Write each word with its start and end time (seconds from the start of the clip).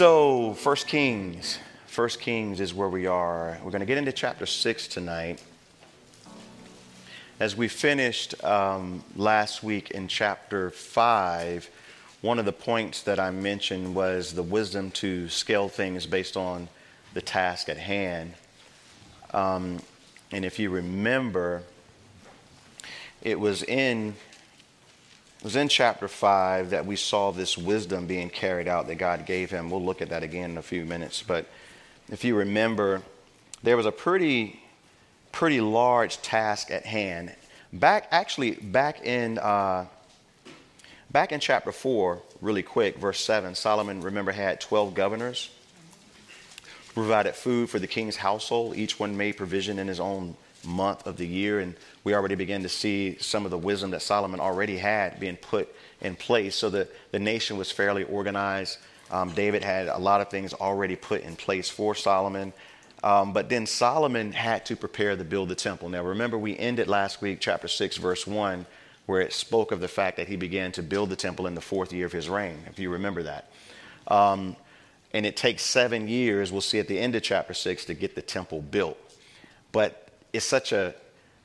So, 0.00 0.54
First 0.54 0.86
Kings. 0.86 1.58
First 1.86 2.20
Kings 2.20 2.58
is 2.58 2.72
where 2.72 2.88
we 2.88 3.06
are. 3.06 3.58
We're 3.62 3.70
going 3.70 3.80
to 3.80 3.86
get 3.86 3.98
into 3.98 4.12
chapter 4.12 4.46
6 4.46 4.88
tonight. 4.88 5.42
As 7.38 7.54
we 7.54 7.68
finished 7.68 8.42
um, 8.42 9.04
last 9.14 9.62
week 9.62 9.90
in 9.90 10.08
chapter 10.08 10.70
5, 10.70 11.68
one 12.22 12.38
of 12.38 12.46
the 12.46 12.52
points 12.52 13.02
that 13.02 13.20
I 13.20 13.30
mentioned 13.30 13.94
was 13.94 14.32
the 14.32 14.42
wisdom 14.42 14.90
to 14.92 15.28
scale 15.28 15.68
things 15.68 16.06
based 16.06 16.34
on 16.34 16.70
the 17.12 17.20
task 17.20 17.68
at 17.68 17.76
hand. 17.76 18.32
Um, 19.34 19.80
and 20.32 20.46
if 20.46 20.58
you 20.58 20.70
remember, 20.70 21.62
it 23.20 23.38
was 23.38 23.62
in 23.62 24.14
it 25.40 25.44
was 25.44 25.56
in 25.56 25.70
chapter 25.70 26.06
5 26.06 26.70
that 26.70 26.84
we 26.84 26.96
saw 26.96 27.30
this 27.30 27.56
wisdom 27.56 28.06
being 28.06 28.28
carried 28.28 28.68
out 28.68 28.88
that 28.88 28.96
God 28.96 29.24
gave 29.24 29.50
him. 29.50 29.70
We'll 29.70 29.82
look 29.82 30.02
at 30.02 30.10
that 30.10 30.22
again 30.22 30.50
in 30.50 30.58
a 30.58 30.62
few 30.62 30.84
minutes. 30.84 31.22
But 31.22 31.46
if 32.10 32.24
you 32.24 32.36
remember, 32.36 33.00
there 33.62 33.74
was 33.74 33.86
a 33.86 33.92
pretty, 33.92 34.62
pretty 35.32 35.62
large 35.62 36.20
task 36.20 36.70
at 36.70 36.84
hand. 36.84 37.34
Back, 37.72 38.08
actually, 38.10 38.50
back 38.50 39.06
in, 39.06 39.38
uh, 39.38 39.86
back 41.10 41.32
in 41.32 41.40
chapter 41.40 41.72
4, 41.72 42.20
really 42.42 42.62
quick, 42.62 42.98
verse 42.98 43.24
7, 43.24 43.54
Solomon, 43.54 44.02
remember, 44.02 44.32
had 44.32 44.60
12 44.60 44.92
governors, 44.92 45.48
provided 46.92 47.34
food 47.34 47.70
for 47.70 47.78
the 47.78 47.86
king's 47.86 48.16
household. 48.16 48.76
Each 48.76 49.00
one 49.00 49.16
made 49.16 49.38
provision 49.38 49.78
in 49.78 49.88
his 49.88 50.00
own 50.00 50.36
month 50.64 51.06
of 51.06 51.16
the 51.16 51.26
year. 51.26 51.60
And 51.60 51.74
we 52.04 52.14
already 52.14 52.34
began 52.34 52.62
to 52.62 52.68
see 52.68 53.16
some 53.20 53.44
of 53.44 53.50
the 53.50 53.58
wisdom 53.58 53.90
that 53.90 54.02
Solomon 54.02 54.40
already 54.40 54.78
had 54.78 55.20
being 55.20 55.36
put 55.36 55.74
in 56.00 56.16
place. 56.16 56.56
So 56.56 56.70
the, 56.70 56.88
the 57.10 57.18
nation 57.18 57.56
was 57.56 57.70
fairly 57.70 58.04
organized. 58.04 58.78
Um, 59.10 59.30
David 59.32 59.64
had 59.64 59.88
a 59.88 59.98
lot 59.98 60.20
of 60.20 60.28
things 60.28 60.54
already 60.54 60.96
put 60.96 61.22
in 61.22 61.36
place 61.36 61.68
for 61.68 61.94
Solomon. 61.94 62.52
Um, 63.02 63.32
but 63.32 63.48
then 63.48 63.66
Solomon 63.66 64.32
had 64.32 64.66
to 64.66 64.76
prepare 64.76 65.16
to 65.16 65.24
build 65.24 65.48
the 65.48 65.54
temple. 65.54 65.88
Now, 65.88 66.04
remember, 66.04 66.36
we 66.38 66.56
ended 66.58 66.86
last 66.86 67.22
week, 67.22 67.38
chapter 67.40 67.66
6, 67.66 67.96
verse 67.96 68.26
1, 68.26 68.66
where 69.06 69.20
it 69.20 69.32
spoke 69.32 69.72
of 69.72 69.80
the 69.80 69.88
fact 69.88 70.18
that 70.18 70.28
he 70.28 70.36
began 70.36 70.70
to 70.72 70.82
build 70.82 71.08
the 71.08 71.16
temple 71.16 71.46
in 71.46 71.54
the 71.54 71.60
fourth 71.60 71.92
year 71.92 72.06
of 72.06 72.12
his 72.12 72.28
reign, 72.28 72.58
if 72.66 72.78
you 72.78 72.90
remember 72.90 73.22
that. 73.22 73.50
Um, 74.06 74.54
and 75.12 75.24
it 75.24 75.36
takes 75.36 75.62
seven 75.62 76.08
years, 76.08 76.52
we'll 76.52 76.60
see 76.60 76.78
at 76.78 76.88
the 76.88 76.98
end 76.98 77.14
of 77.14 77.22
chapter 77.22 77.54
6, 77.54 77.86
to 77.86 77.94
get 77.94 78.14
the 78.14 78.22
temple 78.22 78.60
built. 78.60 78.98
But 79.72 79.99
it's 80.32 80.44
such 80.44 80.72
a 80.72 80.94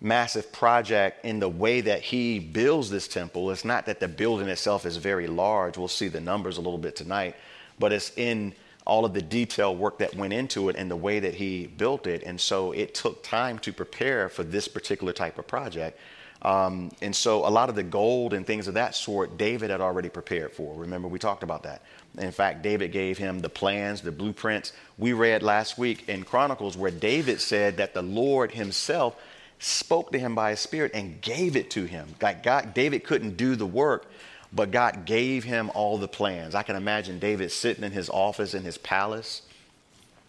massive 0.02 0.52
project 0.52 1.26
in 1.26 1.40
the 1.40 1.50
way 1.50 1.82
that 1.82 2.02
he 2.02 2.40
builds 2.40 2.90
this 2.90 3.08
temple. 3.08 3.50
It's 3.52 3.66
not 3.66 3.86
that 3.86 4.00
the 4.00 4.08
building 4.08 4.48
itself 4.48 4.86
is 4.86 4.98
very 4.98 5.28
large. 5.28 5.78
We'll 5.78 5.88
see 5.88 6.08
the 6.08 6.22
numbers 6.22 6.58
a 6.58 6.62
little 6.62 6.78
bit 6.78 6.96
tonight, 6.96 7.36
but 7.80 7.92
it's 7.92 8.12
in 8.18 8.54
all 8.86 9.04
of 9.04 9.14
the 9.14 9.22
detail 9.22 9.76
work 9.76 9.98
that 9.98 10.16
went 10.16 10.32
into 10.32 10.70
it 10.70 10.76
and 10.76 10.92
the 10.92 10.96
way 10.96 11.20
that 11.20 11.34
he 11.34 11.66
built 11.66 12.06
it. 12.06 12.22
And 12.24 12.40
so 12.40 12.72
it 12.72 12.94
took 12.94 13.24
time 13.24 13.58
to 13.60 13.74
prepare 13.74 14.30
for 14.30 14.44
this 14.44 14.68
particular 14.68 15.12
type 15.12 15.40
of 15.40 15.48
project. 15.48 16.00
Um, 16.46 16.92
and 17.02 17.16
so 17.16 17.48
a 17.48 17.50
lot 17.50 17.70
of 17.70 17.76
the 17.76 17.82
gold 17.82 18.32
and 18.32 18.46
things 18.46 18.68
of 18.68 18.76
that 18.76 18.94
sort, 18.94 19.36
David 19.36 19.72
had 19.72 19.82
already 19.82 20.10
prepared 20.10 20.52
for. 20.52 20.76
Remember, 20.76 21.08
we 21.08 21.18
talked 21.18 21.42
about 21.42 21.64
that. 21.64 21.82
In 22.20 22.32
fact, 22.32 22.62
David 22.62 22.92
gave 22.92 23.18
him 23.18 23.40
the 23.40 23.50
plans, 23.50 24.02
the 24.02 24.12
blueprints. 24.12 24.72
We 25.00 25.14
read 25.14 25.42
last 25.42 25.80
week 25.80 26.08
in 26.08 26.24
Chronicles 26.24 26.78
where 26.78 26.92
David 26.92 27.42
said 27.42 27.78
that 27.78 27.96
the 27.96 28.04
Lord 28.04 28.52
himself 28.52 29.20
spoke 29.58 30.12
to 30.12 30.20
him 30.20 30.36
by 30.36 30.52
his 30.52 30.60
spirit 30.60 30.92
and 30.94 31.20
gave 31.20 31.56
it 31.56 31.72
to 31.72 31.86
him. 31.86 32.14
Like 32.22 32.44
God, 32.44 32.76
David 32.76 33.04
couldn't 33.04 33.38
do 33.38 33.56
the 33.56 33.66
work, 33.66 34.06
but 34.54 34.70
God 34.70 35.06
gave 35.06 35.46
him 35.46 35.72
all 35.74 35.98
the 35.98 36.08
plans. 36.08 36.54
I 36.54 36.62
can 36.62 36.76
imagine 36.76 37.18
David 37.18 37.52
sitting 37.52 37.84
in 37.84 37.92
his 37.92 38.08
office 38.08 38.54
in 38.54 38.62
his 38.62 38.78
palace 38.78 39.42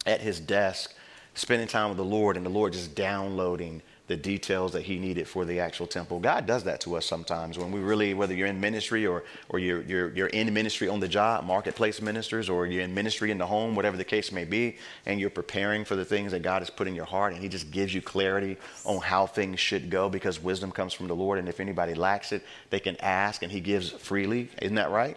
at 0.07 0.23
his 0.23 0.41
desk, 0.41 0.95
spending 1.35 1.69
time 1.69 1.91
with 1.91 1.99
the 1.99 2.05
Lord, 2.05 2.39
and 2.39 2.47
the 2.47 2.51
Lord 2.51 2.73
just 2.73 2.95
downloading 2.95 3.83
the 4.07 4.17
details 4.17 4.73
that 4.73 4.83
he 4.83 4.99
needed 4.99 5.27
for 5.27 5.45
the 5.45 5.59
actual 5.59 5.87
temple. 5.87 6.21
God 6.21 6.47
does 6.47 6.65
that 6.65 6.81
to 6.83 6.97
us 6.97 7.05
sometimes 7.05 7.59
when 7.59 7.73
we 7.73 7.81
really, 7.81 8.15
whether 8.15 8.35
you're 8.35 8.47
in 8.47 8.61
ministry 8.61 9.07
or, 9.07 9.25
or 9.49 9.59
you're, 9.59 9.83
you're, 9.83 10.15
you're 10.15 10.27
in 10.29 10.53
ministry 10.55 10.89
on 10.89 11.01
the 11.01 11.09
job, 11.09 11.45
marketplace 11.45 12.01
ministers, 12.01 12.49
or 12.49 12.67
you're 12.67 12.85
in 12.85 12.95
ministry 12.95 13.33
in 13.33 13.39
the 13.39 13.47
home, 13.47 13.75
whatever 13.75 13.97
the 13.97 14.05
case 14.05 14.31
may 14.31 14.45
be, 14.45 14.77
and 15.07 15.19
you're 15.19 15.29
preparing 15.31 15.85
for 15.85 15.97
the 15.97 16.05
things 16.05 16.31
that 16.31 16.43
God 16.43 16.63
has 16.63 16.71
put 16.71 16.87
in 16.87 16.95
your 16.95 17.05
heart, 17.05 17.33
and 17.33 17.43
he 17.43 17.49
just 17.49 17.71
gives 17.73 17.93
you 17.93 18.01
clarity 18.01 18.57
on 18.85 19.01
how 19.01 19.27
things 19.27 19.59
should 19.59 19.91
go 19.91 20.09
because 20.09 20.41
wisdom 20.41 20.71
comes 20.71 20.93
from 20.93 21.09
the 21.09 21.17
Lord. 21.17 21.41
And 21.41 21.49
if 21.49 21.59
anybody 21.59 21.95
lacks 21.95 22.31
it, 22.31 22.43
they 22.71 22.81
can 22.81 22.97
ask, 22.99 23.43
and 23.43 23.51
he 23.51 23.61
gives 23.61 23.91
freely. 23.91 24.51
Isn't 24.63 24.77
that 24.77 24.91
right? 24.91 25.17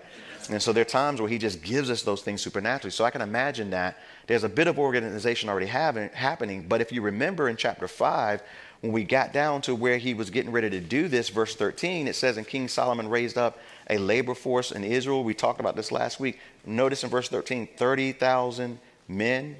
And 0.49 0.61
so 0.61 0.73
there 0.73 0.81
are 0.81 0.85
times 0.85 1.21
where 1.21 1.29
he 1.29 1.37
just 1.37 1.61
gives 1.61 1.91
us 1.91 2.01
those 2.01 2.23
things 2.23 2.41
supernaturally. 2.41 2.91
So 2.91 3.05
I 3.05 3.11
can 3.11 3.21
imagine 3.21 3.69
that 3.69 3.99
there's 4.25 4.43
a 4.43 4.49
bit 4.49 4.67
of 4.67 4.79
organization 4.79 5.47
already 5.47 5.67
having, 5.67 6.09
happening. 6.09 6.65
But 6.67 6.81
if 6.81 6.91
you 6.91 7.01
remember 7.01 7.49
in 7.49 7.55
chapter 7.55 7.87
5, 7.87 8.41
when 8.81 8.93
we 8.93 9.03
got 9.03 9.33
down 9.33 9.61
to 9.61 9.75
where 9.75 9.97
he 9.97 10.13
was 10.13 10.29
getting 10.29 10.51
ready 10.51 10.69
to 10.69 10.79
do 10.79 11.07
this, 11.07 11.29
verse 11.29 11.55
13, 11.55 12.07
it 12.07 12.15
says, 12.15 12.37
And 12.37 12.47
King 12.47 12.67
Solomon 12.67 13.09
raised 13.09 13.37
up 13.37 13.59
a 13.89 13.97
labor 13.97 14.33
force 14.33 14.71
in 14.71 14.83
Israel. 14.83 15.23
We 15.23 15.33
talked 15.33 15.59
about 15.59 15.75
this 15.75 15.91
last 15.91 16.19
week. 16.19 16.39
Notice 16.65 17.03
in 17.03 17.09
verse 17.09 17.27
13, 17.27 17.67
30,000 17.75 18.79
men. 19.07 19.57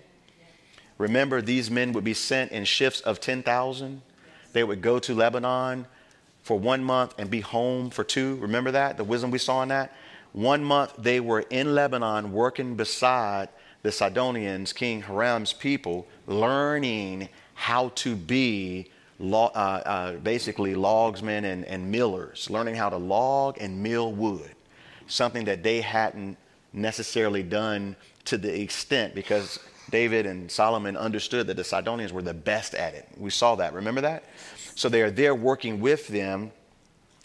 Remember, 0.97 1.41
these 1.41 1.69
men 1.69 1.91
would 1.93 2.03
be 2.03 2.13
sent 2.13 2.51
in 2.51 2.63
shifts 2.63 3.01
of 3.01 3.19
10,000. 3.19 4.01
They 4.53 4.63
would 4.63 4.81
go 4.81 4.99
to 4.99 5.13
Lebanon 5.13 5.85
for 6.43 6.57
one 6.57 6.83
month 6.83 7.13
and 7.17 7.29
be 7.29 7.41
home 7.41 7.89
for 7.89 8.03
two. 8.03 8.37
Remember 8.37 8.71
that? 8.71 8.97
The 8.97 9.03
wisdom 9.03 9.31
we 9.31 9.37
saw 9.37 9.61
in 9.63 9.69
that? 9.69 9.93
One 10.31 10.63
month 10.63 10.93
they 10.97 11.19
were 11.19 11.41
in 11.49 11.75
Lebanon 11.75 12.31
working 12.31 12.75
beside 12.75 13.49
the 13.81 13.91
Sidonians, 13.91 14.73
King 14.73 15.01
Hiram's 15.01 15.53
people, 15.53 16.07
learning 16.27 17.29
how 17.53 17.89
to 17.95 18.15
be 18.15 18.91
uh, 19.21 19.25
uh, 19.25 20.13
basically 20.17 20.73
logsmen 20.73 21.43
and, 21.43 21.65
and 21.65 21.91
millers, 21.91 22.49
learning 22.49 22.75
how 22.75 22.89
to 22.89 22.97
log 22.97 23.57
and 23.59 23.81
mill 23.81 24.11
wood, 24.13 24.55
something 25.07 25.45
that 25.45 25.63
they 25.63 25.81
hadn't 25.81 26.37
necessarily 26.73 27.43
done 27.43 27.95
to 28.25 28.37
the 28.37 28.61
extent 28.61 29.15
because 29.15 29.59
David 29.89 30.25
and 30.25 30.49
Solomon 30.51 30.95
understood 30.95 31.47
that 31.47 31.57
the 31.57 31.63
Sidonians 31.63 32.13
were 32.13 32.21
the 32.21 32.33
best 32.33 32.75
at 32.75 32.93
it. 32.93 33.07
We 33.17 33.29
saw 33.29 33.55
that. 33.55 33.73
Remember 33.73 34.01
that? 34.01 34.23
So 34.75 34.87
they 34.87 35.01
are 35.01 35.11
there 35.11 35.35
working 35.35 35.79
with 35.79 36.07
them. 36.07 36.51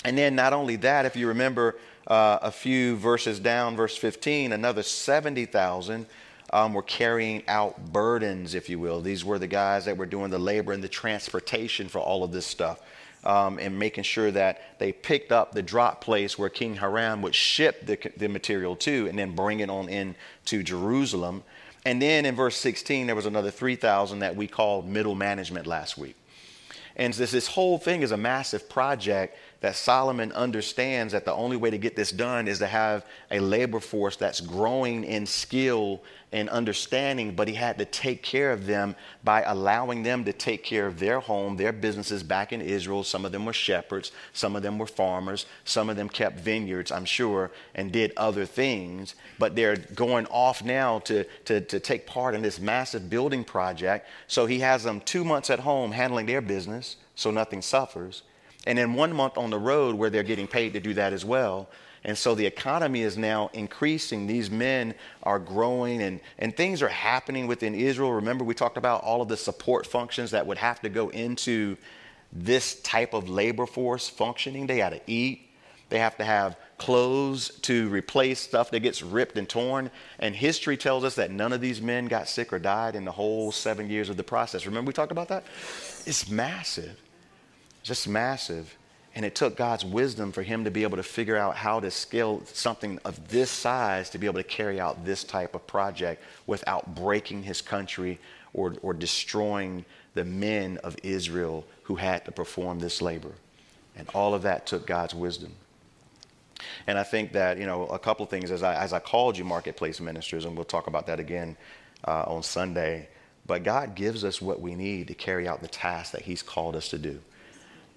And 0.04 0.18
then, 0.18 0.34
not 0.34 0.52
only 0.52 0.76
that, 0.76 1.06
if 1.06 1.16
you 1.16 1.28
remember 1.28 1.76
uh, 2.06 2.38
a 2.42 2.50
few 2.50 2.96
verses 2.96 3.40
down, 3.40 3.76
verse 3.76 3.96
15, 3.96 4.52
another 4.52 4.82
70,000 4.82 6.06
um, 6.54 6.72
were 6.72 6.82
carrying 6.82 7.42
out 7.48 7.92
burdens, 7.92 8.54
if 8.54 8.70
you 8.70 8.78
will. 8.78 9.00
These 9.00 9.24
were 9.24 9.40
the 9.40 9.48
guys 9.48 9.84
that 9.86 9.96
were 9.96 10.06
doing 10.06 10.30
the 10.30 10.38
labor 10.38 10.72
and 10.72 10.82
the 10.82 10.88
transportation 10.88 11.88
for 11.88 11.98
all 11.98 12.22
of 12.22 12.30
this 12.30 12.46
stuff. 12.46 12.80
Um, 13.24 13.58
and 13.58 13.78
making 13.78 14.04
sure 14.04 14.30
that 14.30 14.78
they 14.78 14.92
picked 14.92 15.32
up 15.32 15.52
the 15.52 15.62
drop 15.62 16.02
place 16.02 16.38
where 16.38 16.50
King 16.50 16.76
Hiram 16.76 17.22
would 17.22 17.34
ship 17.34 17.86
the, 17.86 17.98
the 18.18 18.28
material 18.28 18.76
to 18.76 19.08
and 19.08 19.18
then 19.18 19.34
bring 19.34 19.60
it 19.60 19.70
on 19.70 19.88
in 19.88 20.14
to 20.44 20.62
Jerusalem. 20.62 21.42
And 21.86 22.02
then 22.02 22.26
in 22.26 22.36
verse 22.36 22.56
16, 22.56 23.06
there 23.06 23.16
was 23.16 23.24
another 23.24 23.50
3,000 23.50 24.18
that 24.18 24.36
we 24.36 24.46
called 24.46 24.86
middle 24.86 25.14
management 25.14 25.66
last 25.66 25.96
week. 25.96 26.16
And 26.96 27.14
this, 27.14 27.32
this 27.32 27.48
whole 27.48 27.78
thing 27.78 28.02
is 28.02 28.12
a 28.12 28.16
massive 28.18 28.68
project 28.68 29.38
that 29.64 29.76
Solomon 29.76 30.30
understands 30.32 31.14
that 31.14 31.24
the 31.24 31.32
only 31.32 31.56
way 31.56 31.70
to 31.70 31.78
get 31.78 31.96
this 31.96 32.10
done 32.10 32.48
is 32.48 32.58
to 32.58 32.66
have 32.66 33.06
a 33.30 33.40
labor 33.40 33.80
force 33.80 34.14
that's 34.14 34.38
growing 34.38 35.04
in 35.04 35.24
skill 35.24 36.02
and 36.32 36.50
understanding, 36.50 37.34
but 37.34 37.48
he 37.48 37.54
had 37.54 37.78
to 37.78 37.86
take 37.86 38.22
care 38.22 38.52
of 38.52 38.66
them 38.66 38.94
by 39.24 39.40
allowing 39.40 40.02
them 40.02 40.22
to 40.26 40.34
take 40.34 40.64
care 40.64 40.86
of 40.86 40.98
their 40.98 41.18
home, 41.18 41.56
their 41.56 41.72
businesses 41.72 42.22
back 42.22 42.52
in 42.52 42.60
Israel. 42.60 43.02
Some 43.02 43.24
of 43.24 43.32
them 43.32 43.46
were 43.46 43.54
shepherds, 43.54 44.12
some 44.34 44.54
of 44.54 44.62
them 44.62 44.78
were 44.78 44.86
farmers, 44.86 45.46
some 45.64 45.88
of 45.88 45.96
them 45.96 46.10
kept 46.10 46.40
vineyards, 46.40 46.92
I'm 46.92 47.06
sure, 47.06 47.50
and 47.74 47.90
did 47.90 48.12
other 48.18 48.44
things. 48.44 49.14
But 49.38 49.56
they're 49.56 49.76
going 49.76 50.26
off 50.26 50.62
now 50.62 50.98
to, 50.98 51.24
to, 51.46 51.62
to 51.62 51.80
take 51.80 52.06
part 52.06 52.34
in 52.34 52.42
this 52.42 52.60
massive 52.60 53.08
building 53.08 53.44
project. 53.44 54.08
So 54.26 54.44
he 54.44 54.58
has 54.58 54.84
them 54.84 55.00
two 55.00 55.24
months 55.24 55.48
at 55.48 55.60
home 55.60 55.92
handling 55.92 56.26
their 56.26 56.42
business 56.42 56.96
so 57.14 57.30
nothing 57.30 57.62
suffers. 57.62 58.24
And 58.66 58.78
then 58.78 58.94
one 58.94 59.14
month 59.14 59.36
on 59.36 59.50
the 59.50 59.58
road 59.58 59.94
where 59.94 60.10
they're 60.10 60.22
getting 60.22 60.46
paid 60.46 60.72
to 60.72 60.80
do 60.80 60.94
that 60.94 61.12
as 61.12 61.24
well. 61.24 61.68
And 62.04 62.16
so 62.18 62.34
the 62.34 62.46
economy 62.46 63.00
is 63.00 63.16
now 63.16 63.50
increasing. 63.54 64.26
These 64.26 64.50
men 64.50 64.94
are 65.22 65.38
growing 65.38 66.02
and, 66.02 66.20
and 66.38 66.54
things 66.54 66.82
are 66.82 66.88
happening 66.88 67.46
within 67.46 67.74
Israel. 67.74 68.12
Remember, 68.12 68.44
we 68.44 68.54
talked 68.54 68.76
about 68.76 69.02
all 69.02 69.22
of 69.22 69.28
the 69.28 69.36
support 69.36 69.86
functions 69.86 70.32
that 70.32 70.46
would 70.46 70.58
have 70.58 70.80
to 70.82 70.90
go 70.90 71.08
into 71.08 71.76
this 72.30 72.80
type 72.82 73.14
of 73.14 73.28
labor 73.28 73.64
force 73.64 74.08
functioning. 74.08 74.66
They 74.66 74.78
got 74.78 74.90
to 74.90 75.00
eat, 75.06 75.48
they 75.88 75.98
have 75.98 76.16
to 76.18 76.24
have 76.24 76.56
clothes 76.76 77.50
to 77.60 77.88
replace 77.88 78.40
stuff 78.40 78.70
that 78.72 78.80
gets 78.80 79.02
ripped 79.02 79.38
and 79.38 79.48
torn. 79.48 79.90
And 80.18 80.34
history 80.34 80.76
tells 80.76 81.04
us 81.04 81.14
that 81.14 81.30
none 81.30 81.52
of 81.52 81.60
these 81.60 81.80
men 81.80 82.06
got 82.06 82.28
sick 82.28 82.52
or 82.52 82.58
died 82.58 82.96
in 82.96 83.04
the 83.04 83.12
whole 83.12 83.52
seven 83.52 83.88
years 83.88 84.10
of 84.10 84.16
the 84.16 84.24
process. 84.24 84.66
Remember, 84.66 84.88
we 84.88 84.92
talked 84.92 85.12
about 85.12 85.28
that? 85.28 85.44
It's 86.04 86.28
massive, 86.28 87.00
just 87.84 88.08
massive. 88.08 88.76
And 89.14 89.24
it 89.24 89.36
took 89.36 89.56
God's 89.56 89.84
wisdom 89.84 90.32
for 90.32 90.42
him 90.42 90.64
to 90.64 90.72
be 90.72 90.82
able 90.82 90.96
to 90.96 91.04
figure 91.04 91.36
out 91.36 91.54
how 91.54 91.78
to 91.78 91.88
scale 91.92 92.42
something 92.46 92.98
of 93.04 93.28
this 93.28 93.48
size 93.48 94.10
to 94.10 94.18
be 94.18 94.26
able 94.26 94.40
to 94.40 94.42
carry 94.42 94.80
out 94.80 95.04
this 95.04 95.22
type 95.22 95.54
of 95.54 95.64
project 95.68 96.20
without 96.48 96.96
breaking 96.96 97.44
his 97.44 97.62
country 97.62 98.18
or, 98.52 98.74
or 98.82 98.92
destroying 98.92 99.84
the 100.14 100.24
men 100.24 100.78
of 100.78 100.96
Israel 101.04 101.64
who 101.84 101.94
had 101.94 102.24
to 102.24 102.32
perform 102.32 102.80
this 102.80 103.00
labor. 103.00 103.30
And 103.96 104.08
all 104.14 104.34
of 104.34 104.42
that 104.42 104.66
took 104.66 104.84
God's 104.84 105.14
wisdom. 105.14 105.52
And 106.88 106.98
I 106.98 107.04
think 107.04 107.32
that, 107.32 107.58
you 107.58 107.66
know, 107.66 107.86
a 107.86 107.98
couple 107.98 108.24
of 108.24 108.30
things 108.30 108.50
as 108.50 108.64
I, 108.64 108.74
as 108.82 108.92
I 108.92 108.98
called 108.98 109.38
you 109.38 109.44
marketplace 109.44 110.00
ministers, 110.00 110.44
and 110.44 110.56
we'll 110.56 110.64
talk 110.64 110.88
about 110.88 111.06
that 111.06 111.20
again 111.20 111.56
uh, 112.06 112.24
on 112.26 112.42
Sunday, 112.42 113.08
but 113.46 113.62
God 113.62 113.94
gives 113.94 114.24
us 114.24 114.40
what 114.40 114.60
we 114.60 114.74
need 114.74 115.08
to 115.08 115.14
carry 115.14 115.46
out 115.46 115.60
the 115.60 115.68
task 115.68 116.12
that 116.12 116.22
He's 116.22 116.42
called 116.42 116.74
us 116.74 116.88
to 116.88 116.98
do. 116.98 117.20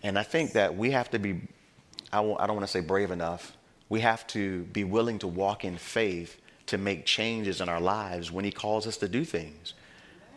And 0.04 0.18
I 0.18 0.24
think 0.24 0.54
that 0.54 0.76
we 0.76 0.92
have 0.92 1.10
to 1.12 1.20
be—I 1.20 2.22
don't 2.22 2.38
want 2.38 2.62
to 2.62 2.68
say 2.68 2.82
brave 2.82 3.12
enough, 3.12 3.58
we 3.90 4.02
have 4.02 4.28
to 4.28 4.64
be 4.66 4.84
willing 4.84 5.20
to 5.20 5.28
walk 5.28 5.66
in 5.66 5.78
faith 5.78 6.40
to 6.68 6.78
make 6.78 7.06
changes 7.06 7.62
in 7.62 7.70
our 7.70 7.80
lives 7.80 8.32
when 8.32 8.46
He 8.46 8.52
calls 8.52 8.86
us 8.88 8.98
to 8.98 9.08
do 9.08 9.24
things 9.24 9.74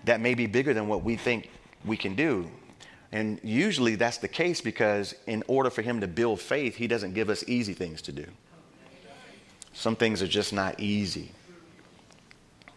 that 0.05 0.21
may 0.21 0.35
be 0.35 0.47
bigger 0.47 0.73
than 0.73 0.89
what 0.89 1.05
we 1.05 1.17
think 1.17 1.51
we 1.85 1.97
can 1.97 2.15
do. 2.15 2.51
And 3.13 3.41
usually 3.43 3.97
that's 3.97 4.19
the 4.19 4.29
case 4.29 4.61
because 4.61 5.15
in 5.27 5.43
order 5.49 5.69
for 5.69 5.83
Him 5.83 6.01
to 6.01 6.07
build 6.07 6.41
faith, 6.41 6.77
He 6.77 6.87
doesn't 6.87 7.15
give 7.15 7.29
us 7.29 7.45
easy 7.47 7.75
things 7.75 8.01
to 8.03 8.13
do. 8.13 8.27
Some 9.73 9.97
things 9.97 10.23
are 10.23 10.29
just 10.29 10.53
not 10.53 10.79
easy. 10.81 11.33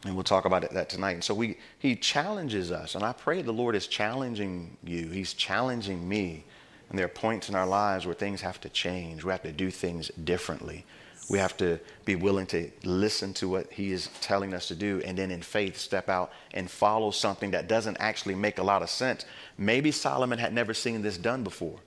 And 0.05 0.15
we'll 0.15 0.23
talk 0.23 0.45
about 0.45 0.69
that 0.69 0.89
tonight. 0.89 1.13
And 1.13 1.23
so 1.23 1.33
we, 1.33 1.57
he 1.79 1.95
challenges 1.95 2.71
us. 2.71 2.95
And 2.95 3.03
I 3.03 3.13
pray 3.13 3.41
the 3.41 3.53
Lord 3.53 3.75
is 3.75 3.87
challenging 3.87 4.77
you. 4.83 5.07
He's 5.09 5.33
challenging 5.33 6.07
me. 6.07 6.43
And 6.93 6.99
there 6.99 7.07
are 7.07 7.09
points 7.09 7.49
in 7.49 7.55
our 7.55 7.65
lives 7.65 8.05
where 8.05 8.13
things 8.13 8.41
have 8.41 8.61
to 8.61 8.69
change. 8.69 9.23
We 9.23 9.31
have 9.31 9.41
to 9.41 9.51
do 9.51 9.71
things 9.71 10.09
differently. 10.23 10.85
We 11.27 11.39
have 11.39 11.57
to 11.57 11.79
be 12.05 12.13
willing 12.15 12.45
to 12.47 12.69
listen 12.83 13.33
to 13.35 13.49
what 13.49 13.73
he 13.73 13.91
is 13.91 14.09
telling 14.21 14.53
us 14.53 14.67
to 14.67 14.75
do 14.75 15.01
and 15.03 15.17
then 15.17 15.31
in 15.31 15.41
faith 15.41 15.77
step 15.77 16.07
out 16.07 16.31
and 16.53 16.69
follow 16.69 17.09
something 17.09 17.49
that 17.49 17.67
doesn't 17.67 17.97
actually 17.99 18.35
make 18.35 18.59
a 18.59 18.63
lot 18.63 18.83
of 18.83 18.91
sense. 18.91 19.25
Maybe 19.57 19.89
Solomon 19.89 20.37
had 20.37 20.53
never 20.53 20.75
seen 20.75 21.01
this 21.01 21.17
done 21.17 21.43
before 21.43 21.79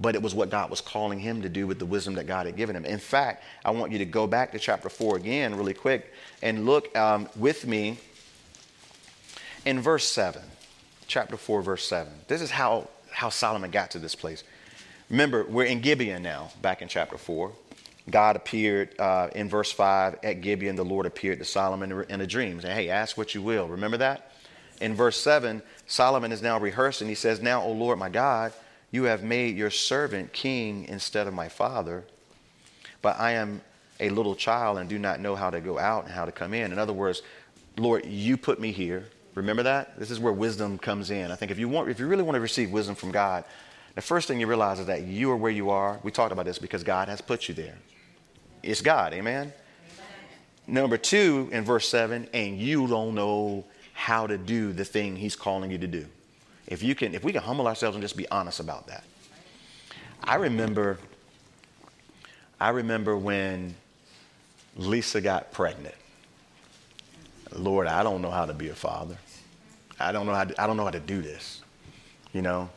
but 0.00 0.14
it 0.14 0.22
was 0.22 0.34
what 0.34 0.50
God 0.50 0.70
was 0.70 0.80
calling 0.80 1.18
him 1.18 1.42
to 1.42 1.48
do 1.48 1.66
with 1.66 1.78
the 1.78 1.86
wisdom 1.86 2.14
that 2.14 2.26
God 2.26 2.46
had 2.46 2.56
given 2.56 2.76
him. 2.76 2.84
In 2.84 2.98
fact, 2.98 3.42
I 3.64 3.70
want 3.70 3.92
you 3.92 3.98
to 3.98 4.04
go 4.04 4.26
back 4.26 4.52
to 4.52 4.58
chapter 4.58 4.88
4 4.88 5.16
again, 5.16 5.54
really 5.56 5.74
quick, 5.74 6.12
and 6.42 6.66
look 6.66 6.96
um, 6.96 7.28
with 7.36 7.66
me 7.66 7.98
in 9.64 9.80
verse 9.80 10.04
7. 10.04 10.42
Chapter 11.06 11.36
4, 11.36 11.62
verse 11.62 11.86
7. 11.88 12.12
This 12.28 12.42
is 12.42 12.50
how, 12.50 12.88
how 13.18 13.28
Solomon 13.30 13.72
got 13.72 13.90
to 13.90 13.98
this 13.98 14.14
place. 14.14 14.44
Remember, 15.10 15.42
we're 15.42 15.64
in 15.64 15.80
Gibeon 15.80 16.22
now, 16.22 16.52
back 16.62 16.82
in 16.82 16.88
chapter 16.88 17.18
4. 17.18 17.50
God 18.08 18.36
appeared 18.36 18.98
uh, 19.00 19.28
in 19.34 19.48
verse 19.48 19.72
5 19.72 20.20
at 20.22 20.40
Gibeon. 20.40 20.76
The 20.76 20.84
Lord 20.84 21.04
appeared 21.04 21.40
to 21.40 21.44
Solomon 21.44 22.04
in 22.08 22.20
a 22.20 22.26
dream. 22.28 22.60
Say, 22.60 22.72
hey, 22.72 22.90
ask 22.90 23.18
what 23.18 23.34
you 23.34 23.42
will. 23.42 23.66
Remember 23.66 23.96
that? 23.96 24.30
In 24.80 24.94
verse 24.94 25.20
7, 25.20 25.62
Solomon 25.88 26.30
is 26.30 26.42
now 26.42 26.60
rehearsing. 26.60 27.08
He 27.08 27.16
says, 27.16 27.42
Now, 27.42 27.60
O 27.64 27.72
Lord 27.72 27.98
my 27.98 28.08
God, 28.08 28.52
you 28.92 29.04
have 29.04 29.24
made 29.24 29.56
your 29.56 29.70
servant 29.70 30.32
king 30.32 30.84
instead 30.84 31.26
of 31.26 31.34
my 31.34 31.48
father, 31.48 32.04
but 33.02 33.18
I 33.18 33.32
am 33.32 33.62
a 33.98 34.10
little 34.10 34.36
child 34.36 34.78
and 34.78 34.88
do 34.88 34.96
not 34.96 35.18
know 35.18 35.34
how 35.34 35.50
to 35.50 35.60
go 35.60 35.76
out 35.76 36.04
and 36.04 36.12
how 36.12 36.24
to 36.24 36.30
come 36.30 36.54
in. 36.54 36.70
In 36.70 36.78
other 36.78 36.92
words, 36.92 37.22
Lord, 37.76 38.06
you 38.06 38.36
put 38.36 38.60
me 38.60 38.70
here. 38.70 39.08
Remember 39.38 39.62
that? 39.62 39.98
This 39.98 40.10
is 40.10 40.20
where 40.20 40.32
wisdom 40.32 40.78
comes 40.78 41.10
in. 41.10 41.30
I 41.30 41.36
think 41.36 41.50
if 41.50 41.58
you 41.58 41.68
want 41.68 41.88
if 41.88 41.98
you 41.98 42.06
really 42.06 42.22
want 42.22 42.34
to 42.36 42.40
receive 42.40 42.70
wisdom 42.70 42.94
from 42.94 43.10
God, 43.10 43.44
the 43.94 44.02
first 44.02 44.28
thing 44.28 44.38
you 44.38 44.46
realize 44.46 44.78
is 44.78 44.86
that 44.86 45.02
you 45.02 45.30
are 45.30 45.36
where 45.36 45.50
you 45.50 45.70
are. 45.70 45.98
We 46.02 46.10
talked 46.10 46.32
about 46.32 46.44
this 46.44 46.58
because 46.58 46.84
God 46.84 47.08
has 47.08 47.20
put 47.20 47.48
you 47.48 47.54
there. 47.54 47.74
It's 48.62 48.80
God, 48.80 49.12
amen? 49.12 49.52
amen. 49.52 49.52
Number 50.66 50.96
two, 50.96 51.48
in 51.52 51.64
verse 51.64 51.88
7, 51.88 52.28
and 52.32 52.58
you 52.58 52.86
don't 52.86 53.14
know 53.14 53.64
how 53.94 54.26
to 54.26 54.38
do 54.38 54.72
the 54.72 54.84
thing 54.84 55.16
he's 55.16 55.34
calling 55.34 55.70
you 55.70 55.78
to 55.78 55.86
do. 55.86 56.06
If 56.66 56.82
you 56.82 56.94
can, 56.94 57.14
if 57.14 57.24
we 57.24 57.32
can 57.32 57.42
humble 57.42 57.66
ourselves 57.66 57.96
and 57.96 58.02
just 58.02 58.16
be 58.16 58.28
honest 58.28 58.60
about 58.60 58.86
that. 58.88 59.04
I 60.22 60.36
remember, 60.36 60.98
I 62.60 62.68
remember 62.70 63.16
when 63.16 63.74
Lisa 64.76 65.20
got 65.20 65.52
pregnant. 65.52 65.94
Lord, 67.52 67.86
I 67.86 68.02
don't 68.02 68.20
know 68.20 68.30
how 68.30 68.46
to 68.46 68.52
be 68.52 68.68
a 68.68 68.74
father. 68.74 69.16
I 70.00 70.12
don't 70.12 70.26
know 70.26 70.34
how 70.34 70.44
to, 70.44 70.62
I 70.62 70.66
don't 70.66 70.76
know 70.76 70.84
how 70.84 70.90
to 70.90 71.00
do 71.00 71.22
this. 71.22 71.62
You 72.32 72.42
know, 72.42 72.70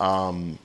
um, 0.00 0.58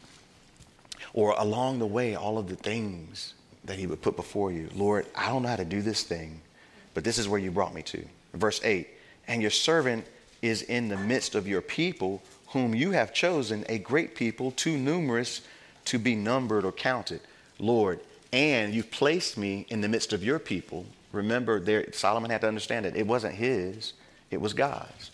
or 1.13 1.31
along 1.37 1.79
the 1.79 1.85
way, 1.85 2.15
all 2.15 2.37
of 2.37 2.47
the 2.47 2.55
things 2.55 3.33
that 3.65 3.77
He 3.77 3.85
would 3.87 4.01
put 4.01 4.15
before 4.15 4.51
you. 4.51 4.69
Lord, 4.75 5.05
I 5.15 5.27
don't 5.27 5.43
know 5.43 5.49
how 5.49 5.57
to 5.57 5.65
do 5.65 5.81
this 5.81 6.03
thing, 6.03 6.41
but 6.93 7.03
this 7.03 7.17
is 7.17 7.27
where 7.27 7.39
you 7.39 7.51
brought 7.51 7.73
me 7.73 7.81
to. 7.83 8.03
Verse 8.33 8.61
eight, 8.63 8.87
and 9.27 9.41
your 9.41 9.51
servant 9.51 10.05
is 10.41 10.61
in 10.63 10.89
the 10.89 10.97
midst 10.97 11.35
of 11.35 11.47
your 11.47 11.61
people 11.61 12.21
whom 12.47 12.75
you 12.75 12.91
have 12.91 13.13
chosen, 13.13 13.65
a 13.67 13.79
great 13.79 14.15
people, 14.15 14.51
too 14.51 14.77
numerous 14.77 15.41
to 15.85 15.97
be 15.97 16.15
numbered 16.15 16.65
or 16.65 16.71
counted, 16.71 17.19
Lord. 17.59 17.99
And 18.31 18.73
you've 18.73 18.91
placed 18.91 19.37
me 19.37 19.65
in 19.69 19.81
the 19.81 19.87
midst 19.87 20.13
of 20.13 20.23
your 20.23 20.39
people. 20.39 20.85
Remember, 21.11 21.59
there, 21.59 21.91
Solomon 21.93 22.31
had 22.31 22.41
to 22.41 22.47
understand 22.47 22.85
it. 22.85 22.95
It 22.95 23.05
wasn't 23.05 23.35
his, 23.35 23.93
it 24.31 24.41
was 24.41 24.53
God's. 24.53 25.11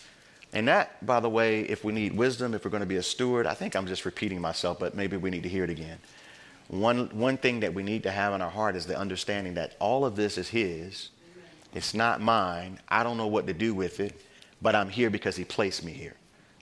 And 0.54 0.68
that, 0.68 1.06
by 1.06 1.20
the 1.20 1.30
way, 1.30 1.62
if 1.62 1.84
we 1.84 1.94
need 1.94 2.16
wisdom, 2.16 2.54
if 2.54 2.66
we're 2.66 2.72
going 2.72 2.82
to 2.82 2.88
be 2.88 2.96
a 2.96 3.04
steward, 3.04 3.46
I 3.46 3.54
think 3.54 3.76
I'm 3.76 3.86
just 3.86 4.06
repeating 4.06 4.42
myself, 4.42 4.80
but 4.80 4.96
maybe 4.96 5.16
we 5.16 5.30
need 5.30 5.44
to 5.44 5.50
hear 5.50 5.64
it 5.64 5.70
again. 5.70 6.00
One, 6.70 7.08
one 7.10 7.38
thing 7.38 7.60
that 7.62 7.74
we 7.74 7.84
need 7.84 8.04
to 8.04 8.12
have 8.12 8.34
in 8.34 8.42
our 8.42 8.50
heart 8.50 8.76
is 8.76 8.86
the 8.86 8.98
understanding 8.98 9.56
that 9.56 9.76
all 9.80 10.06
of 10.06 10.16
this 10.16 10.38
is 10.38 10.50
His. 10.50 11.10
It's 11.74 11.94
not 11.94 12.22
mine. 12.22 12.80
I 12.88 13.04
don't 13.04 13.18
know 13.18 13.28
what 13.28 13.48
to 13.48 13.54
do 13.54 13.76
with 13.76 14.00
it, 14.00 14.20
but 14.62 14.76
I'm 14.76 14.90
here 14.90 15.10
because 15.10 15.36
He 15.36 15.44
placed 15.44 15.84
me 15.84 15.92
here. 15.92 16.16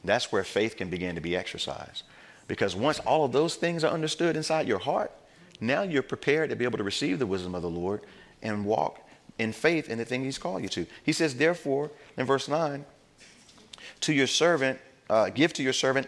That's 0.03 0.31
where 0.31 0.43
faith 0.43 0.77
can 0.77 0.89
begin 0.89 1.15
to 1.15 1.21
be 1.21 1.35
exercised. 1.35 2.03
Because 2.47 2.75
once 2.75 2.99
all 2.99 3.25
of 3.25 3.31
those 3.31 3.55
things 3.55 3.83
are 3.83 3.93
understood 3.93 4.35
inside 4.35 4.67
your 4.67 4.79
heart, 4.79 5.11
now 5.59 5.81
you're 5.81 6.03
prepared 6.03 6.49
to 6.49 6.55
be 6.55 6.65
able 6.65 6.77
to 6.77 6.83
receive 6.83 7.19
the 7.19 7.25
wisdom 7.25 7.55
of 7.55 7.61
the 7.61 7.69
Lord 7.69 8.01
and 8.41 8.65
walk 8.65 9.01
in 9.37 9.51
faith 9.51 9.89
in 9.89 9.97
the 9.97 10.05
thing 10.05 10.23
He's 10.23 10.37
called 10.37 10.61
you 10.61 10.69
to. 10.69 10.85
He 11.03 11.11
says, 11.11 11.35
therefore, 11.35 11.91
in 12.17 12.25
verse 12.25 12.47
9, 12.47 12.85
to 14.01 14.13
your 14.13 14.27
servant, 14.27 14.79
uh, 15.09 15.29
give 15.29 15.53
to 15.53 15.63
your 15.63 15.73
servant 15.73 16.07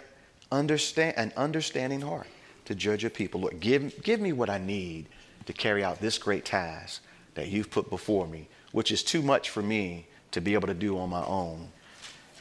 understand, 0.51 1.15
an 1.17 1.33
understanding 1.37 2.01
heart 2.01 2.27
to 2.65 2.75
judge 2.75 3.03
your 3.03 3.09
people. 3.09 3.41
Lord, 3.41 3.59
give, 3.59 4.01
give 4.03 4.19
me 4.19 4.33
what 4.33 4.49
I 4.49 4.57
need 4.57 5.07
to 5.45 5.53
carry 5.53 5.83
out 5.83 5.99
this 5.99 6.17
great 6.17 6.45
task 6.45 7.01
that 7.35 7.47
you've 7.47 7.71
put 7.71 7.89
before 7.89 8.27
me, 8.27 8.47
which 8.71 8.91
is 8.91 9.03
too 9.03 9.21
much 9.21 9.49
for 9.49 9.61
me 9.61 10.07
to 10.31 10.41
be 10.41 10.53
able 10.53 10.67
to 10.67 10.73
do 10.73 10.97
on 10.99 11.09
my 11.09 11.23
own, 11.25 11.69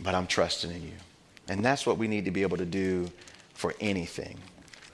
but 0.00 0.14
I'm 0.14 0.26
trusting 0.26 0.70
in 0.70 0.82
you. 0.82 0.92
And 1.48 1.64
that's 1.64 1.86
what 1.86 1.96
we 1.96 2.08
need 2.08 2.26
to 2.26 2.30
be 2.30 2.42
able 2.42 2.58
to 2.58 2.66
do 2.66 3.10
for 3.54 3.74
anything 3.80 4.38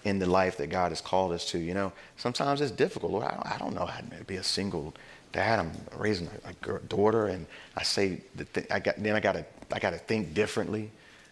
in 0.05 0.19
the 0.19 0.27
life 0.27 0.57
that 0.59 0.69
God 0.69 0.93
has 0.93 1.01
called 1.01 1.33
us 1.33 1.51
to. 1.51 1.59
You 1.59 1.75
know, 1.75 1.93
sometimes 2.17 2.61
it's 2.61 2.71
difficult. 2.71 3.13
Lord, 3.13 3.25
I 3.25 3.31
don't, 3.33 3.47
I 3.47 3.59
don't 3.59 3.75
know 3.75 3.87
how 3.87 4.01
to 4.01 4.25
be 4.25 4.37
a 4.37 4.43
single 4.43 4.95
dad. 5.33 5.59
I'm 5.59 5.73
raising 5.97 6.29
a, 6.45 6.75
a 6.75 6.79
daughter, 6.81 7.27
and 7.27 7.47
I 7.77 7.83
say 7.83 8.21
th- 8.55 8.67
I 8.71 8.79
got 8.79 9.03
then 9.03 9.17
I 9.17 9.21
got 9.21 9.33
to 9.33 9.45
I 9.75 9.81
got 9.81 9.91
to 9.91 9.99
think 9.99 10.33
differently. 10.35 10.91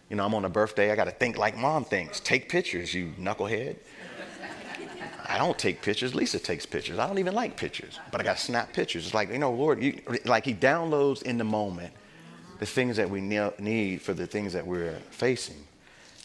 You 0.09 0.17
know, 0.17 0.25
I'm 0.25 0.35
on 0.35 0.43
a 0.43 0.49
birthday. 0.49 0.91
I 0.91 0.95
got 0.95 1.05
to 1.05 1.11
think 1.11 1.37
like 1.37 1.57
mom 1.57 1.85
thinks. 1.85 2.19
Take 2.19 2.49
pictures, 2.49 2.93
you 2.93 3.13
knucklehead. 3.17 3.77
I 5.25 5.37
don't 5.37 5.57
take 5.57 5.81
pictures. 5.81 6.13
Lisa 6.13 6.37
takes 6.37 6.65
pictures. 6.65 6.99
I 6.99 7.07
don't 7.07 7.19
even 7.19 7.33
like 7.33 7.55
pictures, 7.55 7.97
but 8.11 8.19
I 8.19 8.25
got 8.25 8.35
to 8.35 8.43
snap 8.43 8.73
pictures. 8.73 9.05
It's 9.05 9.13
like 9.13 9.31
you 9.31 9.39
know, 9.39 9.53
Lord, 9.53 9.81
you, 9.81 10.01
like 10.25 10.43
He 10.43 10.53
downloads 10.53 11.23
in 11.23 11.37
the 11.37 11.45
moment 11.45 11.93
the 12.59 12.65
things 12.65 12.97
that 12.97 13.09
we 13.09 13.21
need 13.21 14.01
for 14.01 14.13
the 14.13 14.27
things 14.27 14.51
that 14.53 14.67
we're 14.67 14.99
facing. 15.09 15.63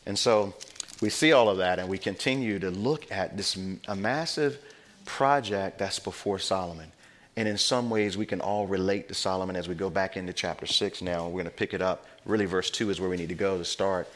And 0.05 0.19
so 0.19 0.55
we 1.01 1.11
see 1.11 1.33
all 1.33 1.49
of 1.49 1.59
that 1.59 1.79
and 1.79 1.89
we 1.89 1.99
continue 1.99 2.59
to 2.59 2.71
look 2.71 3.11
at 3.13 3.37
this 3.37 3.57
a 3.87 3.95
massive 3.95 4.59
project 5.05 5.79
that's 5.79 6.01
before 6.01 6.41
Solomon. 6.41 6.91
And 7.39 7.47
in 7.47 7.57
some 7.57 7.89
ways, 7.89 8.19
we 8.19 8.27
can 8.27 8.41
all 8.41 8.67
relate 8.67 9.07
to 9.07 9.15
Solomon 9.15 9.55
as 9.55 9.69
we 9.69 9.77
go 9.77 9.91
back 9.91 10.17
into 10.17 10.33
chapter 10.33 10.67
6 10.67 11.03
now. 11.03 11.27
We're 11.27 11.35
going 11.35 11.45
to 11.45 11.51
pick 11.53 11.73
it 11.73 11.81
up. 11.81 12.05
Really, 12.25 12.47
verse 12.47 12.69
2 12.69 12.91
is 12.91 13.01
where 13.01 13.09
we 13.09 13.17
need 13.17 13.29
to 13.29 13.37
go 13.37 13.57
to 13.57 13.65
start. 13.65 14.09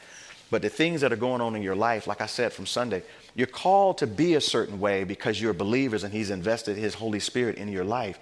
But 0.50 0.60
the 0.60 0.68
things 0.68 1.02
that 1.02 1.12
are 1.12 1.16
going 1.16 1.40
on 1.40 1.54
in 1.54 1.62
your 1.62 1.76
life, 1.76 2.08
like 2.08 2.20
I 2.20 2.26
said 2.26 2.52
from 2.52 2.66
Sunday, 2.66 3.04
you're 3.36 3.46
called 3.46 3.98
to 3.98 4.08
be 4.08 4.34
a 4.34 4.40
certain 4.40 4.80
way 4.80 5.04
because 5.04 5.40
you're 5.40 5.52
believers 5.52 6.02
and 6.02 6.12
He's 6.12 6.30
invested 6.30 6.76
His 6.76 6.94
Holy 6.94 7.20
Spirit 7.20 7.58
in 7.58 7.68
your 7.68 7.84
life. 7.84 8.18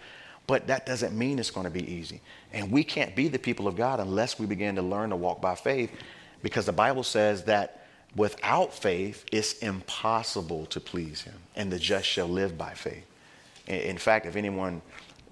But 0.47 0.67
that 0.67 0.85
doesn't 0.85 1.17
mean 1.17 1.39
it's 1.39 1.51
going 1.51 1.65
to 1.65 1.71
be 1.71 1.91
easy. 1.91 2.21
And 2.53 2.71
we 2.71 2.85
can't 2.85 3.17
be 3.17 3.29
the 3.29 3.39
people 3.39 3.67
of 3.67 3.77
God 3.77 4.01
unless 4.01 4.39
we 4.39 4.45
begin 4.45 4.75
to 4.75 4.83
learn 4.83 5.09
to 5.11 5.17
walk 5.17 5.41
by 5.41 5.55
faith 5.55 5.91
because 6.43 6.67
the 6.67 6.73
Bible 6.73 7.05
says 7.05 7.45
that 7.45 7.87
without 8.17 8.75
faith, 8.75 9.25
it's 9.33 9.55
impossible 9.61 10.67
to 10.67 10.79
please 10.79 11.23
Him. 11.23 11.37
And 11.57 11.73
the 11.73 11.79
just 11.79 12.07
shall 12.07 12.29
live 12.29 12.59
by 12.59 12.75
faith. 12.75 13.07
In 13.67 13.99
fact, 13.99 14.27
if 14.27 14.37
anyone 14.37 14.83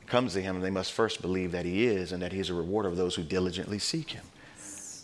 comes 0.06 0.32
to 0.34 0.40
Him, 0.40 0.60
they 0.60 0.70
must 0.70 0.92
first 0.92 1.22
believe 1.22 1.52
that 1.52 1.64
He 1.64 1.86
is 1.86 2.12
and 2.12 2.22
that 2.22 2.32
he 2.32 2.40
is 2.40 2.50
a 2.50 2.54
rewarder 2.54 2.88
of 2.88 2.96
those 2.96 3.14
who 3.14 3.22
diligently 3.22 3.78
seek 3.78 4.10
Him. 4.10 4.24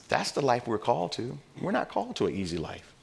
That's 0.08 0.30
the 0.30 0.42
life 0.42 0.66
we're 0.66 0.78
called 0.78 1.12
to. 1.12 1.38
We're 1.60 1.72
not 1.72 1.88
called 1.88 2.16
to 2.16 2.26
an 2.26 2.34
easy 2.34 2.58
life. 2.58 2.94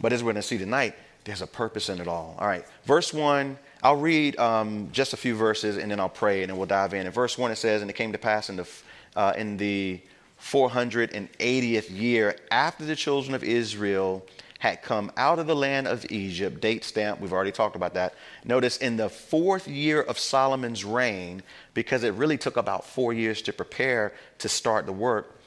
But 0.00 0.12
as 0.12 0.22
we're 0.22 0.32
going 0.32 0.42
to 0.42 0.48
see 0.48 0.58
tonight, 0.58 0.94
There's 1.24 1.42
a 1.42 1.46
purpose 1.46 1.90
in 1.90 2.00
it 2.00 2.08
all. 2.08 2.34
All 2.38 2.46
right, 2.46 2.64
verse 2.86 3.12
1. 3.12 3.58
I'll 3.82 3.96
read 3.96 4.38
um, 4.38 4.88
just 4.92 5.12
a 5.12 5.16
few 5.16 5.34
verses 5.34 5.76
and 5.76 5.90
then 5.90 6.00
I'll 6.00 6.08
pray 6.08 6.42
and 6.42 6.50
then 6.50 6.56
we'll 6.56 6.66
dive 6.66 6.94
in. 6.94 7.06
In 7.06 7.12
verse 7.12 7.36
1, 7.36 7.50
it 7.50 7.56
says, 7.56 7.82
And 7.82 7.90
it 7.90 7.94
came 7.94 8.12
to 8.12 8.18
pass 8.18 8.48
in 8.48 8.56
the, 8.56 8.68
uh, 9.16 9.34
in 9.36 9.56
the 9.56 10.00
480th 10.40 11.90
year 11.90 12.36
after 12.50 12.84
the 12.84 12.96
children 12.96 13.34
of 13.34 13.44
Israel 13.44 14.24
had 14.60 14.82
come 14.82 15.10
out 15.16 15.38
of 15.38 15.46
the 15.46 15.56
land 15.56 15.88
of 15.88 16.04
Egypt, 16.10 16.60
date 16.60 16.84
stamp, 16.84 17.18
we've 17.18 17.32
already 17.32 17.50
talked 17.50 17.76
about 17.76 17.94
that. 17.94 18.14
Notice 18.44 18.76
in 18.76 18.98
the 18.98 19.08
fourth 19.08 19.66
year 19.66 20.02
of 20.02 20.18
Solomon's 20.18 20.84
reign, 20.84 21.42
because 21.72 22.04
it 22.04 22.12
really 22.12 22.36
took 22.36 22.58
about 22.58 22.84
four 22.84 23.14
years 23.14 23.40
to 23.42 23.54
prepare 23.54 24.12
to 24.38 24.50
start 24.50 24.84
the 24.84 24.92
work, 24.92 25.40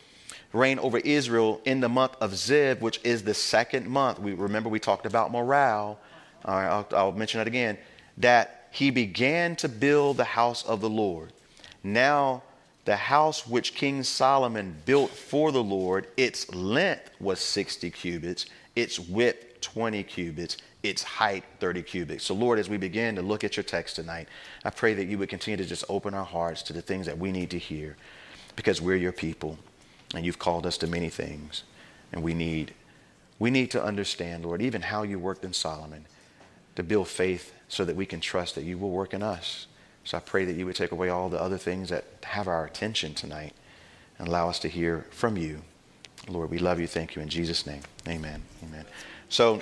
reign 0.51 0.79
over 0.79 0.97
Israel 0.97 1.61
in 1.63 1.79
the 1.79 1.89
month 1.89 2.15
of 2.19 2.31
Ziv, 2.31 2.81
which 2.81 2.99
is 3.03 3.21
the 3.21 3.35
second 3.35 3.87
month. 3.87 4.17
We 4.17 4.33
remember 4.33 4.67
we 4.67 4.79
talked 4.79 5.05
about 5.05 5.31
morale. 5.31 5.99
All 6.43 6.55
right, 6.55 6.67
I'll, 6.67 6.87
I'll 6.91 7.11
mention 7.11 7.37
that 7.37 7.47
again. 7.47 7.77
That 8.17 8.67
he 8.71 8.89
began 8.89 9.55
to 9.57 9.69
build 9.69 10.17
the 10.17 10.23
house 10.23 10.65
of 10.65 10.81
the 10.81 10.89
Lord. 10.89 11.33
Now, 11.83 12.41
the 12.85 12.95
house 12.95 13.45
which 13.47 13.75
King 13.75 14.01
Solomon 14.01 14.75
built 14.85 15.11
for 15.11 15.51
the 15.51 15.63
Lord, 15.63 16.07
its 16.17 16.51
length 16.51 17.11
was 17.19 17.39
60 17.39 17.91
cubits 17.91 18.47
its 18.75 18.99
width 18.99 19.61
20 19.61 20.03
cubits, 20.03 20.57
its 20.83 21.03
height 21.03 21.43
30 21.59 21.83
cubits. 21.83 22.25
So, 22.25 22.33
Lord, 22.33 22.59
as 22.59 22.69
we 22.69 22.77
begin 22.77 23.15
to 23.15 23.21
look 23.21 23.43
at 23.43 23.55
your 23.55 23.63
text 23.63 23.95
tonight, 23.95 24.27
I 24.65 24.69
pray 24.69 24.93
that 24.93 25.05
you 25.05 25.17
would 25.17 25.29
continue 25.29 25.57
to 25.57 25.65
just 25.65 25.85
open 25.89 26.13
our 26.13 26.25
hearts 26.25 26.61
to 26.63 26.73
the 26.73 26.81
things 26.81 27.05
that 27.05 27.17
we 27.17 27.31
need 27.31 27.49
to 27.51 27.57
hear 27.57 27.95
because 28.55 28.81
we're 28.81 28.97
your 28.97 29.11
people 29.11 29.57
and 30.13 30.25
you've 30.25 30.39
called 30.39 30.65
us 30.65 30.77
to 30.79 30.87
many 30.87 31.09
things. 31.09 31.63
And 32.11 32.21
we 32.21 32.33
need, 32.33 32.73
we 33.39 33.49
need 33.49 33.71
to 33.71 33.83
understand, 33.83 34.45
Lord, 34.45 34.61
even 34.61 34.81
how 34.81 35.03
you 35.03 35.17
worked 35.17 35.43
in 35.43 35.53
Solomon 35.53 36.05
to 36.75 36.83
build 36.83 37.07
faith 37.07 37.53
so 37.67 37.85
that 37.85 37.95
we 37.95 38.05
can 38.05 38.19
trust 38.19 38.55
that 38.55 38.63
you 38.63 38.77
will 38.77 38.91
work 38.91 39.13
in 39.13 39.23
us. 39.23 39.67
So 40.03 40.17
I 40.17 40.21
pray 40.21 40.45
that 40.45 40.55
you 40.55 40.65
would 40.65 40.75
take 40.75 40.91
away 40.91 41.09
all 41.09 41.29
the 41.29 41.41
other 41.41 41.57
things 41.57 41.89
that 41.89 42.05
have 42.23 42.47
our 42.47 42.65
attention 42.65 43.13
tonight 43.13 43.53
and 44.19 44.27
allow 44.27 44.49
us 44.49 44.59
to 44.59 44.67
hear 44.67 45.07
from 45.11 45.37
you. 45.37 45.61
Lord, 46.27 46.49
we 46.49 46.59
love 46.59 46.79
you. 46.79 46.87
Thank 46.87 47.15
you. 47.15 47.21
In 47.21 47.29
Jesus' 47.29 47.65
name, 47.65 47.81
amen. 48.07 48.41
Amen. 48.63 48.85
So, 49.29 49.61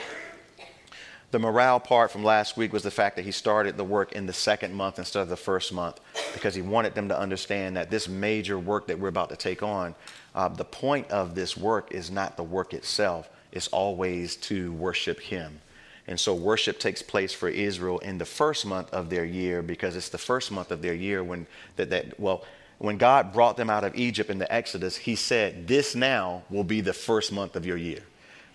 the 1.32 1.40
morale 1.40 1.80
part 1.80 2.12
from 2.12 2.26
last 2.26 2.58
week 2.58 2.74
was 2.74 2.84
the 2.84 2.92
fact 2.92 3.16
that 3.16 3.24
he 3.24 3.32
started 3.32 3.78
the 3.78 3.86
work 3.86 4.12
in 4.12 4.26
the 4.26 4.34
second 4.34 4.74
month 4.74 5.00
instead 5.00 5.22
of 5.22 5.30
the 5.30 5.38
first 5.38 5.72
month 5.72 6.00
because 6.34 6.54
he 6.54 6.62
wanted 6.62 6.94
them 6.94 7.08
to 7.08 7.18
understand 7.18 7.78
that 7.78 7.90
this 7.90 8.10
major 8.10 8.60
work 8.60 8.88
that 8.88 9.00
we're 9.00 9.08
about 9.08 9.30
to 9.30 9.38
take 9.38 9.64
on, 9.64 9.96
uh, 10.36 10.50
the 10.50 10.66
point 10.66 11.10
of 11.10 11.34
this 11.34 11.56
work 11.56 11.94
is 11.94 12.12
not 12.12 12.36
the 12.36 12.44
work 12.44 12.74
itself, 12.74 13.30
it's 13.54 13.70
always 13.70 14.36
to 14.36 14.74
worship 14.74 15.22
him. 15.22 15.62
And 16.06 16.20
so 16.20 16.36
worship 16.36 16.80
takes 16.80 17.02
place 17.02 17.32
for 17.32 17.48
Israel 17.48 18.00
in 18.00 18.18
the 18.18 18.26
first 18.26 18.66
month 18.66 18.90
of 18.92 19.10
their 19.10 19.24
year 19.24 19.62
because 19.62 19.96
it's 19.96 20.10
the 20.10 20.18
first 20.18 20.52
month 20.52 20.70
of 20.70 20.82
their 20.82 20.94
year 20.94 21.24
when 21.24 21.48
that, 21.78 21.90
that 21.92 22.20
well, 22.20 22.44
when 22.82 22.98
God 22.98 23.32
brought 23.32 23.58
them 23.58 23.70
out 23.70 23.84
of 23.84 23.96
Egypt 23.96 24.32
in 24.32 24.40
the 24.40 24.52
Exodus, 24.52 24.98
he 24.98 25.16
said, 25.16 25.68
This 25.68 25.94
now 25.94 26.42
will 26.50 26.64
be 26.64 26.82
the 26.82 26.94
first 26.94 27.32
month 27.32 27.56
of 27.56 27.64
your 27.64 27.78
year. 27.78 28.00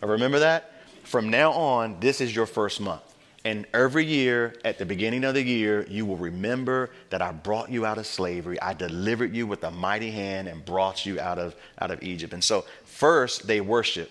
Remember 0.03 0.41
that? 0.41 0.73
From 1.05 1.31
now 1.31 1.53
on, 1.53 2.01
this 2.01 2.21
is 2.21 2.35
your 2.35 2.47
first 2.47 2.81
month. 2.81 3.03
And 3.45 3.67
every 3.73 4.05
year, 4.05 4.57
at 4.65 4.79
the 4.79 4.85
beginning 4.85 5.23
of 5.23 5.35
the 5.35 5.43
year, 5.43 5.87
you 5.89 6.05
will 6.05 6.17
remember 6.17 6.91
that 7.11 7.23
I 7.23 7.31
brought 7.31 7.71
you 7.71 7.87
out 7.87 7.99
of 7.99 8.07
slavery. 8.07 8.61
I 8.61 8.75
delivered 8.75 9.33
you 9.33 9.47
with 9.47 9.63
a 9.63 9.71
mighty 9.71 10.11
hand 10.11 10.49
and 10.49 10.65
brought 10.65 11.07
you 11.07 11.21
out 11.21 11.39
of, 11.39 11.55
out 11.79 11.93
of 11.93 12.03
Egypt. 12.03 12.33
And 12.33 12.43
so, 12.43 12.65
first, 12.85 13.47
they 13.47 13.61
worship. 13.61 14.11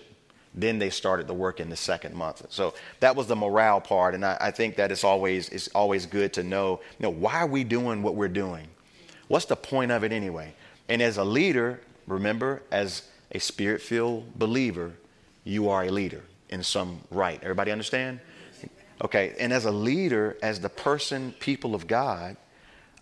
Then 0.54 0.78
they 0.78 0.88
started 0.88 1.26
the 1.26 1.34
work 1.34 1.60
in 1.60 1.68
the 1.68 1.76
second 1.76 2.14
month. 2.14 2.46
So 2.48 2.72
that 3.00 3.14
was 3.14 3.26
the 3.26 3.36
morale 3.36 3.82
part. 3.82 4.14
And 4.14 4.24
I, 4.24 4.38
I 4.40 4.50
think 4.50 4.76
that 4.76 4.90
it's 4.90 5.04
always, 5.04 5.50
it's 5.50 5.68
always 5.68 6.06
good 6.06 6.32
to 6.32 6.42
know, 6.42 6.80
you 6.98 7.02
know, 7.02 7.10
why 7.10 7.40
are 7.40 7.46
we 7.46 7.64
doing 7.64 8.02
what 8.02 8.14
we're 8.14 8.28
doing? 8.28 8.66
What's 9.28 9.46
the 9.46 9.56
point 9.56 9.90
of 9.90 10.04
it 10.04 10.12
anyway? 10.12 10.54
And 10.88 11.02
as 11.02 11.16
a 11.16 11.24
leader, 11.24 11.80
remember, 12.06 12.62
as 12.70 13.08
a 13.32 13.38
spirit 13.38 13.82
filled 13.82 14.38
believer, 14.38 14.92
you 15.44 15.68
are 15.68 15.84
a 15.84 15.90
leader 15.90 16.22
in 16.50 16.62
some 16.62 17.00
right. 17.10 17.38
Everybody 17.42 17.70
understand? 17.70 18.20
Okay, 19.02 19.34
and 19.38 19.52
as 19.52 19.66
a 19.66 19.70
leader, 19.70 20.38
as 20.42 20.60
the 20.60 20.70
person, 20.70 21.34
people 21.38 21.74
of 21.74 21.86
God, 21.86 22.36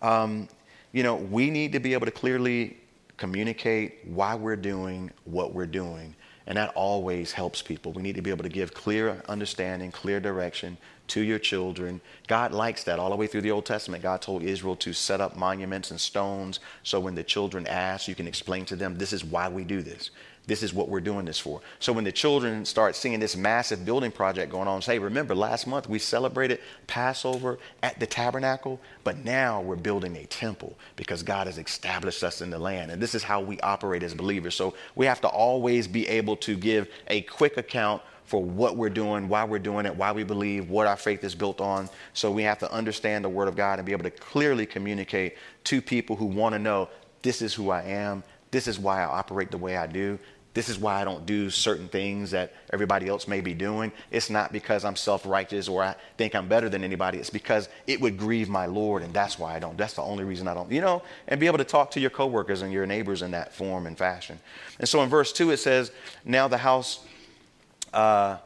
um, 0.01 0.49
you 0.91 1.03
know, 1.03 1.15
we 1.15 1.49
need 1.49 1.71
to 1.73 1.79
be 1.79 1.93
able 1.93 2.05
to 2.05 2.11
clearly 2.11 2.77
communicate 3.17 3.99
why 4.05 4.35
we're 4.35 4.57
doing 4.57 5.11
what 5.23 5.53
we're 5.53 5.65
doing. 5.65 6.15
And 6.47 6.57
that 6.57 6.73
always 6.75 7.31
helps 7.31 7.61
people. 7.61 7.91
We 7.93 8.01
need 8.03 8.15
to 8.15 8.21
be 8.21 8.29
able 8.29 8.43
to 8.43 8.49
give 8.49 8.73
clear 8.73 9.23
understanding, 9.27 9.91
clear 9.91 10.19
direction 10.19 10.77
to 11.07 11.21
your 11.21 11.39
children. 11.39 12.01
God 12.27 12.51
likes 12.51 12.83
that. 12.85 12.99
All 12.99 13.09
the 13.09 13.15
way 13.15 13.27
through 13.27 13.41
the 13.41 13.51
Old 13.51 13.65
Testament, 13.65 14.03
God 14.03 14.21
told 14.21 14.43
Israel 14.43 14.75
to 14.77 14.93
set 14.93 15.21
up 15.21 15.35
monuments 15.35 15.91
and 15.91 15.99
stones 15.99 16.59
so 16.83 16.99
when 16.99 17.15
the 17.15 17.23
children 17.23 17.67
ask, 17.67 18.07
you 18.07 18.15
can 18.15 18.27
explain 18.27 18.65
to 18.65 18.75
them, 18.75 18.97
this 18.97 19.13
is 19.13 19.23
why 19.23 19.49
we 19.49 19.63
do 19.63 19.81
this. 19.81 20.11
This 20.47 20.61
is 20.61 20.73
what 20.73 20.89
we're 20.89 21.01
doing 21.01 21.25
this 21.25 21.39
for. 21.39 21.61
So 21.79 21.91
when 21.91 22.03
the 22.03 22.11
children 22.11 22.65
start 22.65 22.95
seeing 22.95 23.19
this 23.19 23.35
massive 23.35 23.83
building 23.83 24.11
project 24.11 24.51
going 24.51 24.67
on, 24.67 24.81
say, 24.81 24.99
remember 24.99 25.33
last 25.33 25.65
month 25.65 25.89
we 25.89 25.97
celebrated 25.97 26.59
Passover 26.87 27.57
at 27.81 27.99
the 27.99 28.05
tabernacle, 28.05 28.79
but 29.03 29.23
now 29.25 29.61
we're 29.61 29.75
building 29.75 30.15
a 30.17 30.25
temple 30.25 30.77
because 30.95 31.23
God 31.23 31.47
has 31.47 31.57
established 31.57 32.23
us 32.23 32.41
in 32.41 32.51
the 32.51 32.59
land. 32.59 32.91
And 32.91 33.01
this 33.01 33.15
is 33.15 33.23
how 33.23 33.41
we 33.41 33.59
operate 33.61 34.03
as 34.03 34.13
believers. 34.13 34.55
So 34.55 34.75
we 34.93 35.07
have 35.07 35.21
to 35.21 35.27
always 35.27 35.87
be 35.87 36.07
able 36.07 36.35
to 36.37 36.55
give 36.55 36.89
a 37.07 37.21
quick 37.21 37.57
account 37.57 38.03
for 38.25 38.41
what 38.43 38.75
we're 38.75 38.89
doing, 38.89 39.29
why 39.29 39.43
we're 39.43 39.59
doing 39.59 39.85
it, 39.85 39.95
why 39.95 40.11
we 40.11 40.23
believe, 40.23 40.69
what 40.69 40.87
our 40.87 40.97
faith 40.97 41.23
is 41.23 41.35
built 41.35 41.61
on. 41.61 41.89
So 42.13 42.31
we 42.31 42.43
have 42.43 42.59
to 42.59 42.71
understand 42.71 43.23
the 43.23 43.29
Word 43.29 43.47
of 43.47 43.55
God 43.55 43.79
and 43.79 43.85
be 43.85 43.91
able 43.91 44.03
to 44.03 44.11
clearly 44.11 44.65
communicate 44.65 45.37
to 45.65 45.81
people 45.81 46.15
who 46.15 46.25
want 46.25 46.53
to 46.53 46.59
know 46.59 46.89
this 47.21 47.41
is 47.41 47.53
who 47.53 47.69
I 47.69 47.83
am, 47.83 48.23
this 48.51 48.67
is 48.67 48.79
why 48.79 49.01
I 49.01 49.05
operate 49.05 49.51
the 49.51 49.57
way 49.57 49.77
I 49.77 49.87
do. 49.87 50.19
This 50.55 50.69
is 50.69 50.79
why 50.79 51.01
I 51.01 51.03
don't 51.03 51.25
do 51.25 51.49
certain 51.49 51.89
things 51.89 52.31
that 52.31 52.53
everybody 52.71 53.09
else 53.09 53.27
may 53.27 53.41
be 53.41 53.53
doing. 53.53 53.91
It's 54.09 54.29
not 54.29 54.53
because 54.53 54.85
I'm 54.85 54.95
self 54.95 55.25
righteous 55.25 55.67
or 55.67 55.83
I 55.83 55.95
think 56.17 56.33
I'm 56.33 56.47
better 56.47 56.69
than 56.69 56.81
anybody. 56.81 57.17
It's 57.17 57.29
because 57.29 57.67
it 57.87 57.99
would 57.99 58.17
grieve 58.17 58.47
my 58.47 58.65
Lord, 58.65 59.03
and 59.03 59.13
that's 59.13 59.37
why 59.37 59.53
I 59.53 59.59
don't. 59.59 59.77
That's 59.77 59.95
the 59.95 60.01
only 60.01 60.23
reason 60.23 60.47
I 60.47 60.53
don't, 60.53 60.71
you 60.71 60.79
know, 60.79 61.03
and 61.27 61.41
be 61.41 61.47
able 61.47 61.57
to 61.57 61.65
talk 61.65 61.91
to 61.91 61.99
your 61.99 62.09
coworkers 62.09 62.61
and 62.61 62.71
your 62.71 62.85
neighbors 62.85 63.21
in 63.21 63.31
that 63.31 63.53
form 63.53 63.85
and 63.85 63.97
fashion. 63.97 64.39
And 64.79 64.87
so 64.87 65.03
in 65.03 65.09
verse 65.09 65.33
2, 65.33 65.51
it 65.51 65.57
says, 65.57 65.91
Now 66.23 66.47
the 66.47 66.57
house 66.57 67.05
uh, 67.95 68.37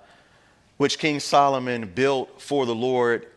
which 0.77 0.97
King 0.97 1.19
Solomon 1.19 1.91
built 1.93 2.41
for 2.41 2.65
the 2.65 2.75
Lord, 2.75 3.27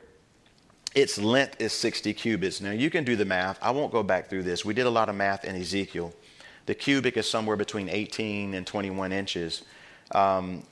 its 0.94 1.18
length 1.18 1.60
is 1.60 1.72
60 1.72 2.14
cubits. 2.14 2.60
Now 2.60 2.70
you 2.70 2.90
can 2.90 3.02
do 3.02 3.16
the 3.16 3.24
math. 3.24 3.58
I 3.60 3.72
won't 3.72 3.90
go 3.90 4.02
back 4.02 4.28
through 4.28 4.44
this. 4.44 4.64
We 4.64 4.74
did 4.74 4.86
a 4.86 4.90
lot 4.90 5.08
of 5.08 5.16
math 5.16 5.44
in 5.44 5.56
Ezekiel. 5.56 6.12
The 6.66 6.74
cubit 6.74 7.16
is 7.16 7.28
somewhere 7.28 7.56
between 7.56 7.88
18 7.88 8.54
and 8.54 8.64
21 8.64 9.10
inches. 9.10 9.62
Um, 10.12 10.62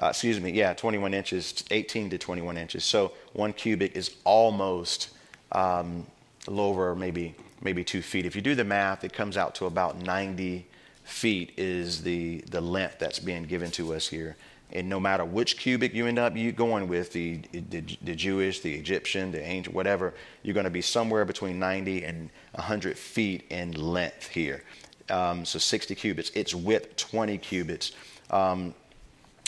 uh, 0.00 0.06
excuse 0.06 0.40
me, 0.40 0.52
yeah, 0.52 0.72
21 0.72 1.12
inches, 1.12 1.64
18 1.70 2.08
to 2.10 2.18
21 2.18 2.56
inches. 2.56 2.84
So 2.84 3.12
one 3.34 3.52
cubit 3.52 3.94
is 3.94 4.16
almost 4.24 5.10
um, 5.52 6.06
over 6.48 6.94
maybe 6.94 7.34
maybe 7.60 7.84
two 7.84 8.02
feet. 8.02 8.26
If 8.26 8.34
you 8.34 8.42
do 8.42 8.54
the 8.54 8.64
math, 8.64 9.04
it 9.04 9.12
comes 9.12 9.36
out 9.36 9.54
to 9.56 9.66
about 9.66 9.98
90 9.98 10.66
feet 11.04 11.52
is 11.56 12.02
the 12.02 12.38
the 12.50 12.60
length 12.60 12.98
that's 12.98 13.18
being 13.18 13.42
given 13.42 13.70
to 13.72 13.94
us 13.94 14.08
here 14.08 14.36
and 14.72 14.88
no 14.88 14.98
matter 14.98 15.24
which 15.24 15.58
cubit 15.58 15.92
you 15.92 16.06
end 16.06 16.18
up 16.18 16.34
going 16.56 16.88
with 16.88 17.12
the, 17.12 17.38
the, 17.52 17.80
the 18.02 18.14
jewish 18.14 18.60
the 18.60 18.74
egyptian 18.74 19.30
the 19.30 19.42
ancient 19.42 19.74
whatever 19.74 20.14
you're 20.42 20.54
going 20.54 20.64
to 20.64 20.70
be 20.70 20.82
somewhere 20.82 21.24
between 21.24 21.58
90 21.58 22.04
and 22.04 22.30
100 22.52 22.96
feet 22.96 23.44
in 23.50 23.72
length 23.72 24.28
here. 24.28 24.62
Um, 25.08 25.44
so 25.44 25.58
60 25.58 25.94
cubits. 25.94 26.30
Its 26.30 26.54
width 26.54 26.96
20 26.96 27.38
cubits. 27.38 27.92
Um, 28.30 28.74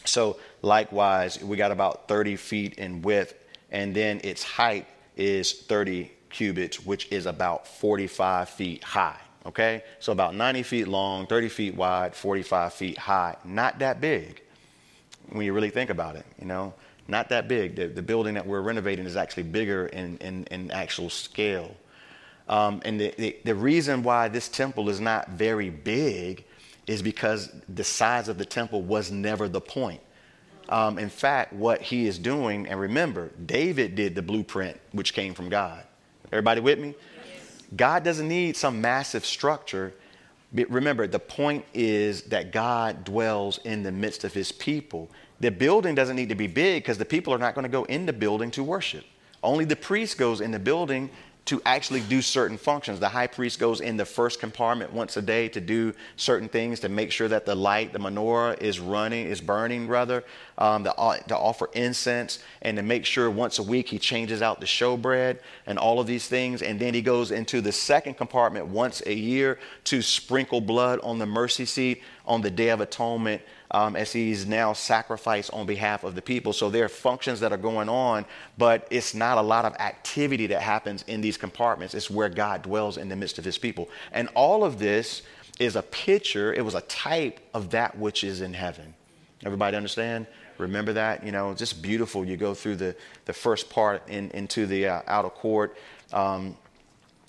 so 0.05 0.39
likewise 0.63 1.43
we 1.43 1.57
got 1.57 1.71
about 1.71 2.09
30 2.09 2.37
feet 2.37 2.75
in 2.75 3.03
width 3.03 3.35
and 3.71 3.95
then 3.95 4.21
its 4.25 4.43
height 4.43 4.87
is 5.17 5.53
30 5.53 6.11
cubits 6.29 6.85
which 6.85 7.11
is 7.11 7.27
about 7.27 7.67
45 7.67 8.49
feet 8.49 8.85
high 8.85 9.19
okay? 9.47 9.85
So 10.01 10.13
about 10.13 10.35
90 10.35 10.63
feet 10.63 10.89
long 10.89 11.27
30 11.27 11.49
feet 11.49 11.75
wide 11.75 12.15
45 12.15 12.73
feet 12.75 12.99
high. 12.99 13.37
Not 13.45 13.79
that 13.79 14.01
big 14.01 14.43
when 15.31 15.45
you 15.45 15.53
really 15.53 15.71
think 15.71 15.91
about 15.91 16.17
it, 16.17 16.27
you 16.39 16.47
know, 16.47 16.75
not 17.09 17.29
that 17.29 17.49
big. 17.49 17.77
The, 17.77 17.87
the 17.89 18.03
building 18.03 18.35
that 18.35 18.47
we're 18.47 18.63
renovating 18.63 19.07
is 19.07 19.17
actually 19.17 19.45
bigger 19.45 19.87
in, 19.87 20.17
in, 20.19 20.45
in 20.51 20.71
actual 20.71 21.11
scale. 21.11 21.75
Um, 22.49 22.83
and 22.85 23.01
the, 23.01 23.15
the, 23.17 23.37
the 23.45 23.55
reason 23.55 24.03
why 24.03 24.29
this 24.29 24.49
temple 24.49 24.89
is 24.89 25.01
not 25.01 25.31
very 25.31 25.71
big 25.71 26.45
is 26.87 27.01
because 27.03 27.51
the 27.69 27.85
size 27.85 28.29
of 28.29 28.37
the 28.37 28.45
temple 28.45 28.83
was 28.83 29.11
never 29.11 29.49
the 29.49 29.61
point. 29.61 30.01
Um, 30.69 30.99
in 30.99 31.09
fact, 31.09 31.53
what 31.53 31.83
he 31.83 32.07
is 32.07 32.19
doing, 32.19 32.67
and 32.69 32.81
remember, 32.81 33.31
David 33.45 33.95
did 33.95 34.15
the 34.15 34.23
blueprint, 34.23 34.79
which 34.93 35.13
came 35.13 35.35
from 35.35 35.49
God. 35.49 35.85
Everybody 36.33 36.61
with 36.61 36.79
me? 36.79 36.95
God 37.77 38.05
doesn't 38.05 38.29
need 38.29 38.57
some 38.57 38.81
massive 38.81 39.25
structure 39.25 39.93
remember, 40.55 41.07
the 41.07 41.19
point 41.19 41.65
is 41.75 42.23
that 42.25 42.53
God 42.53 43.05
dwells 43.05 43.59
in 43.65 43.83
the 43.83 43.93
midst 43.93 44.25
of 44.25 44.33
his 44.33 44.53
people. 44.53 45.11
The 45.41 45.51
building 45.51 45.95
doesn't 45.95 46.17
need 46.17 46.29
to 46.29 46.35
be 46.35 46.47
big 46.47 46.83
because 46.83 46.99
the 46.99 47.05
people 47.05 47.35
are 47.35 47.39
not 47.39 47.55
going 47.55 47.65
to 47.65 47.69
go 47.69 47.85
in 47.85 48.07
the 48.07 48.13
building 48.13 48.51
to 48.53 48.63
worship. 48.63 49.05
Only 49.43 49.65
the 49.65 49.77
priest 49.77 50.17
goes 50.17 50.41
in 50.41 50.53
the 50.53 50.59
building 50.59 51.11
to 51.47 51.61
actually 51.67 52.01
do 52.01 52.23
certain 52.23 52.57
functions. 52.57 52.99
The 53.01 53.09
high 53.09 53.27
priest 53.27 53.59
goes 53.59 53.81
in 53.81 53.97
the 53.97 54.05
first 54.07 54.41
compartment 54.41 54.93
once 54.93 55.17
a 55.17 55.23
day 55.23 55.49
to 55.51 55.61
do 55.61 55.93
certain 56.17 56.49
things 56.49 56.81
to 56.81 56.89
make 56.89 57.13
sure 57.13 57.29
that 57.29 57.45
the 57.45 57.55
light, 57.55 57.93
the 57.93 57.99
menorah, 57.99 58.61
is 58.63 58.81
running, 58.81 59.27
is 59.27 59.43
burning 59.43 59.87
rather, 59.87 60.25
um, 60.57 60.89
uh, 60.97 61.17
to 61.17 61.37
offer 61.37 61.69
incense, 61.75 62.39
and 62.63 62.79
to 62.79 62.83
make 62.83 63.05
sure 63.05 63.31
once 63.31 63.59
a 63.59 63.63
week 63.63 63.89
he 63.89 63.99
changes 63.99 64.41
out 64.41 64.59
the 64.59 64.67
showbread 64.67 65.39
and 65.67 65.79
all 65.79 66.01
of 66.01 66.07
these 66.07 66.29
things. 66.29 66.63
And 66.63 66.81
then 66.81 66.95
he 66.95 67.03
goes 67.03 67.31
into 67.31 67.61
the 67.61 67.73
second 67.73 68.15
compartment 68.15 68.67
once 68.67 69.03
a 69.07 69.15
year 69.15 69.59
to 69.85 70.01
sprinkle 70.01 70.63
blood 70.63 70.99
on 71.03 71.19
the 71.19 71.27
mercy 71.27 71.67
seat 71.67 72.03
on 72.25 72.41
the 72.41 72.51
Day 72.51 72.71
of 72.71 72.81
Atonement 72.81 73.43
um, 73.71 73.97
as 73.97 74.13
he's 74.13 74.47
now 74.47 74.73
sacrificed 74.73 75.53
on 75.53 75.67
behalf 75.67 76.05
of 76.05 76.15
the 76.15 76.23
people. 76.23 76.53
So 76.53 76.71
there 76.71 76.85
are 76.85 76.89
functions 76.89 77.41
that 77.41 77.53
are 77.53 77.59
going 77.59 77.89
on, 77.89 78.25
but 78.59 78.87
it's 78.91 79.15
not 79.15 79.39
a 79.39 79.43
lot 79.43 79.65
of 79.65 79.75
activity 79.75 80.47
that 80.49 80.61
happens 80.61 81.03
in 81.07 81.21
these 81.21 81.37
compartments. 81.37 81.95
It's 81.95 82.11
where 82.11 82.29
God 82.29 82.63
dwells 82.63 82.97
in 82.97 83.09
the 83.09 83.17
midst 83.17 83.39
of 83.39 83.45
his 83.45 83.59
people. 83.59 83.89
And 84.13 84.29
all 84.35 84.65
of 84.65 84.79
this 84.79 85.23
is 85.59 85.77
a 85.77 85.83
picture, 85.83 86.53
it 86.53 86.65
was 86.65 86.75
a 86.75 86.81
type 86.83 87.41
of 87.55 87.71
that 87.71 87.97
which 87.99 88.25
is 88.25 88.41
in 88.41 88.55
heaven. 88.55 88.95
Everybody 89.45 89.77
understand? 89.77 90.27
Remember 90.59 90.93
that? 90.93 91.25
You 91.25 91.33
know, 91.33 91.55
just 91.55 91.83
beautiful. 91.83 92.25
You 92.25 92.37
go 92.37 92.55
through 92.55 92.77
the, 92.77 92.97
the 93.25 93.33
first 93.33 93.71
part 93.71 94.09
in, 94.09 94.31
into 94.31 94.67
the 94.67 94.89
uh, 94.89 95.03
outer 95.07 95.31
court. 95.31 95.77
Um, 96.13 96.57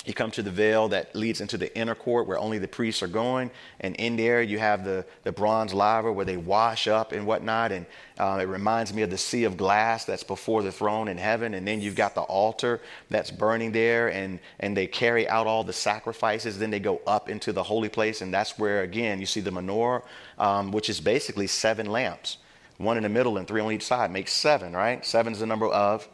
you 0.05 0.13
come 0.13 0.31
to 0.31 0.43
the 0.43 0.51
veil 0.51 0.89
that 0.89 1.15
leads 1.15 1.41
into 1.41 1.57
the 1.57 1.75
inner 1.77 1.95
court 1.95 2.27
where 2.27 2.37
only 2.37 2.59
the 2.59 2.67
priests 2.67 3.01
are 3.03 3.07
going. 3.07 3.51
And 3.79 3.95
in 3.95 4.15
there, 4.15 4.41
you 4.41 4.59
have 4.59 4.85
the, 4.85 5.05
the 5.23 5.31
bronze 5.31 5.73
laver 5.73 6.11
where 6.11 6.25
they 6.25 6.37
wash 6.37 6.87
up 6.87 7.11
and 7.11 7.25
whatnot. 7.25 7.71
And 7.71 7.85
uh, 8.19 8.39
it 8.41 8.45
reminds 8.45 8.93
me 8.93 9.01
of 9.01 9.09
the 9.09 9.17
sea 9.17 9.43
of 9.43 9.57
glass 9.57 10.05
that's 10.05 10.23
before 10.23 10.63
the 10.63 10.71
throne 10.71 11.07
in 11.07 11.17
heaven. 11.17 11.53
And 11.53 11.67
then 11.67 11.81
you've 11.81 11.95
got 11.95 12.15
the 12.15 12.21
altar 12.21 12.81
that's 13.09 13.31
burning 13.31 13.71
there. 13.71 14.09
And, 14.09 14.39
and 14.59 14.77
they 14.77 14.87
carry 14.87 15.27
out 15.27 15.47
all 15.47 15.63
the 15.63 15.73
sacrifices. 15.73 16.59
Then 16.59 16.69
they 16.69 16.79
go 16.79 17.01
up 17.07 17.29
into 17.29 17.51
the 17.51 17.63
holy 17.63 17.89
place. 17.89 18.21
And 18.21 18.33
that's 18.33 18.59
where, 18.59 18.81
again, 18.83 19.19
you 19.19 19.25
see 19.25 19.41
the 19.41 19.51
menorah, 19.51 20.03
um, 20.37 20.71
which 20.71 20.89
is 20.89 21.01
basically 21.01 21.47
seven 21.47 21.87
lamps 21.87 22.37
one 22.77 22.97
in 22.97 23.03
the 23.03 23.09
middle 23.09 23.37
and 23.37 23.47
three 23.47 23.61
on 23.61 23.71
each 23.71 23.85
side 23.85 24.11
makes 24.11 24.33
seven, 24.33 24.73
right? 24.73 25.05
Seven 25.05 25.33
is 25.33 25.39
the 25.39 25.45
number 25.45 25.67
of 25.67 26.07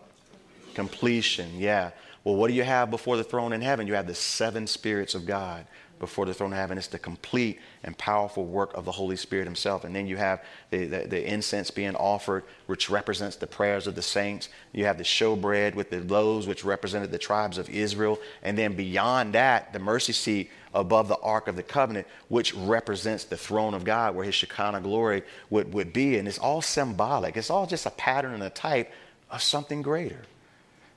completion. 0.73 1.49
Yeah. 1.57 1.91
Well, 2.23 2.35
what 2.35 2.49
do 2.49 2.53
you 2.53 2.63
have 2.63 2.91
before 2.91 3.17
the 3.17 3.23
throne 3.23 3.53
in 3.53 3.61
heaven? 3.61 3.87
You 3.87 3.95
have 3.95 4.07
the 4.07 4.15
seven 4.15 4.67
spirits 4.67 5.15
of 5.15 5.25
God 5.25 5.65
before 6.01 6.25
the 6.25 6.33
throne 6.33 6.51
of 6.51 6.57
heaven. 6.57 6.77
It's 6.77 6.87
the 6.87 6.99
complete 6.99 7.59
and 7.83 7.97
powerful 7.97 8.45
work 8.45 8.73
of 8.75 8.85
the 8.85 8.91
Holy 8.91 9.15
Spirit 9.15 9.45
Himself. 9.45 9.85
And 9.85 9.95
then 9.95 10.07
you 10.07 10.17
have 10.17 10.43
the, 10.71 10.85
the, 10.85 11.07
the, 11.07 11.31
incense 11.31 11.71
being 11.71 11.95
offered, 11.95 12.43
which 12.65 12.89
represents 12.89 13.35
the 13.37 13.47
prayers 13.47 13.87
of 13.87 13.95
the 13.95 14.01
saints. 14.01 14.49
You 14.73 14.85
have 14.85 14.97
the 14.97 15.03
showbread 15.03 15.75
with 15.75 15.91
the 15.91 16.01
loaves, 16.01 16.47
which 16.47 16.65
represented 16.65 17.11
the 17.11 17.19
tribes 17.19 17.59
of 17.59 17.69
Israel. 17.69 18.19
And 18.41 18.57
then 18.57 18.75
beyond 18.75 19.33
that, 19.33 19.73
the 19.73 19.79
mercy 19.79 20.13
seat 20.13 20.49
above 20.73 21.07
the 21.07 21.19
Ark 21.19 21.47
of 21.47 21.55
the 21.55 21.63
Covenant, 21.63 22.07
which 22.29 22.53
represents 22.55 23.23
the 23.23 23.37
throne 23.37 23.75
of 23.75 23.83
God, 23.83 24.15
where 24.15 24.25
His 24.25 24.35
Shekinah 24.35 24.81
glory 24.81 25.21
would, 25.51 25.71
would 25.73 25.93
be. 25.93 26.17
And 26.17 26.27
it's 26.27 26.39
all 26.39 26.61
symbolic, 26.61 27.37
it's 27.37 27.51
all 27.51 27.67
just 27.67 27.85
a 27.85 27.91
pattern 27.91 28.33
and 28.33 28.43
a 28.43 28.49
type 28.49 28.91
of 29.29 29.41
something 29.41 29.81
greater. 29.83 30.23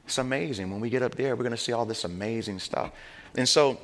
It's 0.07 0.19
amazing. 0.19 0.71
When 0.71 0.81
we 0.81 0.91
get 0.91 1.03
up 1.03 1.15
there, 1.15 1.35
we're 1.35 1.45
going 1.45 1.57
to 1.57 1.57
see 1.57 1.73
all 1.73 1.87
this 1.87 2.05
amazing 2.05 2.59
stuff. 2.59 2.93
And 3.37 3.49
so 3.49 3.81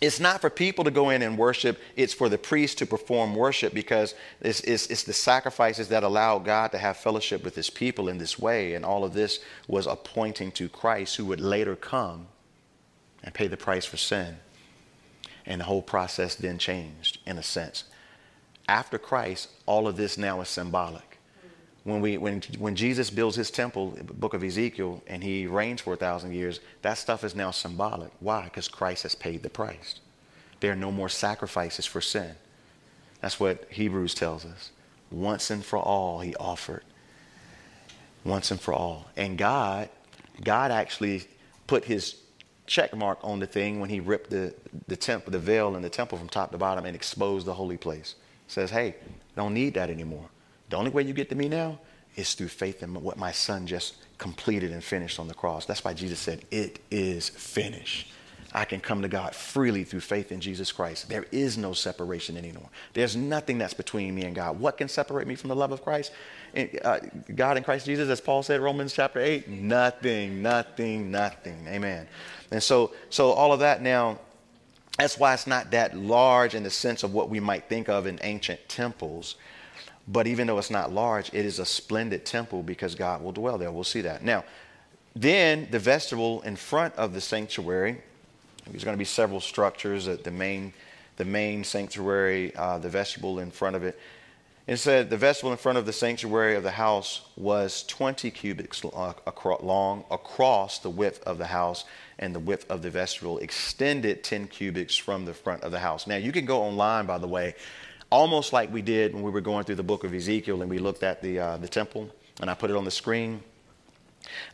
it's 0.00 0.20
not 0.20 0.40
for 0.40 0.50
people 0.50 0.84
to 0.84 0.90
go 0.90 1.10
in 1.10 1.22
and 1.22 1.36
worship, 1.36 1.80
it's 1.96 2.14
for 2.14 2.28
the 2.28 2.38
priest 2.38 2.78
to 2.78 2.86
perform 2.86 3.34
worship 3.34 3.74
because 3.74 4.14
it's, 4.40 4.60
it's, 4.60 4.86
it's, 4.88 5.02
the 5.02 5.12
sacrifices 5.12 5.88
that 5.88 6.04
allow 6.04 6.38
God 6.38 6.70
to 6.72 6.78
have 6.78 6.96
fellowship 6.96 7.42
with 7.44 7.56
his 7.56 7.70
people 7.70 8.08
in 8.08 8.18
this 8.18 8.38
way. 8.38 8.74
And 8.74 8.84
all 8.84 9.04
of 9.04 9.14
this 9.14 9.40
was 9.66 9.86
a 9.86 9.96
pointing 9.96 10.52
to 10.52 10.68
Christ 10.68 11.16
who 11.16 11.24
would 11.26 11.40
later 11.40 11.74
come 11.74 12.28
and 13.24 13.34
pay 13.34 13.48
the 13.48 13.56
price 13.56 13.86
for 13.86 13.96
sin. 13.96 14.36
And 15.46 15.62
the 15.62 15.64
whole 15.64 15.82
process 15.82 16.34
then 16.34 16.58
changed 16.58 17.18
in 17.26 17.38
a 17.38 17.42
sense. 17.42 17.84
After 18.68 18.98
Christ, 18.98 19.48
all 19.64 19.88
of 19.88 19.96
this 19.96 20.18
now 20.18 20.42
is 20.42 20.48
symbolic 20.48 21.07
when, 21.88 22.00
we, 22.00 22.18
when, 22.18 22.42
when 22.58 22.76
Jesus 22.76 23.10
builds 23.10 23.36
his 23.36 23.50
temple, 23.50 23.96
book 24.14 24.34
of 24.34 24.44
Ezekiel, 24.44 25.02
and 25.06 25.22
he 25.22 25.46
reigns 25.46 25.80
for 25.80 25.94
a 25.94 25.96
thousand 25.96 26.34
years, 26.34 26.60
that 26.82 26.98
stuff 26.98 27.24
is 27.24 27.34
now 27.34 27.50
symbolic. 27.50 28.10
Why? 28.20 28.44
Because 28.44 28.68
Christ 28.68 29.04
has 29.04 29.14
paid 29.14 29.42
the 29.42 29.50
price. 29.50 30.00
There 30.60 30.72
are 30.72 30.76
no 30.76 30.92
more 30.92 31.08
sacrifices 31.08 31.86
for 31.86 32.00
sin. 32.00 32.34
That's 33.20 33.40
what 33.40 33.66
Hebrews 33.70 34.14
tells 34.14 34.44
us. 34.44 34.70
Once 35.10 35.50
and 35.50 35.64
for 35.64 35.78
all, 35.78 36.20
he 36.20 36.34
offered. 36.36 36.82
Once 38.24 38.50
and 38.50 38.60
for 38.60 38.74
all. 38.74 39.06
And 39.16 39.38
God, 39.38 39.88
God 40.44 40.70
actually 40.70 41.24
put 41.66 41.84
his 41.84 42.16
check 42.66 42.94
mark 42.94 43.18
on 43.22 43.38
the 43.38 43.46
thing 43.46 43.80
when 43.80 43.88
he 43.88 44.00
ripped 44.00 44.30
the, 44.30 44.54
the 44.88 44.96
temple, 44.96 45.32
the 45.32 45.38
veil 45.38 45.74
in 45.74 45.82
the 45.82 45.88
temple 45.88 46.18
from 46.18 46.28
top 46.28 46.52
to 46.52 46.58
bottom 46.58 46.84
and 46.84 46.94
exposed 46.94 47.46
the 47.46 47.54
holy 47.54 47.76
place. 47.78 48.14
Says, 48.46 48.70
hey, 48.70 48.96
don't 49.36 49.54
need 49.54 49.74
that 49.74 49.90
anymore. 49.90 50.28
The 50.70 50.76
only 50.76 50.90
way 50.90 51.02
you 51.02 51.12
get 51.12 51.28
to 51.30 51.34
me 51.34 51.48
now 51.48 51.78
is 52.16 52.34
through 52.34 52.48
faith 52.48 52.82
in 52.82 52.94
what 52.94 53.16
my 53.16 53.32
son 53.32 53.66
just 53.66 53.96
completed 54.18 54.72
and 54.72 54.82
finished 54.82 55.18
on 55.18 55.28
the 55.28 55.34
cross. 55.34 55.64
That's 55.64 55.84
why 55.84 55.94
Jesus 55.94 56.18
said, 56.18 56.44
It 56.50 56.80
is 56.90 57.28
finished. 57.28 58.12
I 58.52 58.64
can 58.64 58.80
come 58.80 59.02
to 59.02 59.08
God 59.08 59.34
freely 59.34 59.84
through 59.84 60.00
faith 60.00 60.32
in 60.32 60.40
Jesus 60.40 60.72
Christ. 60.72 61.08
There 61.10 61.26
is 61.30 61.58
no 61.58 61.74
separation 61.74 62.36
anymore. 62.36 62.68
There's 62.94 63.14
nothing 63.14 63.58
that's 63.58 63.74
between 63.74 64.14
me 64.14 64.22
and 64.22 64.34
God. 64.34 64.58
What 64.58 64.78
can 64.78 64.88
separate 64.88 65.26
me 65.26 65.34
from 65.34 65.48
the 65.48 65.56
love 65.56 65.70
of 65.70 65.84
Christ? 65.84 66.12
Uh, 66.82 67.00
God 67.34 67.58
in 67.58 67.62
Christ 67.62 67.84
Jesus, 67.84 68.08
as 68.08 68.22
Paul 68.22 68.42
said, 68.42 68.60
Romans 68.62 68.94
chapter 68.94 69.20
8, 69.20 69.48
nothing, 69.48 70.40
nothing, 70.40 71.10
nothing. 71.10 71.66
Amen. 71.68 72.08
And 72.50 72.62
so, 72.62 72.92
so 73.10 73.32
all 73.32 73.52
of 73.52 73.60
that 73.60 73.82
now, 73.82 74.18
that's 74.96 75.18
why 75.18 75.34
it's 75.34 75.46
not 75.46 75.70
that 75.72 75.96
large 75.96 76.54
in 76.54 76.62
the 76.62 76.70
sense 76.70 77.02
of 77.02 77.12
what 77.12 77.28
we 77.28 77.40
might 77.40 77.68
think 77.68 77.90
of 77.90 78.06
in 78.06 78.18
ancient 78.22 78.66
temples. 78.66 79.36
But 80.10 80.26
even 80.26 80.46
though 80.46 80.58
it's 80.58 80.70
not 80.70 80.90
large, 80.90 81.28
it 81.34 81.44
is 81.44 81.58
a 81.58 81.66
splendid 81.66 82.24
temple 82.24 82.62
because 82.62 82.94
God 82.94 83.22
will 83.22 83.32
dwell 83.32 83.58
there. 83.58 83.70
We'll 83.70 83.84
see 83.84 84.00
that. 84.00 84.24
Now, 84.24 84.44
then 85.14 85.68
the 85.70 85.78
vestibule 85.78 86.40
in 86.42 86.56
front 86.56 86.94
of 86.94 87.12
the 87.12 87.20
sanctuary, 87.20 87.98
there's 88.66 88.84
going 88.84 88.94
to 88.94 88.98
be 88.98 89.04
several 89.04 89.40
structures. 89.40 90.06
The 90.06 90.30
main, 90.30 90.72
the 91.16 91.24
main 91.26 91.62
sanctuary, 91.62 92.54
uh, 92.56 92.78
the 92.78 92.88
vestibule 92.88 93.38
in 93.38 93.50
front 93.50 93.76
of 93.76 93.82
it. 93.82 93.98
It 94.66 94.76
said 94.76 95.08
the 95.08 95.16
vestibule 95.16 95.52
in 95.52 95.58
front 95.58 95.78
of 95.78 95.86
the 95.86 95.94
sanctuary 95.94 96.54
of 96.54 96.62
the 96.62 96.70
house 96.70 97.22
was 97.36 97.84
20 97.84 98.30
cubits 98.30 98.84
uh, 98.84 99.14
long 99.60 100.04
across 100.10 100.78
the 100.78 100.90
width 100.90 101.22
of 101.24 101.38
the 101.38 101.46
house, 101.46 101.84
and 102.18 102.34
the 102.34 102.40
width 102.40 102.70
of 102.70 102.82
the 102.82 102.90
vestibule 102.90 103.38
extended 103.38 104.22
10 104.22 104.48
cubits 104.48 104.94
from 104.94 105.24
the 105.24 105.32
front 105.32 105.62
of 105.62 105.72
the 105.72 105.78
house. 105.78 106.06
Now, 106.06 106.16
you 106.16 106.32
can 106.32 106.44
go 106.44 106.62
online, 106.62 107.06
by 107.06 107.16
the 107.16 107.26
way, 107.26 107.54
almost 108.10 108.52
like 108.52 108.72
we 108.72 108.82
did 108.82 109.14
when 109.14 109.22
we 109.22 109.30
were 109.30 109.40
going 109.40 109.64
through 109.64 109.74
the 109.74 109.82
book 109.82 110.04
of 110.04 110.14
Ezekiel 110.14 110.62
and 110.62 110.70
we 110.70 110.78
looked 110.78 111.02
at 111.02 111.22
the, 111.22 111.38
uh, 111.38 111.56
the 111.58 111.68
temple 111.68 112.10
and 112.40 112.50
I 112.50 112.54
put 112.54 112.70
it 112.70 112.76
on 112.76 112.84
the 112.84 112.90
screen. 112.90 113.42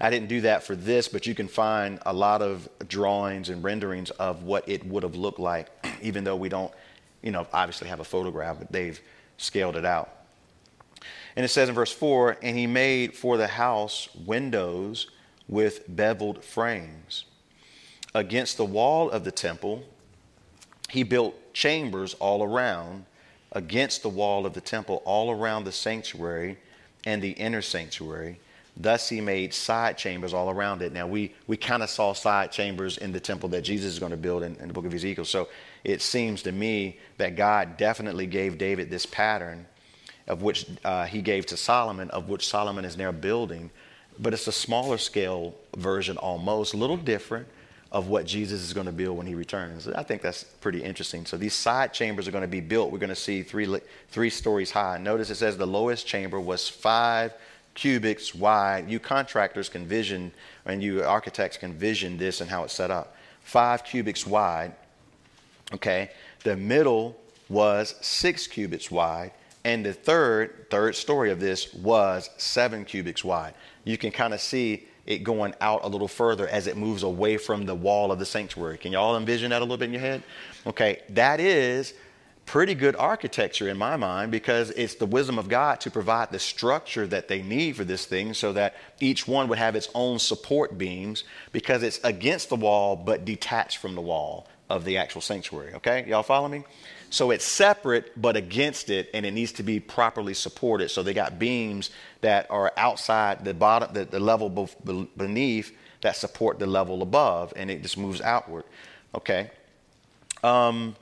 I 0.01 0.11
didn't 0.11 0.29
do 0.29 0.43
that 0.43 0.63
for 0.63 0.77
this, 0.77 1.09
but 1.09 1.27
you 1.27 1.35
can 1.35 1.49
find 1.49 1.99
a 2.07 2.13
lot 2.13 2.43
of 2.43 2.69
drawings 2.89 3.49
and 3.49 3.63
renderings 3.63 4.11
of 4.11 4.43
what 4.43 4.69
it 4.69 4.85
would 4.87 5.03
have 5.03 5.15
looked 5.15 5.39
like, 5.39 5.69
even 6.03 6.25
though 6.25 6.37
we 6.37 6.49
don't, 6.49 6.73
you 7.23 7.31
know, 7.31 7.47
obviously 7.53 7.89
have 7.89 8.01
a 8.01 8.05
photograph, 8.05 8.59
but 8.59 8.71
they've 8.71 9.01
scaled 9.39 9.77
it 9.77 9.85
out. 9.85 10.11
And 11.37 11.45
it 11.45 11.49
says 11.49 11.69
in 11.69 11.75
verse 11.75 11.93
4 11.93 12.39
And 12.43 12.57
he 12.57 12.67
made 12.67 13.15
for 13.15 13.37
the 13.37 13.47
house 13.47 14.09
windows 14.15 15.11
with 15.49 15.85
beveled 15.95 16.45
frames. 16.45 17.25
Against 18.15 18.57
the 18.57 18.65
wall 18.65 19.11
of 19.11 19.25
the 19.25 19.33
temple, 19.33 19.83
he 20.89 21.03
built 21.03 21.53
chambers 21.53 22.15
all 22.15 22.43
around 22.43 23.07
against 23.55 24.03
the 24.03 24.09
wall 24.09 24.47
of 24.47 24.53
the 24.53 24.61
temple 24.61 25.03
all 25.05 25.31
around 25.31 25.65
the 25.65 25.73
sanctuary 25.73 26.59
and 27.05 27.23
the 27.23 27.31
inner 27.31 27.63
sanctuary. 27.63 28.39
Thus 28.77 29.09
he 29.09 29.21
made 29.21 29.55
side 29.55 29.97
chambers 29.97 30.35
all 30.35 30.51
around 30.51 30.83
it. 30.83 30.93
Now 30.93 31.07
we, 31.07 31.33
we 31.47 31.57
kind 31.57 31.83
of 31.83 31.91
saw 31.91 32.13
side 32.13 32.51
chambers 32.51 32.99
in 32.99 33.13
the 33.13 33.21
temple 33.21 33.49
that 33.51 33.63
Jesus 33.63 33.93
is 33.93 33.99
going 34.01 34.11
to 34.11 34.17
build 34.17 34.43
in, 34.43 34.57
in, 34.57 34.67
the 34.67 34.75
book 34.75 34.85
of 34.85 34.93
Ezekiel. 34.93 35.25
So 35.25 35.49
it 35.85 36.03
seems 36.03 36.43
to 36.43 36.53
me 36.53 36.99
that 37.19 37.37
God 37.37 37.77
definitely 37.77 38.27
gave 38.27 38.59
David 38.59 38.91
this 38.91 39.07
pattern 39.07 39.67
of 40.27 40.43
which 40.43 40.67
uh, 40.85 41.05
he 41.05 41.23
gave 41.23 41.47
to 41.47 41.57
Solomon, 41.57 42.11
of 42.11 42.29
which 42.29 42.49
Solomon 42.49 42.85
is 42.85 42.97
now 42.97 43.13
building. 43.13 43.71
But 44.19 44.33
it's 44.33 44.47
a 44.47 44.53
smaller 44.53 44.99
scale 44.99 45.55
version 45.77 46.17
almost, 46.17 46.75
a 46.75 46.77
little 46.77 46.97
different, 46.97 47.47
of 47.95 48.09
what 48.09 48.27
Jesus 48.27 48.61
is 48.61 48.73
going 48.73 48.87
to 48.87 48.93
build 48.93 49.17
when 49.17 49.27
he 49.27 49.37
returns. 49.37 49.87
I 49.87 50.03
think 50.03 50.21
that's 50.21 50.43
pretty 50.43 50.83
interesting. 50.83 51.25
So 51.27 51.37
these 51.37 51.55
side 51.55 51.95
chambers 51.95 52.27
are 52.27 52.33
going 52.33 52.43
to 52.43 52.49
be 52.49 52.61
built. 52.61 52.91
We're 52.91 52.99
going 52.99 53.09
to 53.09 53.15
see 53.15 53.45
three, 53.45 53.73
three 54.11 54.31
stories 54.31 54.73
high. 54.73 54.99
Notice 54.99 55.31
it 55.31 55.37
says 55.37 55.57
the 55.57 55.65
lowest 55.65 56.05
chamber 56.05 56.41
was 56.41 56.69
five 56.69 57.33
cubits 57.75 58.35
wide. 58.35 58.91
You 58.91 58.99
contractors 58.99 59.69
can 59.69 59.87
vision, 59.87 60.33
and 60.67 60.83
you 60.83 61.05
architects 61.05 61.57
can 61.57 61.73
vision 61.73 62.19
this 62.19 62.41
and 62.41 62.51
how 62.51 62.65
it's 62.65 62.75
set 62.75 62.91
up. 62.91 63.17
Five 63.43 63.85
cubits 63.85 64.27
wide, 64.27 64.75
okay, 65.73 66.11
The 66.45 66.57
middle 66.57 67.17
was 67.49 67.95
six 68.03 68.47
cubits 68.47 68.91
wide, 68.91 69.33
and 69.65 69.85
the 69.85 69.93
third, 69.93 70.69
third 70.69 70.95
story 70.95 71.31
of 71.31 71.41
this 71.41 71.73
was 71.73 72.29
seven 72.37 72.85
cubits 72.85 73.25
wide. 73.25 73.55
You 73.85 73.97
can 73.99 74.11
kind 74.11 74.35
of 74.35 74.41
see 74.41 74.89
it 75.07 75.25
going 75.25 75.55
out 75.61 75.85
a 75.85 75.89
little 75.89 76.09
further 76.09 76.49
as 76.49 76.67
it 76.67 76.77
moves 76.77 77.03
away 77.03 77.37
from 77.37 77.67
the 77.67 77.75
wall 77.75 78.11
of 78.11 78.19
the 78.19 78.27
sanctuary. 78.27 78.79
Can 78.79 78.93
y'all 78.93 79.17
envision 79.17 79.51
that 79.51 79.61
a 79.61 79.65
little 79.65 79.77
bit 79.77 79.87
in 79.87 79.93
your 79.93 80.01
head? 80.01 80.23
Okay, 80.67 81.03
that 81.11 81.41
is 81.41 81.95
pretty 82.47 82.75
good 82.75 82.95
architecture 82.97 83.69
in 83.69 83.77
my 83.77 83.97
mind 83.97 84.31
because 84.31 84.71
it's 84.71 84.95
the 84.97 85.07
wisdom 85.07 85.39
of 85.39 85.49
God 85.49 85.81
to 85.81 85.91
provide 85.91 86.31
the 86.31 86.39
structure 86.39 87.07
that 87.07 87.29
they 87.29 87.43
need 87.43 87.77
for 87.77 87.85
this 87.85 88.05
thing 88.07 88.35
so 88.35 88.53
that 88.53 88.75
each 89.01 89.27
one 89.27 89.49
would 89.49 89.59
have 89.59 89.75
its 89.77 89.89
own 89.95 90.19
support 90.19 90.77
beams 90.77 91.25
because 91.53 91.83
it's 91.83 92.01
against 92.05 92.49
the 92.49 92.57
wall 92.57 92.97
but 92.97 93.25
detached 93.25 93.79
from 93.79 93.95
the 93.95 94.01
wall 94.01 94.47
of 94.69 94.85
the 94.85 94.97
actual 94.97 95.21
sanctuary. 95.21 95.75
Okay, 95.75 96.05
y'all 96.07 96.23
follow 96.23 96.49
me? 96.49 96.65
So 97.15 97.31
it's 97.31 97.45
separate 97.45 98.21
but 98.21 98.37
against 98.37 98.91
it, 98.91 99.09
and 99.15 99.25
it 99.25 99.31
needs 99.31 99.53
to 99.53 99.63
be 99.63 99.79
properly 99.79 100.35
supported. 100.35 100.89
So 100.89 101.05
they 101.05 101.15
got 101.15 101.39
beams 101.39 101.91
that 102.23 102.51
are 102.51 102.73
outside 102.77 103.45
the 103.45 103.55
bottom, 103.55 103.95
the, 103.95 104.05
the 104.05 104.19
level 104.19 104.69
beneath 105.17 105.73
that 106.01 106.17
support 106.17 106.59
the 106.59 106.67
level 106.67 107.03
above, 107.03 107.53
and 107.55 107.71
it 107.71 107.83
just 107.83 107.97
moves 107.97 108.21
outward. 108.21 108.65
Okay. 109.15 109.53
Um, 110.43 110.97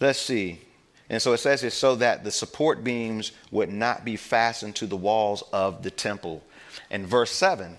let's 0.00 0.18
see. 0.18 0.62
And 1.10 1.20
so 1.20 1.34
it 1.34 1.38
says 1.38 1.62
it's 1.62 1.76
so 1.76 1.94
that 1.96 2.24
the 2.24 2.30
support 2.30 2.82
beams 2.82 3.32
would 3.50 3.68
not 3.68 4.02
be 4.02 4.16
fastened 4.16 4.76
to 4.76 4.86
the 4.86 4.96
walls 4.96 5.42
of 5.52 5.82
the 5.82 5.90
temple. 5.90 6.42
And 6.90 7.06
verse 7.06 7.32
7, 7.32 7.76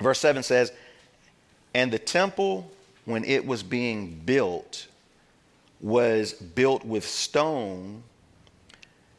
verse 0.00 0.18
7 0.20 0.42
says, 0.42 0.72
And 1.74 1.92
the 1.92 1.98
temple, 1.98 2.72
when 3.04 3.22
it 3.22 3.44
was 3.44 3.62
being 3.62 4.22
built, 4.24 4.86
was 5.80 6.32
built 6.32 6.84
with 6.84 7.06
stone 7.06 8.02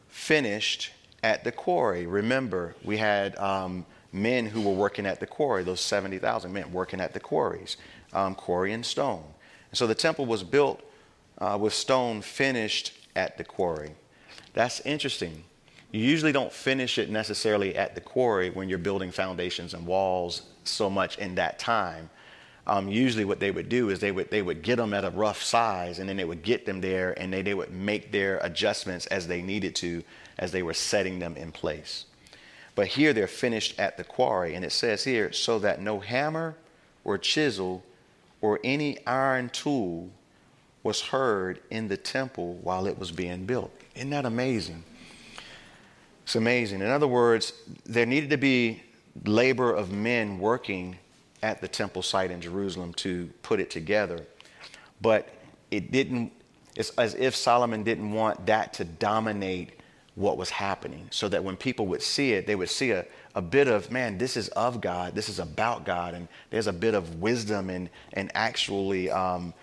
finished 0.08 0.92
at 1.22 1.44
the 1.44 1.52
quarry. 1.52 2.06
Remember, 2.06 2.74
we 2.84 2.96
had 2.96 3.36
um, 3.38 3.86
men 4.12 4.46
who 4.46 4.62
were 4.62 4.74
working 4.74 5.06
at 5.06 5.20
the 5.20 5.26
quarry, 5.26 5.62
those 5.62 5.80
70,000 5.80 6.52
men 6.52 6.72
working 6.72 7.00
at 7.00 7.12
the 7.12 7.20
quarries, 7.20 7.76
um, 8.12 8.34
quarry 8.34 8.72
and 8.72 8.84
stone. 8.84 9.24
And 9.70 9.78
so 9.78 9.86
the 9.86 9.94
temple 9.94 10.26
was 10.26 10.42
built 10.42 10.82
uh, 11.38 11.56
with 11.60 11.72
stone 11.72 12.22
finished 12.22 12.92
at 13.14 13.38
the 13.38 13.44
quarry. 13.44 13.92
That's 14.54 14.80
interesting. 14.80 15.44
You 15.92 16.00
usually 16.00 16.32
don't 16.32 16.52
finish 16.52 16.98
it 16.98 17.10
necessarily 17.10 17.76
at 17.76 17.94
the 17.94 18.00
quarry 18.00 18.50
when 18.50 18.68
you're 18.68 18.78
building 18.78 19.10
foundations 19.10 19.74
and 19.74 19.86
walls 19.86 20.42
so 20.64 20.90
much 20.90 21.18
in 21.18 21.34
that 21.36 21.58
time. 21.58 22.10
Um, 22.68 22.88
usually, 22.88 23.24
what 23.24 23.40
they 23.40 23.50
would 23.50 23.70
do 23.70 23.88
is 23.88 23.98
they 23.98 24.12
would 24.12 24.30
they 24.30 24.42
would 24.42 24.62
get 24.62 24.76
them 24.76 24.92
at 24.92 25.04
a 25.04 25.10
rough 25.10 25.42
size, 25.42 25.98
and 25.98 26.08
then 26.08 26.18
they 26.18 26.24
would 26.24 26.42
get 26.42 26.66
them 26.66 26.82
there, 26.82 27.18
and 27.18 27.32
they, 27.32 27.40
they 27.40 27.54
would 27.54 27.72
make 27.72 28.12
their 28.12 28.38
adjustments 28.38 29.06
as 29.06 29.26
they 29.26 29.40
needed 29.40 29.74
to, 29.76 30.04
as 30.38 30.52
they 30.52 30.62
were 30.62 30.74
setting 30.74 31.18
them 31.18 31.34
in 31.36 31.50
place. 31.50 32.04
But 32.74 32.88
here 32.88 33.12
they're 33.12 33.26
finished 33.26 33.80
at 33.80 33.96
the 33.96 34.04
quarry, 34.04 34.54
and 34.54 34.64
it 34.64 34.72
says 34.72 35.02
here, 35.02 35.32
so 35.32 35.58
that 35.60 35.80
no 35.80 35.98
hammer 35.98 36.56
or 37.04 37.16
chisel 37.16 37.82
or 38.40 38.60
any 38.62 39.04
iron 39.06 39.48
tool 39.48 40.10
was 40.82 41.00
heard 41.00 41.60
in 41.70 41.88
the 41.88 41.96
temple 41.96 42.54
while 42.62 42.86
it 42.86 42.98
was 42.98 43.10
being 43.10 43.46
built. 43.46 43.72
Isn't 43.96 44.10
that 44.10 44.26
amazing? 44.26 44.84
It's 46.22 46.36
amazing. 46.36 46.82
In 46.82 46.88
other 46.88 47.08
words, 47.08 47.52
there 47.84 48.06
needed 48.06 48.30
to 48.30 48.36
be 48.36 48.82
labor 49.24 49.74
of 49.74 49.90
men 49.90 50.38
working 50.38 50.98
at 51.42 51.60
the 51.60 51.68
temple 51.68 52.02
site 52.02 52.30
in 52.30 52.40
Jerusalem 52.40 52.92
to 52.94 53.30
put 53.42 53.60
it 53.60 53.70
together. 53.70 54.26
But 55.00 55.28
it 55.70 55.92
didn't, 55.92 56.32
it's 56.76 56.90
as 56.90 57.14
if 57.14 57.34
Solomon 57.34 57.82
didn't 57.82 58.12
want 58.12 58.46
that 58.46 58.72
to 58.74 58.84
dominate 58.84 59.78
what 60.14 60.36
was 60.36 60.50
happening. 60.50 61.06
So 61.10 61.28
that 61.28 61.42
when 61.44 61.56
people 61.56 61.86
would 61.86 62.02
see 62.02 62.32
it, 62.32 62.46
they 62.46 62.56
would 62.56 62.70
see 62.70 62.90
a, 62.90 63.06
a 63.36 63.42
bit 63.42 63.68
of, 63.68 63.90
man, 63.92 64.18
this 64.18 64.36
is 64.36 64.48
of 64.48 64.80
God, 64.80 65.14
this 65.14 65.28
is 65.28 65.38
about 65.38 65.84
God, 65.84 66.14
and 66.14 66.26
there's 66.50 66.66
a 66.66 66.72
bit 66.72 66.94
of 66.94 67.20
wisdom 67.20 67.70
and, 67.70 67.88
and 68.14 68.30
actually 68.34 69.10
um, 69.10 69.54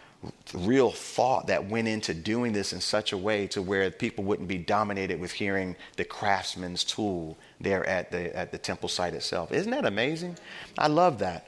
real 0.53 0.91
thought 0.91 1.47
that 1.47 1.65
went 1.65 1.87
into 1.87 2.13
doing 2.13 2.53
this 2.53 2.73
in 2.73 2.79
such 2.79 3.11
a 3.11 3.17
way 3.17 3.47
to 3.47 3.61
where 3.61 3.89
people 3.91 4.23
wouldn't 4.23 4.47
be 4.47 4.57
dominated 4.57 5.19
with 5.19 5.31
hearing 5.31 5.75
the 5.97 6.05
craftsman's 6.05 6.83
tool 6.83 7.37
there 7.59 7.85
at 7.85 8.11
the 8.11 8.35
at 8.35 8.51
the 8.51 8.57
temple 8.57 8.89
site 8.89 9.13
itself. 9.13 9.51
Isn't 9.51 9.71
that 9.71 9.85
amazing? 9.85 10.37
I 10.77 10.87
love 10.87 11.19
that. 11.19 11.47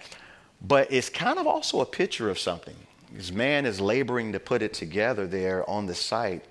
But 0.61 0.91
it's 0.91 1.09
kind 1.09 1.39
of 1.39 1.47
also 1.47 1.81
a 1.81 1.85
picture 1.85 2.29
of 2.29 2.39
something. 2.39 2.75
This 3.11 3.31
man 3.31 3.65
is 3.65 3.79
laboring 3.79 4.33
to 4.33 4.39
put 4.39 4.61
it 4.61 4.73
together 4.73 5.27
there 5.27 5.67
on 5.69 5.85
the 5.85 5.95
site, 5.95 6.43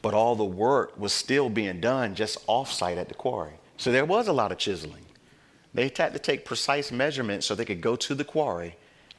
but 0.00 0.14
all 0.14 0.36
the 0.36 0.44
work 0.44 0.98
was 0.98 1.12
still 1.12 1.48
being 1.48 1.80
done 1.80 2.14
just 2.14 2.38
off 2.46 2.70
site 2.70 2.98
at 2.98 3.08
the 3.08 3.14
quarry. 3.14 3.54
So 3.76 3.90
there 3.90 4.04
was 4.04 4.28
a 4.28 4.32
lot 4.32 4.52
of 4.52 4.58
chiseling. 4.58 5.04
They 5.72 5.84
had 5.96 6.12
to 6.12 6.18
take 6.18 6.44
precise 6.44 6.92
measurements 6.92 7.46
so 7.46 7.54
they 7.54 7.64
could 7.64 7.80
go 7.80 7.96
to 7.96 8.14
the 8.14 8.24
quarry 8.24 8.76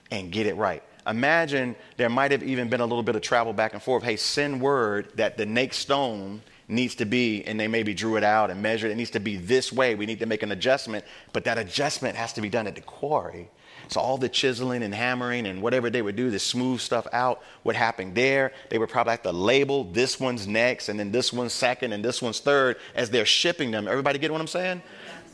and 0.09 0.31
get 0.31 0.45
it 0.45 0.55
right 0.55 0.83
imagine 1.07 1.75
there 1.97 2.09
might 2.09 2.31
have 2.31 2.43
even 2.43 2.69
been 2.69 2.81
a 2.81 2.85
little 2.85 3.03
bit 3.03 3.15
of 3.15 3.21
travel 3.21 3.53
back 3.53 3.73
and 3.73 3.81
forth. 3.81 4.03
Hey, 4.03 4.15
send 4.15 4.61
word 4.61 5.09
that 5.15 5.37
the 5.37 5.45
next 5.45 5.77
stone 5.77 6.41
needs 6.67 6.95
to 6.95 7.05
be, 7.05 7.43
and 7.43 7.59
they 7.59 7.67
maybe 7.67 7.93
drew 7.93 8.15
it 8.17 8.23
out 8.23 8.49
and 8.49 8.61
measured, 8.61 8.89
it 8.91 8.95
needs 8.95 9.11
to 9.11 9.19
be 9.19 9.37
this 9.37 9.71
way. 9.71 9.93
We 9.93 10.07
need 10.07 10.19
to 10.19 10.25
make 10.25 10.41
an 10.41 10.51
adjustment, 10.51 11.05
but 11.31 11.43
that 11.43 11.57
adjustment 11.57 12.15
has 12.15 12.33
to 12.33 12.41
be 12.41 12.49
done 12.49 12.65
at 12.65 12.75
the 12.75 12.81
quarry. 12.81 13.49
So 13.87 13.99
all 13.99 14.17
the 14.17 14.29
chiseling 14.29 14.83
and 14.83 14.93
hammering 14.93 15.45
and 15.45 15.61
whatever 15.61 15.89
they 15.89 16.01
would 16.01 16.15
do 16.15 16.31
to 16.31 16.39
smooth 16.39 16.79
stuff 16.79 17.07
out 17.13 17.41
would 17.63 17.75
happen 17.75 18.13
there. 18.13 18.51
They 18.69 18.77
would 18.77 18.89
probably 18.89 19.11
have 19.11 19.23
to 19.23 19.31
label 19.31 19.83
this 19.85 20.19
one's 20.19 20.47
next, 20.47 20.89
and 20.89 20.99
then 20.99 21.11
this 21.11 21.31
one's 21.31 21.53
second, 21.53 21.93
and 21.93 22.03
this 22.03 22.21
one's 22.21 22.39
third 22.39 22.77
as 22.95 23.09
they're 23.09 23.25
shipping 23.25 23.71
them. 23.71 23.87
Everybody 23.87 24.19
get 24.19 24.31
what 24.31 24.41
I'm 24.41 24.47
saying? 24.47 24.81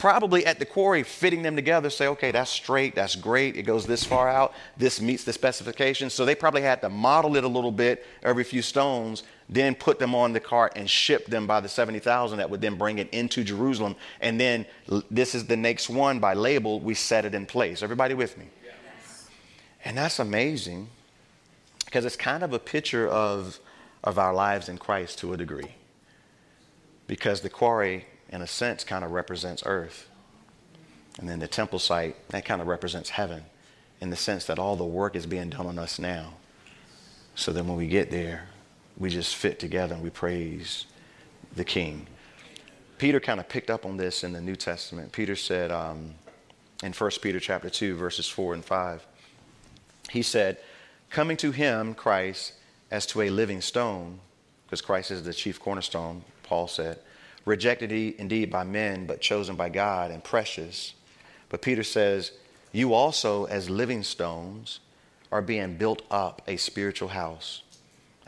probably 0.02 0.48
at 0.48 0.58
the 0.58 0.66
quarry 0.66 1.04
fitting 1.04 1.44
them 1.44 1.56
together, 1.56 1.88
say, 1.92 2.08
okay, 2.08 2.32
that's 2.32 2.50
straight, 2.50 2.96
that's 2.96 3.16
great, 3.16 3.56
it 3.56 3.62
goes 3.62 3.86
this 3.86 4.04
far 4.04 4.28
out, 4.28 4.52
this 4.76 5.00
meets 5.00 5.24
the 5.24 5.32
specifications. 5.32 6.12
So 6.12 6.26
they 6.26 6.34
probably 6.34 6.64
had 6.64 6.82
to 6.82 6.90
model 6.90 7.36
it 7.36 7.44
a 7.44 7.48
little 7.48 7.72
bit 7.72 8.04
every 8.24 8.44
few 8.44 8.64
stones, 8.64 9.22
then 9.52 9.76
put 9.76 10.00
them 10.00 10.16
on 10.16 10.34
the 10.34 10.40
cart 10.40 10.74
and 10.76 10.90
ship 10.90 11.28
them 11.28 11.46
by 11.46 11.60
the 11.60 11.70
70,000 11.70 12.38
that 12.38 12.50
would 12.50 12.62
then 12.62 12.76
bring 12.76 12.98
it 12.98 13.10
into 13.10 13.44
Jerusalem. 13.44 13.96
And 14.22 14.40
then 14.40 14.66
this 15.12 15.36
is 15.36 15.46
the 15.46 15.58
next 15.58 15.90
one 15.90 16.20
by 16.20 16.34
label, 16.34 16.80
we 16.80 16.94
set 16.94 17.26
it 17.26 17.36
in 17.36 17.46
place. 17.46 17.84
Everybody 17.84 18.14
with 18.14 18.38
me? 18.38 18.46
Yes. 18.64 19.30
And 19.84 19.98
that's 19.98 20.20
amazing 20.20 20.88
because 21.86 22.06
it's 22.06 22.16
kind 22.16 22.44
of 22.44 22.54
a 22.54 22.60
picture 22.60 23.08
of, 23.08 23.60
of 24.04 24.18
our 24.18 24.34
lives 24.34 24.70
in 24.70 24.78
Christ 24.78 25.20
to 25.20 25.34
a 25.34 25.38
degree. 25.38 25.76
Because 27.08 27.42
the 27.42 27.50
quarry 27.50 28.06
in 28.32 28.42
a 28.42 28.48
sense, 28.48 28.84
kind 28.84 29.04
of 29.04 29.12
represents 29.12 29.64
earth. 29.66 30.10
And 31.20 31.28
then 31.28 31.40
the 31.40 31.48
temple 31.48 31.80
site, 31.80 32.16
that 32.30 32.46
kind 32.46 32.62
of 32.62 32.68
represents 32.68 33.10
heaven 33.10 33.44
in 34.00 34.10
the 34.10 34.16
sense 34.16 34.46
that 34.46 34.58
all 34.58 34.76
the 34.76 34.86
work 34.86 35.16
is 35.16 35.26
being 35.26 35.50
done 35.50 35.68
on 35.68 35.78
us 35.78 36.00
now. 36.00 36.34
So 37.36 37.52
then 37.52 37.68
when 37.68 37.78
we 37.78 37.88
get 37.88 38.10
there, 38.10 38.48
we 39.02 39.10
just 39.10 39.36
fit 39.36 39.60
together 39.60 39.96
and 39.96 40.04
we 40.04 40.12
praise 40.12 40.86
the 41.56 41.66
King. 41.66 42.06
Peter 43.00 43.20
kind 43.20 43.40
of 43.40 43.50
picked 43.50 43.72
up 43.72 43.84
on 43.84 43.98
this 43.98 44.24
in 44.24 44.32
the 44.32 44.40
New 44.40 44.56
Testament. 44.56 45.12
Peter 45.12 45.36
said 45.36 45.72
um, 45.72 46.14
in 46.84 46.94
1 46.94 47.12
Peter 47.20 47.40
chapter 47.40 47.68
2, 47.68 47.96
verses 47.96 48.30
4 48.30 48.54
and 48.54 48.64
5, 48.64 49.06
he 50.12 50.22
said, 50.22 50.60
Coming 51.10 51.36
to 51.38 51.52
him, 51.52 51.96
Christ, 51.96 52.54
as 52.92 53.08
to 53.08 53.24
a 53.24 53.32
living 53.32 53.60
stone, 53.60 54.20
because 54.66 54.82
Christ 54.82 55.10
is 55.10 55.24
the 55.24 55.34
chief 55.34 55.60
cornerstone, 55.60 56.24
Paul 56.44 56.68
said, 56.68 57.00
rejected 57.44 57.92
indeed 57.92 58.52
by 58.52 58.64
men, 58.64 59.08
but 59.08 59.20
chosen 59.20 59.56
by 59.56 59.70
God 59.70 60.12
and 60.12 60.24
precious. 60.24 60.94
But 61.50 61.64
Peter 61.64 61.84
says, 61.84 62.34
You 62.72 62.94
also, 62.94 63.46
as 63.46 63.68
living 63.68 64.04
stones, 64.04 64.80
are 65.32 65.42
being 65.42 65.76
built 65.76 66.04
up 66.12 66.44
a 66.48 66.58
spiritual 66.58 67.10
house, 67.10 67.64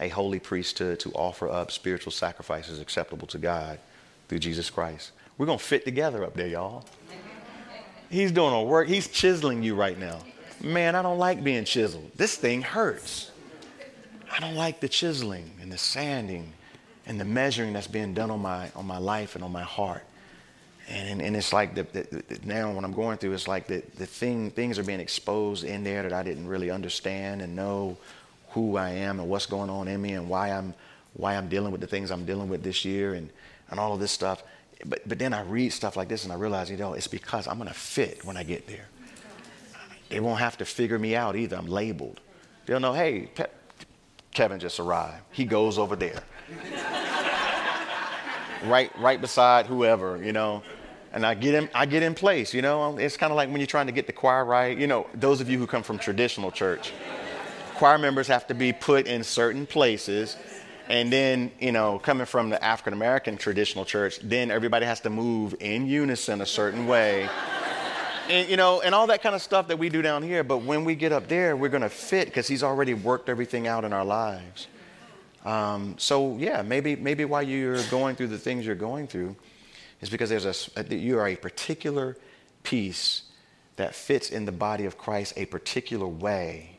a 0.04 0.10
holy 0.10 0.40
priesthood 0.40 1.00
to 1.00 1.12
offer 1.14 1.50
up 1.50 1.72
spiritual 1.72 2.12
sacrifices 2.12 2.80
acceptable 2.80 3.28
to 3.28 3.38
God 3.38 3.80
through 4.28 4.40
Jesus 4.40 4.70
Christ. 4.70 5.12
We're 5.38 5.46
going 5.46 5.58
to 5.58 5.64
fit 5.64 5.86
together 5.86 6.24
up 6.24 6.36
there, 6.36 6.48
y'all. 6.48 6.86
He's 8.10 8.32
doing 8.32 8.54
a 8.54 8.62
work, 8.62 8.88
he's 8.88 9.08
chiseling 9.08 9.64
you 9.64 9.76
right 9.76 9.98
now. 9.98 10.20
Man, 10.62 10.96
I 10.96 11.02
don't 11.02 11.18
like 11.18 11.44
being 11.44 11.66
chiseled. 11.66 12.12
This 12.16 12.36
thing 12.36 12.62
hurts. 12.62 13.32
I 14.32 14.40
don't 14.40 14.56
like 14.56 14.80
the 14.80 14.90
chiseling 14.90 15.52
and 15.62 15.72
the 15.72 15.78
sanding 15.78 16.54
and 17.06 17.20
the 17.20 17.26
measuring 17.26 17.74
that's 17.74 17.88
being 17.88 18.14
done 18.14 18.32
on 18.32 18.42
my 18.42 18.72
on 18.76 18.86
my 18.86 18.98
life 18.98 19.36
and 19.36 19.44
on 19.44 19.52
my 19.52 19.64
heart. 19.64 20.04
And, 20.88 21.10
and, 21.10 21.22
and 21.22 21.36
it's 21.36 21.54
like 21.54 21.76
the, 21.76 21.84
the, 21.84 22.24
the, 22.28 22.40
now 22.44 22.72
when 22.72 22.84
I'm 22.84 22.94
going 22.94 23.18
through, 23.18 23.34
it's 23.34 23.48
like 23.48 23.68
the, 23.68 23.84
the 23.98 24.06
thing 24.06 24.52
things 24.52 24.78
are 24.78 24.84
being 24.84 25.00
exposed 25.00 25.64
in 25.64 25.84
there 25.84 26.04
that 26.04 26.14
I 26.14 26.24
didn't 26.24 26.48
really 26.48 26.70
understand 26.70 27.42
and 27.42 27.56
know 27.56 27.98
who 28.54 28.78
I 28.78 28.90
am 28.90 29.20
and 29.20 29.30
what's 29.30 29.46
going 29.46 29.70
on 29.70 29.88
in 29.88 30.02
me 30.02 30.14
and 30.14 30.30
why 30.30 30.52
I'm 30.52 30.74
why 31.14 31.36
I'm 31.36 31.48
dealing 31.48 31.72
with 31.72 31.82
the 31.82 31.88
things 31.88 32.10
I'm 32.10 32.26
dealing 32.26 32.50
with 32.50 32.64
this 32.64 32.84
year 32.86 33.14
and, 33.14 33.30
and 33.70 33.80
all 33.80 33.94
of 33.94 34.00
this 34.00 34.12
stuff. 34.12 34.44
But 34.86 35.08
but 35.08 35.20
then 35.20 35.34
I 35.34 35.42
read 35.42 35.72
stuff 35.72 35.96
like 35.96 36.08
this 36.08 36.24
and 36.24 36.34
I 36.34 36.36
realize, 36.36 36.70
you 36.70 36.78
know, 36.78 36.94
it's 36.94 37.08
because 37.08 37.48
I'm 37.48 37.58
gonna 37.58 37.74
fit 37.74 38.24
when 38.26 38.38
I 38.38 38.44
get 38.44 38.68
there. 38.68 38.88
They 40.10 40.20
won't 40.20 40.40
have 40.40 40.58
to 40.58 40.66
figure 40.66 41.00
me 41.00 41.16
out 41.16 41.36
either. 41.36 41.56
I'm 41.56 41.68
labeled. 41.68 42.20
They'll 42.66 42.80
know, 42.80 42.94
hey, 42.94 43.30
Kevin 44.32 44.60
just 44.60 44.80
arrived. 44.80 45.24
He 45.32 45.46
goes 45.46 45.78
over 45.78 45.96
there. 45.96 46.24
right, 48.66 48.92
right 49.00 49.20
beside 49.20 49.66
whoever, 49.66 50.24
you 50.24 50.32
know. 50.32 50.64
And 51.12 51.26
I 51.26 51.36
get 51.36 51.54
in, 51.54 51.70
I 51.76 51.86
get 51.86 52.02
in 52.02 52.16
place, 52.16 52.54
you 52.54 52.62
know. 52.62 52.98
It's 52.98 53.18
kind 53.18 53.32
of 53.32 53.38
like 53.38 53.50
when 53.50 53.58
you're 53.58 53.68
trying 53.68 53.86
to 53.86 53.92
get 53.92 54.08
the 54.08 54.14
choir 54.14 54.46
right. 54.46 54.76
You 54.78 54.88
know, 54.88 55.08
those 55.14 55.42
of 55.42 55.50
you 55.50 55.60
who 55.60 55.68
come 55.68 55.84
from 55.84 56.00
traditional 56.00 56.52
church, 56.52 56.92
choir 57.74 57.98
members 57.98 58.28
have 58.28 58.48
to 58.48 58.54
be 58.54 58.74
put 58.74 59.08
in 59.08 59.24
certain 59.24 59.66
places. 59.66 60.38
And 60.90 61.12
then, 61.12 61.52
you 61.60 61.72
know, 61.72 61.98
coming 62.00 62.26
from 62.26 62.50
the 62.50 62.64
African 62.64 62.94
American 62.94 63.38
traditional 63.38 63.86
church, 63.86 64.20
then 64.22 64.52
everybody 64.52 64.86
has 64.86 65.00
to 65.02 65.10
move 65.10 65.56
in 65.60 65.88
unison 65.88 66.42
a 66.42 66.46
certain 66.46 66.88
way. 66.88 67.30
and, 68.30 68.50
you 68.50 68.58
know, 68.58 68.82
and 68.82 68.94
all 68.94 69.08
that 69.08 69.22
kind 69.22 69.34
of 69.34 69.42
stuff 69.42 69.68
that 69.70 69.80
we 69.80 69.90
do 69.90 70.02
down 70.02 70.24
here. 70.24 70.44
But 70.44 70.60
when 70.60 70.84
we 70.84 70.96
get 70.96 71.12
up 71.12 71.28
there, 71.28 71.56
we're 71.56 71.70
going 71.70 71.84
to 71.84 71.90
fit 71.90 72.26
because 72.26 72.48
he's 72.48 72.64
already 72.64 72.94
worked 72.94 73.30
everything 73.30 73.68
out 73.68 73.86
in 73.86 73.94
our 73.94 74.06
lives. 74.06 74.68
Um, 75.46 75.96
so 75.98 76.38
yeah, 76.38 76.62
maybe 76.62 76.96
maybe 76.96 77.26
why 77.26 77.42
you're 77.42 77.84
going 77.84 78.16
through 78.16 78.28
the 78.28 78.38
things 78.38 78.66
you're 78.66 78.76
going 78.76 79.08
through 79.08 79.36
is 80.02 80.10
because 80.10 80.30
there's 80.30 80.70
a 80.76 80.96
you 80.96 81.18
are 81.20 81.28
a 81.28 81.36
particular 81.36 82.18
piece 82.64 83.24
that 83.76 83.96
fits 83.96 84.30
in 84.30 84.46
the 84.46 84.52
body 84.52 84.86
of 84.86 84.98
Christ 84.98 85.34
a 85.36 85.46
particular 85.46 86.08
way, 86.08 86.73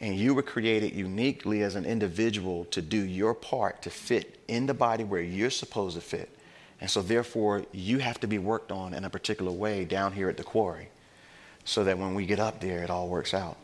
and 0.00 0.16
you 0.16 0.34
were 0.34 0.42
created 0.42 0.92
uniquely 0.94 1.62
as 1.62 1.76
an 1.76 1.84
individual 1.84 2.64
to 2.66 2.82
do 2.82 2.98
your 2.98 3.34
part 3.34 3.82
to 3.82 3.90
fit 3.90 4.40
in 4.48 4.66
the 4.66 4.74
body 4.74 5.04
where 5.04 5.20
you're 5.20 5.50
supposed 5.50 5.96
to 5.96 6.02
fit. 6.02 6.36
And 6.80 6.90
so, 6.90 7.00
therefore, 7.00 7.64
you 7.72 7.98
have 7.98 8.20
to 8.20 8.26
be 8.26 8.38
worked 8.38 8.72
on 8.72 8.94
in 8.94 9.04
a 9.04 9.10
particular 9.10 9.52
way 9.52 9.84
down 9.84 10.12
here 10.12 10.28
at 10.28 10.36
the 10.36 10.42
quarry 10.42 10.88
so 11.64 11.84
that 11.84 11.98
when 11.98 12.14
we 12.14 12.26
get 12.26 12.40
up 12.40 12.60
there, 12.60 12.82
it 12.82 12.90
all 12.90 13.08
works 13.08 13.32
out. 13.32 13.56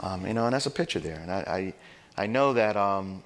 Um, 0.00 0.26
you 0.26 0.34
know, 0.34 0.46
and 0.46 0.54
that's 0.54 0.66
a 0.66 0.70
picture 0.70 0.98
there. 0.98 1.18
And 1.18 1.30
I, 1.30 1.74
I, 2.16 2.22
I 2.22 2.26
know 2.26 2.54
that 2.54 2.76
um, 2.76 3.22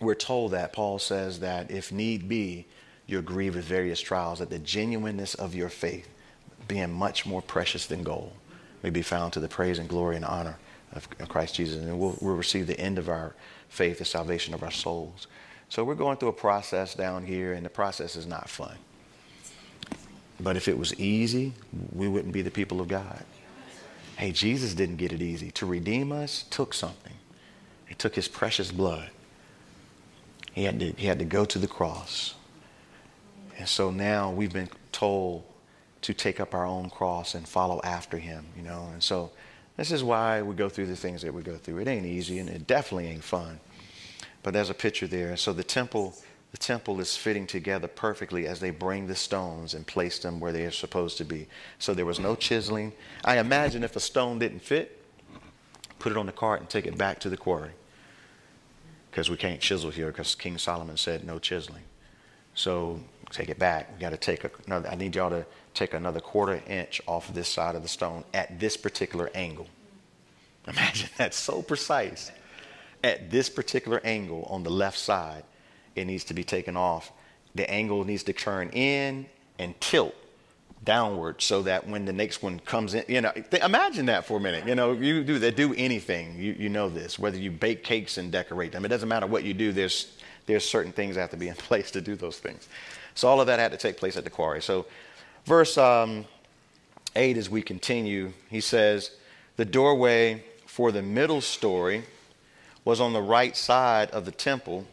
we're 0.00 0.14
told 0.14 0.52
that 0.52 0.72
Paul 0.72 0.98
says 0.98 1.40
that 1.40 1.70
if 1.70 1.90
need 1.90 2.28
be, 2.28 2.66
you're 3.06 3.22
grieved 3.22 3.56
with 3.56 3.64
various 3.64 4.00
trials, 4.00 4.38
that 4.38 4.50
the 4.50 4.58
genuineness 4.58 5.34
of 5.34 5.54
your 5.54 5.70
faith, 5.70 6.08
being 6.68 6.92
much 6.92 7.24
more 7.24 7.40
precious 7.40 7.86
than 7.86 8.02
gold, 8.02 8.32
may 8.82 8.90
be 8.90 9.02
found 9.02 9.32
to 9.32 9.40
the 9.40 9.48
praise 9.48 9.78
and 9.78 9.88
glory 9.88 10.14
and 10.14 10.24
honor 10.24 10.58
of, 10.92 11.08
Christ 11.28 11.54
Jesus. 11.54 11.82
And 11.82 11.98
we'll, 11.98 12.16
we'll 12.20 12.36
receive 12.36 12.66
the 12.66 12.78
end 12.78 12.98
of 12.98 13.08
our 13.08 13.34
faith, 13.68 13.98
the 13.98 14.04
salvation 14.04 14.54
of 14.54 14.62
our 14.62 14.70
souls. 14.70 15.26
So 15.68 15.84
we're 15.84 15.94
going 15.94 16.16
through 16.16 16.30
a 16.30 16.32
process 16.34 16.94
down 16.94 17.24
here, 17.24 17.52
and 17.52 17.64
the 17.64 17.70
process 17.70 18.16
is 18.16 18.26
not 18.26 18.48
fun. 18.48 18.76
But 20.40 20.56
if 20.56 20.68
it 20.68 20.78
was 20.78 20.98
easy, 20.98 21.52
we 21.92 22.08
wouldn't 22.08 22.32
be 22.32 22.42
the 22.42 22.50
people 22.50 22.80
of 22.80 22.88
God. 22.88 23.24
Hey, 24.16 24.32
Jesus 24.32 24.74
didn't 24.74 24.96
get 24.96 25.12
it 25.12 25.20
easy. 25.20 25.50
To 25.52 25.66
redeem 25.66 26.10
us 26.10 26.44
took 26.50 26.74
something. 26.74 27.12
He 27.86 27.94
took 27.94 28.14
his 28.14 28.28
precious 28.28 28.72
blood. 28.72 29.10
He 30.52 30.64
had 30.64 30.80
to, 30.80 30.92
he 30.92 31.06
had 31.06 31.18
to 31.18 31.24
go 31.24 31.44
to 31.44 31.58
the 31.58 31.68
cross. 31.68 32.34
And 33.58 33.68
so 33.68 33.90
now 33.90 34.30
we've 34.30 34.52
been 34.52 34.70
told 34.92 35.44
to 36.02 36.14
take 36.14 36.40
up 36.40 36.54
our 36.54 36.64
own 36.64 36.90
cross 36.90 37.34
and 37.34 37.46
follow 37.46 37.80
after 37.82 38.18
him, 38.18 38.46
you 38.56 38.62
know. 38.62 38.88
And 38.92 39.02
so 39.02 39.30
this 39.78 39.92
is 39.92 40.02
why 40.02 40.42
we 40.42 40.56
go 40.56 40.68
through 40.68 40.86
the 40.86 40.96
things 40.96 41.22
that 41.22 41.32
we 41.32 41.40
go 41.40 41.56
through. 41.56 41.78
It 41.78 41.86
ain't 41.86 42.04
easy 42.04 42.40
and 42.40 42.48
it 42.50 42.66
definitely 42.66 43.06
ain't 43.06 43.22
fun. 43.22 43.60
But 44.42 44.52
there's 44.52 44.70
a 44.70 44.74
picture 44.74 45.06
there. 45.06 45.36
So 45.36 45.52
the 45.52 45.62
temple, 45.62 46.16
the 46.50 46.58
temple 46.58 46.98
is 46.98 47.16
fitting 47.16 47.46
together 47.46 47.86
perfectly 47.86 48.48
as 48.48 48.58
they 48.58 48.70
bring 48.70 49.06
the 49.06 49.14
stones 49.14 49.74
and 49.74 49.86
place 49.86 50.18
them 50.18 50.40
where 50.40 50.50
they 50.50 50.64
are 50.64 50.72
supposed 50.72 51.16
to 51.18 51.24
be. 51.24 51.46
So 51.78 51.94
there 51.94 52.04
was 52.04 52.18
no 52.18 52.34
chiseling. 52.34 52.92
I 53.24 53.38
imagine 53.38 53.84
if 53.84 53.94
a 53.94 54.00
stone 54.00 54.40
didn't 54.40 54.62
fit, 54.62 55.00
put 56.00 56.10
it 56.10 56.18
on 56.18 56.26
the 56.26 56.32
cart 56.32 56.58
and 56.60 56.68
take 56.68 56.86
it 56.86 56.98
back 56.98 57.20
to 57.20 57.30
the 57.30 57.36
quarry 57.36 57.70
because 59.12 59.30
we 59.30 59.36
can't 59.36 59.60
chisel 59.60 59.92
here 59.92 60.08
because 60.08 60.34
King 60.34 60.58
Solomon 60.58 60.96
said 60.96 61.24
no 61.24 61.38
chiseling. 61.38 61.84
So 62.54 62.98
take 63.30 63.48
it 63.48 63.60
back. 63.60 63.92
We 63.94 64.00
got 64.00 64.10
to 64.10 64.16
take 64.16 64.44
another. 64.66 64.88
I 64.88 64.96
need 64.96 65.14
y'all 65.14 65.30
to 65.30 65.46
take 65.78 65.94
another 65.94 66.20
quarter 66.20 66.60
inch 66.66 67.00
off 67.06 67.32
this 67.32 67.48
side 67.48 67.74
of 67.74 67.82
the 67.82 67.88
stone 67.88 68.24
at 68.34 68.58
this 68.58 68.76
particular 68.76 69.30
angle. 69.34 69.66
Imagine 70.66 71.08
that's 71.16 71.36
so 71.36 71.62
precise. 71.62 72.30
At 73.02 73.30
this 73.30 73.48
particular 73.48 74.00
angle 74.04 74.44
on 74.50 74.64
the 74.64 74.70
left 74.70 74.98
side, 74.98 75.44
it 75.94 76.04
needs 76.04 76.24
to 76.24 76.34
be 76.34 76.44
taken 76.44 76.76
off. 76.76 77.12
The 77.54 77.68
angle 77.70 78.04
needs 78.04 78.24
to 78.24 78.32
turn 78.32 78.70
in 78.70 79.26
and 79.58 79.80
tilt 79.80 80.14
downward 80.84 81.42
so 81.42 81.62
that 81.62 81.86
when 81.88 82.04
the 82.04 82.12
next 82.12 82.42
one 82.42 82.60
comes 82.60 82.94
in, 82.94 83.04
you 83.08 83.20
know, 83.20 83.32
th- 83.32 83.62
imagine 83.62 84.06
that 84.06 84.26
for 84.26 84.38
a 84.38 84.40
minute. 84.40 84.66
You 84.66 84.74
know, 84.74 84.92
you 84.92 85.24
do 85.24 85.38
that, 85.38 85.56
do 85.56 85.74
anything, 85.74 86.36
you, 86.38 86.54
you 86.58 86.68
know 86.68 86.88
this, 86.88 87.18
whether 87.18 87.38
you 87.38 87.50
bake 87.50 87.82
cakes 87.82 88.18
and 88.18 88.30
decorate 88.30 88.72
them, 88.72 88.84
it 88.84 88.88
doesn't 88.88 89.08
matter 89.08 89.26
what 89.26 89.44
you 89.44 89.54
do, 89.54 89.72
there's, 89.72 90.16
there's 90.46 90.64
certain 90.64 90.92
things 90.92 91.14
that 91.14 91.22
have 91.22 91.30
to 91.30 91.36
be 91.36 91.48
in 91.48 91.54
place 91.68 91.90
to 91.92 92.00
do 92.00 92.14
those 92.16 92.38
things. 92.38 92.68
So 93.14 93.28
all 93.28 93.40
of 93.40 93.48
that 93.48 93.58
had 93.58 93.72
to 93.72 93.78
take 93.78 93.96
place 93.96 94.16
at 94.16 94.24
the 94.24 94.30
quarry. 94.30 94.62
So 94.62 94.86
verse 95.48 95.78
um, 95.78 96.26
8, 97.16 97.38
as 97.38 97.48
we 97.48 97.62
continue, 97.62 98.32
he 98.50 98.60
says, 98.60 99.12
the 99.56 99.64
doorway 99.64 100.44
for 100.66 100.92
the 100.92 101.02
middle 101.02 101.40
story 101.40 102.04
was 102.84 103.00
on 103.00 103.14
the 103.14 103.22
right 103.22 103.56
side 103.56 104.10
of 104.10 104.26
the 104.26 104.30
temple. 104.30 104.86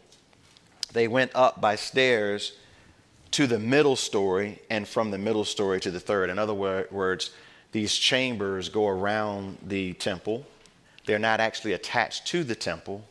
They 0.92 1.08
went 1.08 1.30
up 1.34 1.60
by 1.60 1.76
stairs 1.76 2.54
to 3.32 3.46
the 3.46 3.58
middle 3.58 3.96
story 3.96 4.58
and 4.70 4.88
from 4.88 5.10
the 5.10 5.18
middle 5.18 5.44
story 5.44 5.78
to 5.80 5.90
the 5.90 6.00
third. 6.00 6.30
In 6.30 6.38
other 6.38 6.54
words, 6.54 7.30
these 7.72 7.94
chambers 7.94 8.70
go 8.70 8.88
around 8.88 9.58
the 9.62 9.92
temple. 9.92 10.46
They're 11.04 11.18
not 11.18 11.38
actually 11.38 11.74
attached 11.74 12.26
to 12.28 12.44
the 12.44 12.54
temple, 12.54 13.04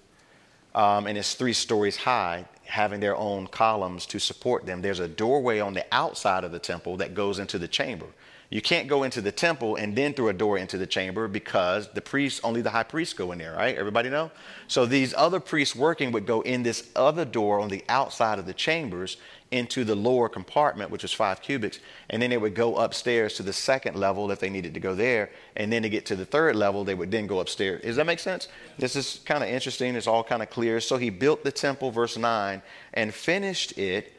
um, 0.74 1.06
and 1.06 1.16
it's 1.16 1.36
three 1.36 1.54
stories 1.54 1.96
high, 1.96 2.46
having 2.66 3.00
their 3.00 3.16
own 3.16 3.48
columns 3.48 4.06
to 4.08 4.20
support 4.20 4.66
them. 4.66 4.82
There's 4.82 5.00
a 5.00 5.08
doorway 5.08 5.60
on 5.60 5.74
the 5.74 5.86
outside 5.92 6.44
of 6.44 6.52
the 6.52 6.60
temple 6.60 6.98
that 6.98 7.14
goes 7.14 7.40
into 7.40 7.58
the 7.58 7.68
chamber. 7.68 8.08
You 8.50 8.62
can't 8.62 8.88
go 8.88 9.04
into 9.04 9.22
the 9.22 9.32
temple 9.32 9.76
and 9.76 9.96
then 9.96 10.14
through 10.14 10.30
a 10.30 10.34
door 10.34 10.58
into 10.58 10.78
the 10.78 10.86
chamber 10.86 11.28
because 11.28 11.90
the 11.90 12.02
priests, 12.02 12.40
only 12.44 12.62
the 12.62 12.70
high 12.70 12.84
priests 12.84 13.14
go 13.14 13.32
in 13.32 13.40
there, 13.40 13.56
right? 13.56 13.76
Everybody 13.76 14.10
know? 14.10 14.32
So 14.68 14.86
these 14.86 15.14
other 15.16 15.40
priests 15.40 15.76
working 15.76 16.12
would 16.12 16.26
go 16.28 16.42
in 16.42 16.64
this 16.64 16.90
other 16.96 17.26
door 17.26 17.60
on 17.60 17.70
the 17.70 17.84
outside 17.90 18.38
of 18.38 18.46
the 18.46 18.54
chambers 18.54 19.18
into 19.52 19.84
the 19.84 19.96
lower 19.96 20.28
compartment, 20.28 20.90
which 20.90 21.04
was 21.04 21.14
five 21.14 21.42
cubits, 21.42 21.80
and 22.10 22.22
then 22.22 22.30
they 22.30 22.38
would 22.38 22.56
go 22.56 22.78
upstairs 22.78 23.36
to 23.36 23.44
the 23.44 23.54
second 23.54 23.96
level 23.96 24.32
if 24.32 24.40
they 24.40 24.50
needed 24.50 24.74
to 24.74 24.80
go 24.80 24.96
there, 24.96 25.30
and 25.56 25.72
then 25.72 25.84
to 25.84 25.90
get 25.90 26.06
to 26.08 26.16
the 26.16 26.26
third 26.26 26.56
level, 26.56 26.84
they 26.84 26.96
would 26.96 27.12
then 27.12 27.28
go 27.28 27.40
upstairs. 27.40 27.82
Does 27.84 27.96
that 27.96 28.06
make 28.06 28.20
sense? 28.20 28.48
This 28.78 28.96
is 28.96 29.22
kind 29.26 29.44
of 29.44 29.50
interesting. 29.50 29.96
It's 29.96 30.08
all 30.08 30.24
kind 30.24 30.42
of 30.42 30.50
clear. 30.50 30.80
So 30.80 30.98
he 30.98 31.10
built 31.10 31.44
the 31.44 31.52
temple, 31.52 31.92
verse 31.92 32.18
9, 32.18 32.62
and 32.96 33.14
finished 33.14 33.78
it, 33.78 34.14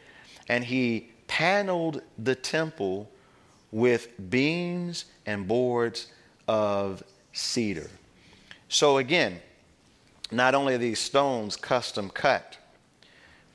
and 0.48 0.64
he 0.64 1.10
paneled 1.26 2.02
the 2.18 2.34
temple 2.34 3.10
with 3.72 4.08
beams 4.30 5.06
and 5.26 5.48
boards 5.48 6.06
of 6.46 7.02
cedar. 7.32 7.90
So 8.68 8.98
again, 8.98 9.40
not 10.30 10.54
only 10.54 10.74
are 10.74 10.78
these 10.78 10.98
stones 10.98 11.56
custom 11.56 12.10
cut, 12.10 12.58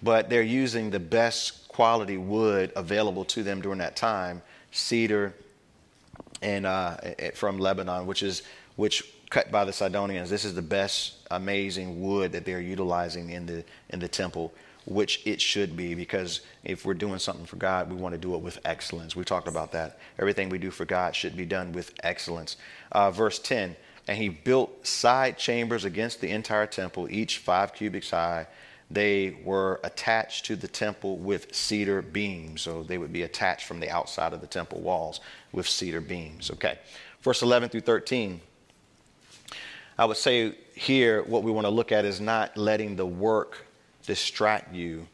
but 0.04 0.30
they're 0.30 0.42
using 0.42 0.90
the 0.90 1.00
best 1.00 1.61
quality 1.82 2.18
wood 2.18 2.72
available 2.76 3.26
to 3.26 3.42
them 3.42 3.60
during 3.60 3.80
that 3.80 3.96
time, 3.96 4.40
cedar 4.70 5.34
and 6.44 6.68
uh, 6.68 6.96
from 7.34 7.58
Lebanon, 7.58 8.06
which 8.06 8.22
is 8.22 8.44
which 8.76 9.12
cut 9.32 9.52
by 9.52 9.66
the 9.66 9.74
Sidonians. 9.74 10.30
This 10.30 10.46
is 10.46 10.54
the 10.54 10.62
best, 10.62 11.16
amazing 11.32 12.00
wood 12.00 12.34
that 12.34 12.46
they're 12.46 12.62
utilizing 12.62 13.32
in 13.32 13.48
the 13.48 13.64
in 13.90 14.00
the 14.00 14.08
temple 14.08 14.54
which 14.86 15.26
it 15.26 15.42
should 15.42 15.76
be, 15.76 15.96
because 15.96 16.42
if 16.64 16.86
we're 16.86 16.94
doing 16.94 17.18
something 17.18 17.46
for 17.46 17.56
God, 17.56 17.90
we 17.90 17.96
want 17.96 18.14
to 18.14 18.20
do 18.20 18.36
it 18.36 18.42
with 18.42 18.60
excellence. 18.64 19.16
We 19.16 19.24
talked 19.24 19.48
about 19.48 19.72
that. 19.72 19.98
Everything 20.20 20.50
we 20.50 20.60
do 20.60 20.70
for 20.70 20.86
God 20.86 21.16
should 21.16 21.36
be 21.36 21.46
done 21.46 21.72
with 21.72 21.94
excellence. 22.04 22.58
Uh, 22.92 23.10
verse 23.10 23.40
10 23.40 23.76
And 24.08 24.18
he 24.20 24.30
built 24.30 24.86
side 24.86 25.40
chambers 25.40 25.84
against 25.84 26.22
the 26.22 26.30
entire 26.30 26.68
temple, 26.68 27.08
each 27.10 27.40
five 27.40 27.74
cubits 27.74 28.12
high. 28.12 28.46
They 28.92 29.38
were 29.44 29.80
attached 29.84 30.46
to 30.46 30.56
the 30.56 30.68
temple 30.68 31.18
with 31.18 31.54
cedar 31.56 32.02
beams. 32.02 32.62
So 32.62 32.84
they 32.84 32.98
would 32.98 33.14
be 33.14 33.24
attached 33.24 33.66
from 33.66 33.80
the 33.80 33.90
outside 33.90 34.34
of 34.34 34.42
the 34.42 34.48
temple 34.48 34.82
walls 34.82 35.22
with 35.52 35.68
cedar 35.68 36.02
beams. 36.02 36.52
Okay. 36.52 36.78
Verse 37.22 37.42
11 37.42 37.70
through 37.70 37.82
13. 37.82 38.42
I 39.98 40.06
would 40.06 40.18
say 40.18 40.56
here 40.74 41.24
what 41.24 41.44
we 41.44 41.52
want 41.52 41.66
to 41.66 41.72
look 41.72 41.92
at 41.92 42.06
is 42.06 42.20
not 42.20 42.58
letting 42.58 42.96
the 42.96 43.06
work 43.06 43.66
distract 44.06 44.74
you 44.74 45.08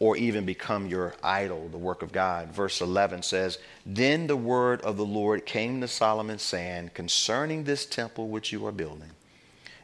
or 0.00 0.16
even 0.16 0.46
become 0.46 0.86
your 0.86 1.14
idol, 1.22 1.68
the 1.68 1.78
work 1.78 2.02
of 2.02 2.10
God. 2.10 2.48
Verse 2.48 2.80
11 2.80 3.22
says, 3.22 3.58
Then 3.84 4.26
the 4.26 4.36
word 4.36 4.80
of 4.80 4.96
the 4.96 5.04
Lord 5.04 5.44
came 5.44 5.80
to 5.82 5.88
Solomon, 5.88 6.38
saying, 6.38 6.92
Concerning 6.94 7.64
this 7.64 7.84
temple 7.84 8.28
which 8.28 8.50
you 8.50 8.66
are 8.66 8.72
building, 8.72 9.10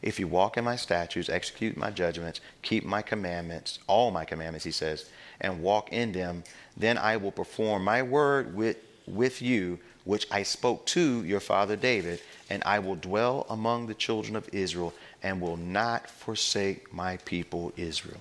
if 0.06 0.20
you 0.20 0.28
walk 0.28 0.56
in 0.56 0.62
my 0.62 0.76
statutes, 0.76 1.28
execute 1.28 1.76
my 1.76 1.90
judgments, 1.90 2.40
keep 2.62 2.84
my 2.84 3.02
commandments, 3.02 3.80
all 3.88 4.12
my 4.12 4.24
commandments, 4.24 4.64
he 4.64 4.70
says, 4.70 5.10
and 5.40 5.60
walk 5.60 5.92
in 5.92 6.12
them, 6.12 6.44
then 6.76 6.96
I 6.96 7.16
will 7.16 7.32
perform 7.32 7.82
my 7.82 8.04
word 8.04 8.54
with, 8.54 8.76
with 9.08 9.42
you, 9.42 9.80
which 10.04 10.28
I 10.30 10.44
spoke 10.44 10.86
to 10.86 11.24
your 11.24 11.40
father 11.40 11.74
David, 11.74 12.20
and 12.48 12.62
I 12.64 12.78
will 12.78 12.94
dwell 12.94 13.46
among 13.50 13.88
the 13.88 13.94
children 13.94 14.36
of 14.36 14.48
Israel 14.52 14.94
and 15.24 15.40
will 15.40 15.56
not 15.56 16.08
forsake 16.08 16.94
my 16.94 17.16
people 17.18 17.72
Israel. 17.76 18.20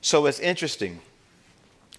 So 0.00 0.26
it's 0.26 0.40
interesting 0.40 1.00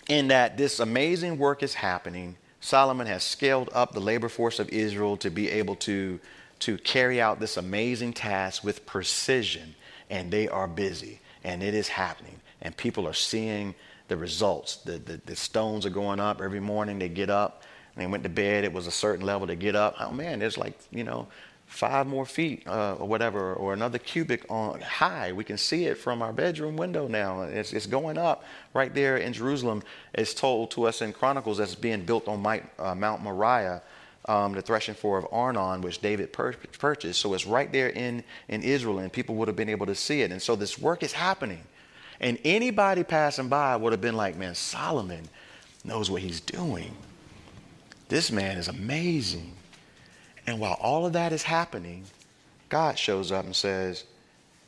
in 0.09 0.27
that 0.27 0.57
this 0.57 0.81
amazing 0.81 1.37
work 1.37 1.63
is 1.63 1.75
happening. 1.75 2.35
Solomon 2.59 3.07
has 3.07 3.23
scaled 3.23 3.69
up 3.71 3.93
the 3.93 4.01
labor 4.01 4.27
force 4.27 4.59
of 4.59 4.67
Israel 4.67 5.15
to 5.15 5.31
be 5.31 5.49
able 5.49 5.75
to, 5.75 6.19
to 6.59 6.77
carry 6.77 7.21
out 7.21 7.39
this 7.39 7.57
amazing 7.57 8.13
task 8.13 8.63
with 8.63 8.85
precision, 8.85 9.75
and 10.09 10.31
they 10.31 10.47
are 10.47 10.67
busy, 10.67 11.19
and 11.43 11.63
it 11.63 11.73
is 11.73 11.87
happening, 11.87 12.39
and 12.61 12.75
people 12.75 13.07
are 13.07 13.13
seeing 13.13 13.75
the 14.07 14.17
results. 14.17 14.77
The, 14.77 14.97
the, 14.97 15.21
the 15.25 15.35
stones 15.35 15.85
are 15.85 15.91
going 15.91 16.19
up 16.19 16.41
every 16.41 16.59
morning, 16.59 16.99
they 16.99 17.09
get 17.09 17.29
up, 17.29 17.63
and 17.95 18.03
they 18.03 18.07
went 18.07 18.23
to 18.23 18.29
bed, 18.29 18.63
it 18.63 18.73
was 18.73 18.87
a 18.87 18.91
certain 18.91 19.25
level 19.25 19.47
to 19.47 19.55
get 19.55 19.75
up. 19.75 19.95
Oh 19.99 20.11
man, 20.11 20.39
there's 20.39 20.57
like, 20.57 20.77
you 20.91 21.03
know, 21.03 21.27
five 21.69 22.07
more 22.07 22.25
feet 22.25 22.63
uh, 22.67 22.95
or 22.95 23.07
whatever, 23.07 23.53
or 23.53 23.73
another 23.73 23.99
cubit 23.99 24.43
on 24.49 24.81
high. 24.81 25.31
We 25.31 25.43
can 25.43 25.57
see 25.57 25.85
it 25.85 25.97
from 25.97 26.21
our 26.21 26.33
bedroom 26.33 26.75
window 26.75 27.07
now. 27.07 27.43
It's, 27.43 27.73
it's 27.73 27.85
going 27.85 28.17
up 28.17 28.43
right 28.73 28.93
there 28.93 29.17
in 29.17 29.33
Jerusalem. 29.33 29.83
It's 30.15 30.33
told 30.33 30.71
to 30.71 30.87
us 30.87 31.01
in 31.01 31.13
Chronicles 31.13 31.59
as 31.59 31.75
being 31.75 32.05
built 32.05 32.27
on 32.27 32.41
Mount, 32.41 32.63
uh, 32.79 32.95
Mount 32.95 33.21
Moriah, 33.21 33.83
um, 34.29 34.53
the 34.53 34.61
threshing 34.61 34.93
floor 34.93 35.17
of 35.17 35.25
Ornan, 35.31 35.81
which 35.81 35.99
David 35.99 36.31
pur- 36.31 36.53
purchased. 36.77 37.19
So 37.19 37.33
it's 37.33 37.47
right 37.47 37.71
there 37.71 37.89
in, 37.89 38.23
in 38.47 38.61
Israel, 38.61 38.99
and 38.99 39.11
people 39.11 39.33
would 39.35 39.47
have 39.47 39.57
been 39.57 39.69
able 39.69 39.87
to 39.87 39.95
see 39.95 40.21
it. 40.21 40.31
And 40.31 40.39
so 40.39 40.55
this 40.55 40.77
work 40.77 41.01
is 41.01 41.11
happening. 41.11 41.63
And 42.19 42.37
anybody 42.45 43.03
passing 43.03 43.49
by 43.49 43.75
would 43.75 43.91
have 43.91 44.01
been 44.01 44.15
like, 44.15 44.37
man, 44.37 44.53
Solomon 44.53 45.27
knows 45.83 46.11
what 46.11 46.21
he's 46.21 46.39
doing. 46.39 46.95
This 48.09 48.31
man 48.31 48.57
is 48.57 48.67
amazing. 48.67 49.53
And 50.45 50.59
while 50.59 50.77
all 50.79 51.07
of 51.07 51.13
that 51.13 51.33
is 51.33 51.41
happening, 51.41 52.03
God 52.69 52.99
shows 52.99 53.31
up 53.31 53.45
and 53.45 53.55
says, 53.55 54.03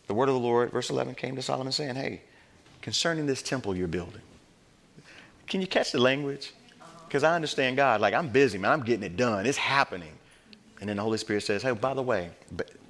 The 0.07 0.15
word 0.15 0.27
of 0.27 0.33
the 0.33 0.41
Lord, 0.41 0.71
verse 0.71 0.89
11, 0.89 1.13
came 1.15 1.35
to 1.35 1.41
Solomon 1.43 1.71
saying, 1.71 1.95
Hey, 1.95 2.21
concerning 2.81 3.27
this 3.27 3.43
temple 3.43 3.75
you're 3.75 3.87
building, 3.87 4.21
can 5.45 5.61
you 5.61 5.67
catch 5.67 5.91
the 5.91 5.99
language? 5.99 6.51
Because 7.11 7.25
I 7.25 7.35
understand 7.35 7.75
God. 7.75 7.99
Like, 7.99 8.13
I'm 8.13 8.29
busy, 8.29 8.57
man. 8.57 8.71
I'm 8.71 8.83
getting 8.83 9.03
it 9.03 9.17
done. 9.17 9.45
It's 9.45 9.57
happening. 9.57 10.13
And 10.79 10.87
then 10.87 10.95
the 10.95 11.03
Holy 11.03 11.17
Spirit 11.17 11.43
says, 11.43 11.61
Hey, 11.61 11.73
by 11.73 11.93
the 11.93 12.01
way, 12.01 12.29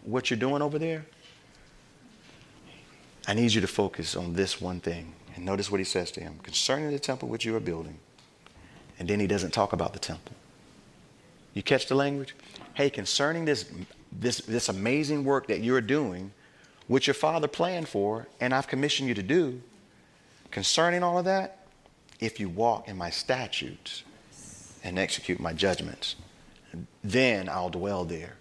what 0.04 0.30
you're 0.30 0.38
doing 0.38 0.62
over 0.62 0.78
there, 0.78 1.08
I 3.28 3.34
need 3.34 3.52
you 3.52 3.62
to 3.62 3.68
focus 3.68 4.16
on 4.16 4.34
this 4.34 4.62
one 4.62 4.80
thing. 4.80 5.16
And 5.36 5.44
notice 5.44 5.72
what 5.72 5.80
he 5.80 5.84
says 5.84 6.12
to 6.12 6.22
him 6.22 6.38
concerning 6.44 6.92
the 6.92 7.00
temple 7.00 7.30
which 7.30 7.46
you 7.46 7.56
are 7.56 7.60
building. 7.60 7.98
And 9.00 9.08
then 9.08 9.20
he 9.20 9.26
doesn't 9.26 9.56
talk 9.56 9.74
about 9.74 9.94
the 9.94 10.00
temple. 10.00 10.36
You 11.56 11.64
catch 11.64 11.88
the 11.88 11.96
language? 11.96 12.36
hey, 12.76 12.92
concerning 12.92 13.46
this, 13.46 13.72
this, 14.12 14.38
this 14.42 14.70
amazing 14.70 15.24
work 15.24 15.48
that 15.48 15.62
you're 15.62 15.82
doing, 15.82 16.32
which 16.86 17.08
your 17.08 17.16
father 17.16 17.48
planned 17.48 17.88
for, 17.88 18.28
and 18.40 18.54
I've 18.54 18.68
commissioned 18.68 19.10
you 19.10 19.16
to 19.16 19.24
do, 19.24 19.64
concerning 20.52 21.02
all 21.02 21.18
of 21.18 21.26
that, 21.26 21.66
if 22.20 22.40
you 22.40 22.50
walk 22.50 22.88
in 22.88 22.96
my 22.98 23.10
statutes 23.10 24.04
and 24.84 24.98
execute 24.98 25.40
my 25.40 25.54
judgments, 25.54 26.16
then 27.04 27.50
I'll 27.50 27.70
dwell 27.70 28.06
there. 28.06 28.36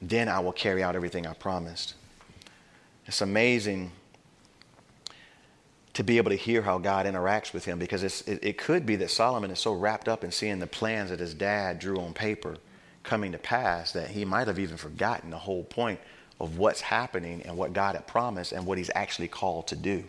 Then 0.00 0.28
I 0.28 0.40
will 0.40 0.52
carry 0.52 0.82
out 0.82 0.96
everything 0.96 1.26
I 1.26 1.32
promised. 1.32 1.94
It's 3.06 3.20
amazing 3.20 3.92
to 5.94 6.02
be 6.02 6.18
able 6.18 6.30
to 6.30 6.36
hear 6.36 6.62
how 6.62 6.78
God 6.78 7.06
interacts 7.06 7.52
with 7.52 7.64
him 7.64 7.78
because 7.78 8.02
it, 8.02 8.42
it 8.42 8.58
could 8.58 8.84
be 8.84 8.96
that 8.96 9.10
Solomon 9.10 9.50
is 9.50 9.60
so 9.60 9.72
wrapped 9.72 10.08
up 10.08 10.24
in 10.24 10.30
seeing 10.30 10.58
the 10.58 10.66
plans 10.66 11.10
that 11.10 11.20
his 11.20 11.34
dad 11.34 11.78
drew 11.78 11.98
on 12.00 12.12
paper 12.12 12.56
coming 13.04 13.32
to 13.32 13.38
pass 13.38 13.92
that 13.92 14.10
he 14.10 14.24
might 14.24 14.48
have 14.48 14.58
even 14.58 14.76
forgotten 14.76 15.30
the 15.30 15.38
whole 15.38 15.62
point 15.62 16.00
of 16.40 16.58
what's 16.58 16.80
happening 16.80 17.42
and 17.42 17.56
what 17.56 17.72
God 17.72 17.94
had 17.94 18.06
promised 18.06 18.52
and 18.52 18.66
what 18.66 18.76
he's 18.76 18.90
actually 18.94 19.28
called 19.28 19.68
to 19.68 19.76
do. 19.76 20.02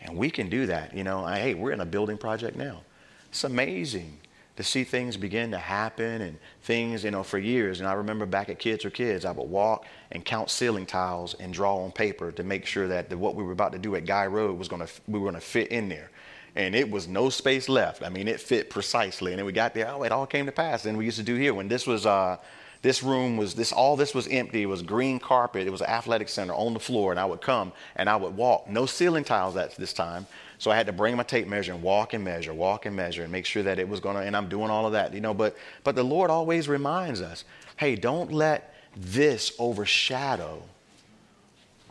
And 0.00 0.16
we 0.16 0.30
can 0.30 0.48
do 0.48 0.66
that. 0.66 0.96
You 0.96 1.04
know, 1.04 1.26
hey, 1.26 1.52
we're 1.52 1.72
in 1.72 1.80
a 1.80 1.86
building 1.86 2.16
project 2.16 2.56
now. 2.56 2.80
It's 3.28 3.44
amazing 3.44 4.18
to 4.56 4.62
see 4.62 4.84
things 4.84 5.16
begin 5.16 5.50
to 5.52 5.58
happen 5.58 6.20
and 6.20 6.38
things, 6.62 7.04
you 7.04 7.10
know, 7.10 7.22
for 7.22 7.38
years. 7.38 7.80
And 7.80 7.88
I 7.88 7.92
remember 7.94 8.26
back 8.26 8.48
at 8.48 8.58
Kids 8.58 8.84
'R' 8.84 8.90
Kids, 8.90 9.24
I 9.24 9.30
would 9.30 9.48
walk 9.48 9.86
and 10.10 10.24
count 10.24 10.50
ceiling 10.50 10.86
tiles 10.86 11.34
and 11.34 11.52
draw 11.52 11.76
on 11.76 11.92
paper 11.92 12.32
to 12.32 12.42
make 12.42 12.66
sure 12.66 12.88
that 12.88 13.08
the, 13.08 13.16
what 13.16 13.34
we 13.34 13.42
were 13.42 13.52
about 13.52 13.72
to 13.72 13.78
do 13.78 13.96
at 13.96 14.04
Guy 14.04 14.26
Road 14.26 14.58
was 14.58 14.68
going 14.68 14.86
to, 14.86 14.92
we 15.06 15.18
were 15.18 15.30
going 15.30 15.40
to 15.40 15.46
fit 15.46 15.68
in 15.68 15.88
there 15.88 16.10
and 16.56 16.74
it 16.74 16.90
was 16.90 17.06
no 17.08 17.30
space 17.30 17.68
left. 17.68 18.02
I 18.02 18.08
mean, 18.08 18.28
it 18.28 18.40
fit 18.40 18.70
precisely. 18.70 19.32
And 19.32 19.38
then 19.38 19.46
we 19.46 19.52
got 19.52 19.74
there, 19.74 19.88
oh, 19.88 20.02
it 20.02 20.12
all 20.12 20.26
came 20.26 20.46
to 20.46 20.52
pass. 20.52 20.84
And 20.84 20.98
we 20.98 21.04
used 21.04 21.18
to 21.18 21.22
do 21.22 21.36
here 21.36 21.54
when 21.54 21.68
this 21.68 21.86
was, 21.86 22.06
uh, 22.06 22.38
this 22.82 23.02
room 23.02 23.36
was 23.36 23.54
this, 23.54 23.72
all 23.72 23.96
this 23.96 24.14
was 24.14 24.26
empty. 24.28 24.62
It 24.62 24.66
was 24.66 24.82
green 24.82 25.18
carpet. 25.18 25.66
It 25.66 25.70
was 25.70 25.80
an 25.80 25.88
athletic 25.88 26.28
center 26.28 26.54
on 26.54 26.74
the 26.74 26.80
floor. 26.80 27.12
And 27.12 27.20
I 27.20 27.24
would 27.24 27.40
come 27.40 27.72
and 27.96 28.08
I 28.08 28.16
would 28.16 28.36
walk, 28.36 28.68
no 28.68 28.86
ceiling 28.86 29.24
tiles 29.24 29.56
at 29.56 29.76
this 29.76 29.92
time. 29.92 30.26
So 30.60 30.70
I 30.70 30.76
had 30.76 30.86
to 30.88 30.92
bring 30.92 31.16
my 31.16 31.22
tape 31.22 31.48
measure 31.48 31.72
and 31.72 31.82
walk 31.82 32.12
and 32.12 32.22
measure, 32.22 32.52
walk 32.52 32.84
and 32.84 32.94
measure, 32.94 33.22
and 33.22 33.32
make 33.32 33.46
sure 33.46 33.62
that 33.62 33.78
it 33.78 33.88
was 33.88 33.98
going 33.98 34.16
to, 34.16 34.20
and 34.20 34.36
I'm 34.36 34.50
doing 34.50 34.68
all 34.68 34.84
of 34.84 34.92
that, 34.92 35.14
you 35.14 35.22
know. 35.22 35.32
But, 35.32 35.56
but 35.84 35.96
the 35.96 36.02
Lord 36.02 36.30
always 36.30 36.68
reminds 36.68 37.22
us 37.22 37.44
hey, 37.78 37.96
don't 37.96 38.30
let 38.30 38.74
this 38.94 39.52
overshadow 39.58 40.62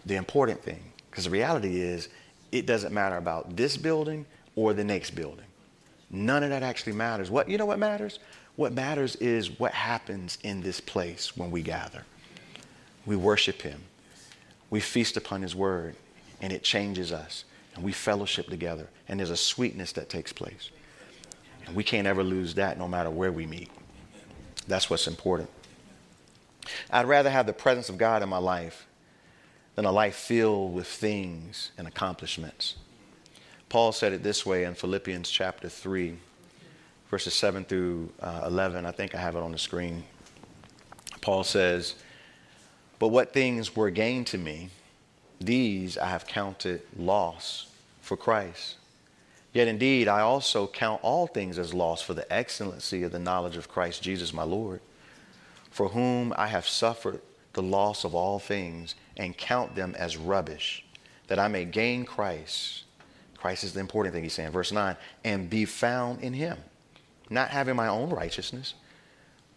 the 0.06 0.16
important 0.16 0.62
thing. 0.62 0.84
Because 1.10 1.24
the 1.24 1.32
reality 1.32 1.82
is, 1.82 2.10
it 2.52 2.68
doesn't 2.68 2.94
matter 2.94 3.18
about 3.18 3.56
this 3.56 3.76
building, 3.76 4.28
or 4.56 4.76
the 4.76 4.84
next 4.84 5.12
building. 5.12 5.46
None 6.12 6.44
of 6.44 6.52
that 6.52 6.62
actually 6.62 6.94
matters. 6.94 7.32
What 7.32 7.50
you 7.50 7.58
know 7.58 7.66
what 7.66 7.80
matters? 7.80 8.20
What 8.56 8.72
matters 8.72 9.16
is 9.16 9.60
what 9.60 9.72
happens 9.72 10.38
in 10.44 10.62
this 10.62 10.80
place 10.80 11.36
when 11.36 11.50
we 11.50 11.64
gather. 11.64 12.04
We 13.08 13.16
worship 13.16 13.64
him. 13.64 13.82
We 14.70 14.80
feast 14.80 15.18
upon 15.18 15.42
his 15.42 15.56
word 15.56 15.96
and 16.40 16.54
it 16.54 16.62
changes 16.62 17.12
us 17.12 17.46
and 17.76 17.84
we 17.84 17.92
fellowship 17.92 18.48
together 18.48 18.88
and 19.08 19.20
there's 19.20 19.30
a 19.30 19.38
sweetness 19.38 19.92
that 19.94 20.10
takes 20.10 20.32
place. 20.34 20.70
And 21.66 21.76
we 21.76 21.84
can't 21.84 22.08
ever 22.08 22.24
lose 22.24 22.56
that 22.56 22.78
no 22.78 22.88
matter 22.88 23.10
where 23.10 23.32
we 23.32 23.46
meet. 23.46 23.70
That's 24.68 24.90
what's 24.90 25.08
important. 25.08 25.50
I'd 26.92 27.08
rather 27.08 27.30
have 27.30 27.46
the 27.46 27.54
presence 27.54 27.90
of 27.90 27.98
God 27.98 28.22
in 28.22 28.30
my 28.30 28.38
life 28.38 28.88
than 29.76 29.86
a 29.86 29.92
life 29.92 30.16
filled 30.16 30.74
with 30.74 30.88
things 30.88 31.72
and 31.78 31.88
accomplishments. 31.88 32.76
Paul 33.70 33.92
said 33.92 34.14
it 34.14 34.24
this 34.24 34.46
way 34.46 34.64
in 34.64 34.74
Philippians 34.74 35.30
chapter 35.30 35.70
3, 35.70 36.18
verses 37.10 37.34
7 37.34 37.66
through 37.66 38.12
uh, 38.20 38.44
11. 38.46 38.86
I 38.86 38.92
think 38.92 39.16
I 39.16 39.20
have 39.20 39.36
it 39.36 39.40
on 39.40 39.52
the 39.52 39.58
screen. 39.58 40.04
Paul 41.22 41.44
says, 41.44 41.96
But 42.98 43.10
what 43.10 43.32
things 43.32 43.76
were 43.76 43.92
gained 43.92 44.28
to 44.28 44.38
me, 44.38 44.70
these 45.40 45.98
I 45.98 46.08
have 46.08 46.28
counted 46.28 46.82
loss 46.98 47.68
for 48.02 48.18
Christ. 48.18 48.76
Yet 49.54 49.68
indeed, 49.68 50.08
I 50.08 50.22
also 50.22 50.68
count 50.68 51.02
all 51.04 51.28
things 51.28 51.58
as 51.58 51.74
loss 51.74 52.02
for 52.02 52.14
the 52.14 52.32
excellency 52.32 53.04
of 53.04 53.12
the 53.12 53.20
knowledge 53.20 53.58
of 53.58 53.70
Christ 53.70 54.04
Jesus 54.04 54.34
my 54.34 54.44
Lord, 54.44 54.82
for 55.72 55.90
whom 55.90 56.34
I 56.38 56.48
have 56.48 56.68
suffered 56.68 57.22
the 57.54 57.64
loss 57.64 58.04
of 58.04 58.14
all 58.14 58.40
things 58.40 58.96
and 59.18 59.36
count 59.36 59.76
them 59.76 59.96
as 59.98 60.18
rubbish, 60.18 60.86
that 61.28 61.40
I 61.40 61.48
may 61.48 61.66
gain 61.66 62.06
Christ 62.06 62.84
Christ 63.40 63.64
is 63.64 63.74
the 63.74 63.80
important 63.80 64.14
thing 64.14 64.24
he's 64.24 64.34
saying. 64.34 64.52
Verse 64.52 64.72
9, 64.72 64.98
and 65.24 65.50
be 65.50 65.66
found 65.66 66.22
in 66.22 66.34
him, 66.34 66.58
not 67.30 67.50
having 67.50 67.76
my 67.76 67.88
own 67.88 68.10
righteousness, 68.10 68.74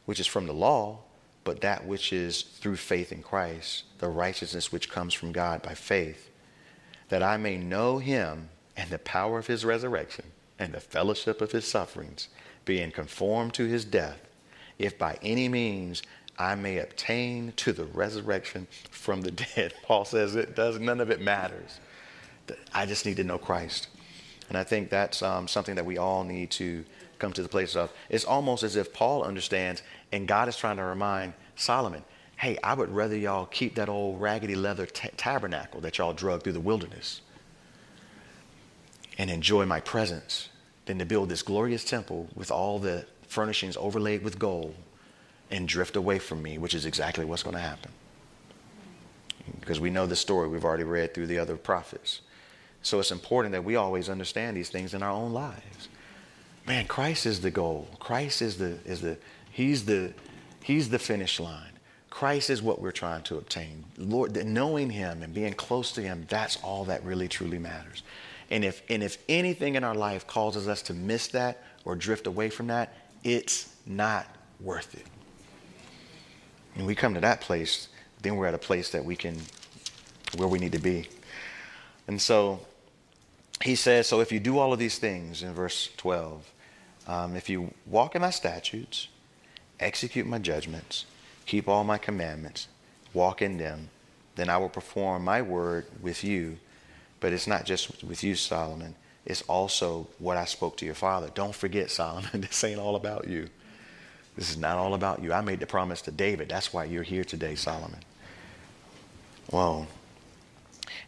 which 0.06 0.20
is 0.20 0.26
from 0.26 0.46
the 0.46 0.54
law, 0.54 0.98
but 1.44 1.60
that 1.60 1.86
which 1.86 2.12
is 2.12 2.42
through 2.42 2.76
faith 2.76 3.12
in 3.12 3.22
Christ, 3.22 3.84
the 3.98 4.08
righteousness 4.08 4.70
which 4.70 4.90
comes 4.90 5.14
from 5.14 5.32
God 5.32 5.62
by 5.62 5.74
faith, 5.74 6.30
that 7.08 7.22
I 7.22 7.36
may 7.36 7.56
know 7.56 7.98
him 7.98 8.48
and 8.76 8.90
the 8.90 8.98
power 8.98 9.38
of 9.38 9.46
his 9.46 9.64
resurrection 9.64 10.26
and 10.58 10.72
the 10.72 10.80
fellowship 10.80 11.40
of 11.40 11.52
his 11.52 11.66
sufferings, 11.66 12.28
being 12.64 12.90
conformed 12.90 13.54
to 13.54 13.64
his 13.64 13.84
death, 13.84 14.20
if 14.78 14.98
by 14.98 15.18
any 15.22 15.48
means 15.48 16.02
I 16.38 16.54
may 16.54 16.78
obtain 16.78 17.52
to 17.56 17.72
the 17.72 17.84
resurrection 17.84 18.66
from 18.90 19.22
the 19.22 19.30
dead. 19.56 19.74
Paul 19.82 20.04
says 20.04 20.36
it 20.36 20.54
does, 20.54 20.78
none 20.78 21.00
of 21.00 21.10
it 21.10 21.20
matters. 21.20 21.80
I 22.72 22.86
just 22.86 23.06
need 23.06 23.16
to 23.16 23.24
know 23.24 23.38
Christ. 23.38 23.88
And 24.48 24.58
I 24.58 24.64
think 24.64 24.90
that's 24.90 25.22
um, 25.22 25.48
something 25.48 25.74
that 25.76 25.86
we 25.86 25.98
all 25.98 26.24
need 26.24 26.50
to 26.52 26.84
come 27.22 27.32
to 27.32 27.42
the 27.42 27.48
place 27.48 27.76
of. 27.76 27.90
It's 28.10 28.24
almost 28.24 28.64
as 28.64 28.76
if 28.76 28.92
Paul 28.92 29.22
understands, 29.22 29.82
and 30.10 30.28
God 30.28 30.48
is 30.48 30.56
trying 30.56 30.76
to 30.76 30.82
remind 30.82 31.32
Solomon, 31.54 32.02
hey, 32.36 32.58
I 32.62 32.74
would 32.74 32.90
rather 32.90 33.16
y'all 33.16 33.46
keep 33.46 33.76
that 33.76 33.88
old 33.88 34.20
raggedy 34.20 34.56
leather 34.56 34.84
t- 34.84 35.08
tabernacle 35.16 35.80
that 35.82 35.98
y'all 35.98 36.12
drug 36.12 36.42
through 36.42 36.54
the 36.54 36.60
wilderness 36.60 37.20
and 39.16 39.30
enjoy 39.30 39.64
my 39.64 39.78
presence 39.78 40.48
than 40.86 40.98
to 40.98 41.06
build 41.06 41.28
this 41.28 41.42
glorious 41.42 41.84
temple 41.84 42.28
with 42.34 42.50
all 42.50 42.80
the 42.80 43.06
furnishings 43.28 43.76
overlaid 43.76 44.24
with 44.24 44.38
gold 44.38 44.74
and 45.52 45.68
drift 45.68 45.94
away 45.94 46.18
from 46.18 46.42
me, 46.42 46.58
which 46.58 46.74
is 46.74 46.86
exactly 46.86 47.24
what's 47.24 47.44
going 47.44 47.54
to 47.54 47.62
happen. 47.62 47.92
Because 49.60 49.78
we 49.78 49.90
know 49.90 50.06
the 50.06 50.16
story 50.16 50.48
we've 50.48 50.64
already 50.64 50.82
read 50.82 51.14
through 51.14 51.28
the 51.28 51.38
other 51.38 51.56
prophets. 51.56 52.22
So 52.82 52.98
it's 52.98 53.12
important 53.12 53.52
that 53.52 53.62
we 53.62 53.76
always 53.76 54.08
understand 54.08 54.56
these 54.56 54.70
things 54.70 54.92
in 54.92 55.04
our 55.04 55.10
own 55.12 55.32
lives. 55.32 55.88
Man, 56.66 56.86
Christ 56.86 57.26
is 57.26 57.40
the 57.40 57.50
goal. 57.50 57.88
Christ 57.98 58.40
is 58.42 58.58
the 58.58 58.78
is 58.84 59.00
the 59.00 59.18
he's 59.50 59.84
the 59.84 60.12
he's 60.62 60.90
the 60.90 60.98
finish 60.98 61.40
line. 61.40 61.72
Christ 62.12 62.50
is 62.50 62.60
what 62.60 62.80
we're 62.80 62.92
trying 62.92 63.22
to 63.22 63.38
obtain. 63.38 63.84
Lord, 63.96 64.44
knowing 64.44 64.90
Him 64.90 65.22
and 65.22 65.32
being 65.32 65.54
close 65.54 65.92
to 65.92 66.02
Him, 66.02 66.26
that's 66.28 66.58
all 66.62 66.84
that 66.84 67.02
really 67.04 67.26
truly 67.26 67.58
matters. 67.58 68.02
And 68.50 68.66
if, 68.66 68.82
and 68.90 69.02
if 69.02 69.16
anything 69.30 69.76
in 69.76 69.82
our 69.82 69.94
life 69.94 70.26
causes 70.26 70.68
us 70.68 70.82
to 70.82 70.94
miss 70.94 71.28
that 71.28 71.62
or 71.86 71.96
drift 71.96 72.26
away 72.26 72.50
from 72.50 72.66
that, 72.66 72.92
it's 73.24 73.74
not 73.86 74.26
worth 74.60 74.94
it. 74.94 75.06
And 76.76 76.86
we 76.86 76.94
come 76.94 77.14
to 77.14 77.20
that 77.20 77.40
place, 77.40 77.88
then 78.20 78.36
we're 78.36 78.46
at 78.46 78.52
a 78.52 78.58
place 78.58 78.90
that 78.90 79.02
we 79.02 79.16
can, 79.16 79.38
where 80.36 80.48
we 80.48 80.58
need 80.58 80.72
to 80.72 80.78
be. 80.78 81.08
And 82.08 82.20
so 82.20 82.60
he 83.62 83.74
says, 83.74 84.06
So 84.06 84.20
if 84.20 84.32
you 84.32 84.40
do 84.40 84.58
all 84.58 84.72
of 84.72 84.78
these 84.78 84.98
things 84.98 85.42
in 85.42 85.52
verse 85.54 85.90
12, 85.96 86.52
um, 87.06 87.36
if 87.36 87.48
you 87.48 87.72
walk 87.86 88.14
in 88.14 88.22
my 88.22 88.30
statutes, 88.30 89.08
execute 89.80 90.26
my 90.26 90.38
judgments, 90.38 91.04
keep 91.46 91.68
all 91.68 91.84
my 91.84 91.98
commandments, 91.98 92.68
walk 93.12 93.42
in 93.42 93.58
them, 93.58 93.90
then 94.36 94.48
I 94.48 94.58
will 94.58 94.68
perform 94.68 95.24
my 95.24 95.42
word 95.42 95.86
with 96.00 96.24
you. 96.24 96.58
But 97.20 97.32
it's 97.32 97.46
not 97.46 97.64
just 97.64 98.02
with 98.02 98.24
you, 98.24 98.34
Solomon. 98.34 98.94
It's 99.24 99.42
also 99.42 100.08
what 100.18 100.36
I 100.36 100.44
spoke 100.44 100.76
to 100.78 100.86
your 100.86 100.94
father. 100.94 101.30
Don't 101.34 101.54
forget, 101.54 101.90
Solomon, 101.90 102.28
this 102.40 102.64
ain't 102.64 102.80
all 102.80 102.96
about 102.96 103.28
you. 103.28 103.48
This 104.36 104.50
is 104.50 104.56
not 104.56 104.78
all 104.78 104.94
about 104.94 105.22
you. 105.22 105.32
I 105.32 105.40
made 105.42 105.60
the 105.60 105.66
promise 105.66 106.02
to 106.02 106.10
David. 106.10 106.48
That's 106.48 106.72
why 106.72 106.84
you're 106.84 107.02
here 107.02 107.22
today, 107.22 107.54
Solomon. 107.54 108.00
Whoa. 109.50 109.86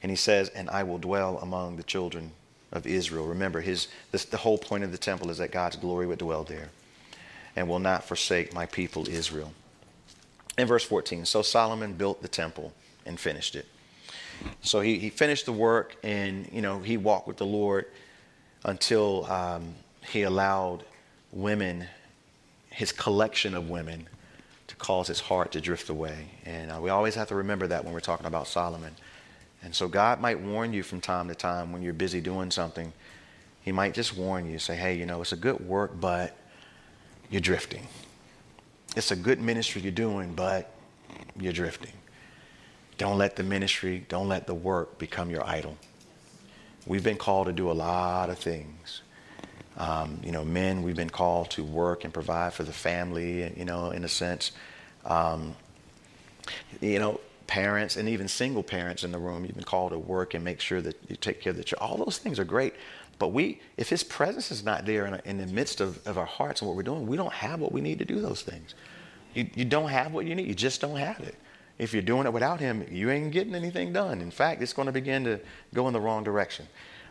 And 0.02 0.11
he 0.11 0.16
says, 0.16 0.50
And 0.50 0.68
I 0.68 0.82
will 0.82 0.98
dwell 0.98 1.38
among 1.38 1.76
the 1.76 1.82
children 1.82 2.32
of 2.74 2.86
Israel. 2.86 3.26
Remember, 3.26 3.60
his, 3.60 3.88
this, 4.10 4.24
the 4.24 4.36
whole 4.36 4.58
point 4.58 4.84
of 4.84 4.92
the 4.92 4.98
temple 4.98 5.30
is 5.30 5.38
that 5.38 5.50
God's 5.52 5.76
glory 5.76 6.06
would 6.06 6.18
dwell 6.18 6.44
there 6.44 6.68
and 7.56 7.68
will 7.68 7.78
not 7.78 8.04
forsake 8.04 8.52
my 8.52 8.66
people 8.66 9.08
Israel. 9.08 9.52
In 10.58 10.66
verse 10.66 10.84
14, 10.84 11.24
so 11.24 11.42
Solomon 11.42 11.94
built 11.94 12.20
the 12.20 12.28
temple 12.28 12.72
and 13.06 13.18
finished 13.18 13.54
it. 13.54 13.66
So 14.60 14.80
he, 14.80 14.98
he 14.98 15.10
finished 15.10 15.46
the 15.46 15.52
work 15.52 15.96
and, 16.02 16.48
you 16.52 16.60
know, 16.60 16.80
he 16.80 16.96
walked 16.96 17.28
with 17.28 17.36
the 17.36 17.46
Lord 17.46 17.86
until 18.64 19.24
um, 19.26 19.74
he 20.10 20.22
allowed 20.22 20.84
women 21.32 21.86
his 22.74 22.90
collection 22.90 23.54
of 23.54 23.70
women 23.70 24.08
to 24.66 24.74
cause 24.76 25.06
his 25.06 25.20
heart 25.20 25.52
to 25.52 25.60
drift 25.60 25.88
away. 25.88 26.26
And 26.44 26.72
uh, 26.72 26.80
we 26.80 26.90
always 26.90 27.14
have 27.14 27.28
to 27.28 27.36
remember 27.36 27.68
that 27.68 27.84
when 27.84 27.94
we're 27.94 28.00
talking 28.00 28.26
about 28.26 28.48
Solomon. 28.48 28.94
And 29.64 29.74
so 29.74 29.88
God 29.88 30.20
might 30.20 30.38
warn 30.38 30.74
you 30.74 30.82
from 30.82 31.00
time 31.00 31.28
to 31.28 31.34
time 31.34 31.72
when 31.72 31.82
you're 31.82 31.94
busy 31.94 32.20
doing 32.20 32.50
something. 32.50 32.92
He 33.62 33.72
might 33.72 33.94
just 33.94 34.14
warn 34.14 34.48
you, 34.48 34.58
say, 34.58 34.76
hey, 34.76 34.94
you 34.94 35.06
know, 35.06 35.22
it's 35.22 35.32
a 35.32 35.36
good 35.36 35.66
work, 35.66 35.98
but 35.98 36.36
you're 37.30 37.40
drifting. 37.40 37.88
It's 38.94 39.10
a 39.10 39.16
good 39.16 39.40
ministry 39.40 39.80
you're 39.80 39.90
doing, 39.90 40.34
but 40.34 40.70
you're 41.40 41.54
drifting. 41.54 41.92
Don't 42.98 43.16
let 43.16 43.36
the 43.36 43.42
ministry, 43.42 44.04
don't 44.08 44.28
let 44.28 44.46
the 44.46 44.54
work 44.54 44.98
become 44.98 45.30
your 45.30 45.44
idol. 45.44 45.76
We've 46.86 47.02
been 47.02 47.16
called 47.16 47.46
to 47.46 47.52
do 47.52 47.70
a 47.70 47.72
lot 47.72 48.28
of 48.28 48.38
things. 48.38 49.00
Um, 49.78 50.20
you 50.22 50.30
know, 50.30 50.44
men, 50.44 50.82
we've 50.82 50.94
been 50.94 51.10
called 51.10 51.50
to 51.52 51.64
work 51.64 52.04
and 52.04 52.12
provide 52.12 52.52
for 52.52 52.62
the 52.62 52.72
family, 52.72 53.52
you 53.56 53.64
know, 53.64 53.90
in 53.90 54.04
a 54.04 54.08
sense. 54.08 54.52
Um, 55.06 55.56
you 56.80 56.98
know, 56.98 57.18
parents 57.47 57.97
and 57.97 58.09
even 58.09 58.28
single 58.28 58.62
parents 58.62 59.05
in 59.05 59.12
the 59.12 59.18
room, 59.18 59.45
you've 59.45 59.55
been 59.55 59.64
called 59.64 59.92
to 59.92 59.99
work 59.99 60.34
and 60.34 60.45
make 60.45 60.61
sure 60.61 60.80
that 60.80 60.97
you 61.09 61.16
take 61.16 61.40
care 61.40 61.51
of 61.51 61.57
the 61.57 61.64
child. 61.64 61.80
All 61.80 62.05
those 62.05 62.18
things 62.18 62.38
are 62.38 62.45
great. 62.45 62.74
But 63.18 63.28
we, 63.28 63.61
if 63.76 63.88
His 63.88 64.03
presence 64.03 64.51
is 64.51 64.64
not 64.64 64.86
there 64.86 65.07
in, 65.07 65.20
in 65.24 65.38
the 65.38 65.47
midst 65.47 65.80
of, 65.80 66.05
of 66.07 66.18
our 66.18 66.26
hearts 66.26 66.61
and 66.61 66.68
what 66.68 66.76
we're 66.76 66.82
doing, 66.82 67.07
we 67.07 67.16
don't 67.16 67.32
have 67.32 67.61
what 67.61 67.72
we 67.72 67.80
need 67.80 67.99
to 67.99 68.05
do 68.05 68.20
those 68.20 68.42
things. 68.42 68.74
You, 69.34 69.49
you 69.55 69.64
don't 69.64 69.88
have 69.88 70.12
what 70.12 70.26
you 70.26 70.34
need. 70.34 70.47
You 70.47 70.55
just 70.55 70.80
don't 70.80 70.97
have 70.97 71.20
it. 71.20 71.36
If 71.78 71.92
you're 71.92 72.03
doing 72.03 72.26
it 72.26 72.32
without 72.32 72.61
Him, 72.61 72.86
you 72.90 73.11
ain't 73.11 73.32
getting 73.32 73.55
anything 73.55 73.92
done. 73.92 74.20
In 74.20 74.30
fact, 74.30 74.62
it's 74.62 74.72
going 74.72 74.86
to 74.86 74.92
begin 74.92 75.24
to 75.24 75.40
go 75.72 75.86
in 75.86 75.92
the 75.92 76.01
wrong 76.01 76.24
direction. 76.24 76.66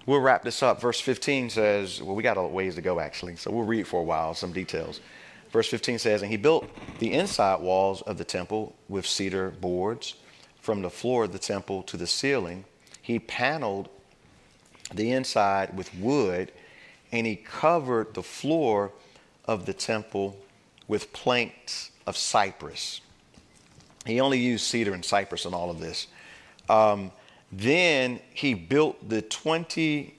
We'll 0.05 0.19
wrap 0.19 0.43
this 0.43 0.61
up. 0.61 0.81
Verse 0.81 0.99
15 0.99 1.49
says, 1.49 2.01
well, 2.01 2.15
we 2.15 2.23
got 2.23 2.37
a 2.37 2.41
ways 2.41 2.75
to 2.75 2.81
go 2.81 2.99
actually, 2.99 3.37
so 3.37 3.51
we'll 3.51 3.65
read 3.65 3.87
for 3.87 4.01
a 4.01 4.03
while 4.03 4.33
some 4.33 4.51
details. 4.51 4.99
Verse 5.51 5.69
15 5.69 5.99
says, 5.99 6.21
And 6.21 6.31
he 6.31 6.37
built 6.37 6.67
the 6.99 7.13
inside 7.13 7.61
walls 7.61 8.01
of 8.01 8.17
the 8.17 8.25
temple 8.25 8.75
with 8.89 9.05
cedar 9.05 9.51
boards 9.51 10.15
from 10.63 10.81
the 10.81 10.89
floor 10.89 11.25
of 11.25 11.33
the 11.33 11.39
temple 11.39 11.83
to 11.83 11.97
the 11.97 12.07
ceiling. 12.07 12.63
He 13.01 13.19
paneled 13.19 13.89
the 14.93 15.11
inside 15.11 15.75
with 15.75 15.93
wood, 15.93 16.53
and 17.11 17.27
he 17.27 17.35
covered 17.35 18.13
the 18.13 18.23
floor 18.23 18.93
of 19.43 19.65
the 19.65 19.73
temple 19.73 20.37
with 20.87 21.11
planks 21.11 21.91
of 22.07 22.15
cypress. 22.15 23.01
He 24.05 24.21
only 24.21 24.39
used 24.39 24.63
cedar 24.63 24.93
and 24.93 25.03
cypress 25.03 25.43
in 25.43 25.53
all 25.53 25.69
of 25.69 25.81
this. 25.81 26.07
Um, 26.69 27.11
then 27.51 28.21
he 28.33 28.53
built 28.53 29.09
the 29.09 29.21
20 29.21 30.15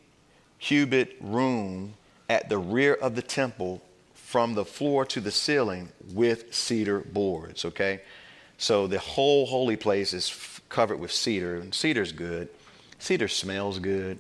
cubit 0.61 1.17
room 1.23 1.95
at 2.29 2.51
the 2.51 2.59
rear 2.59 2.93
of 2.93 3.17
the 3.17 3.23
temple 3.23 3.81
from 4.13 4.53
the 4.53 4.65
floor 4.67 5.07
to 5.07 5.23
the 5.23 5.31
ceiling 5.31 5.89
with 6.13 6.55
cedar 6.55 7.01
boards, 7.01 7.65
okay? 7.65 8.03
So 8.59 8.87
the 8.87 8.99
whole 8.99 9.47
holy 9.47 9.77
place 9.77 10.13
is 10.13 10.29
f- 10.31 10.63
covered 10.69 10.99
with 10.99 11.13
cedar, 11.13 11.57
and 11.57 11.75
cedar's 11.75 12.13
good. 12.13 12.49
Cedar 12.99 13.29
smells 13.29 13.79
good. 13.79 14.19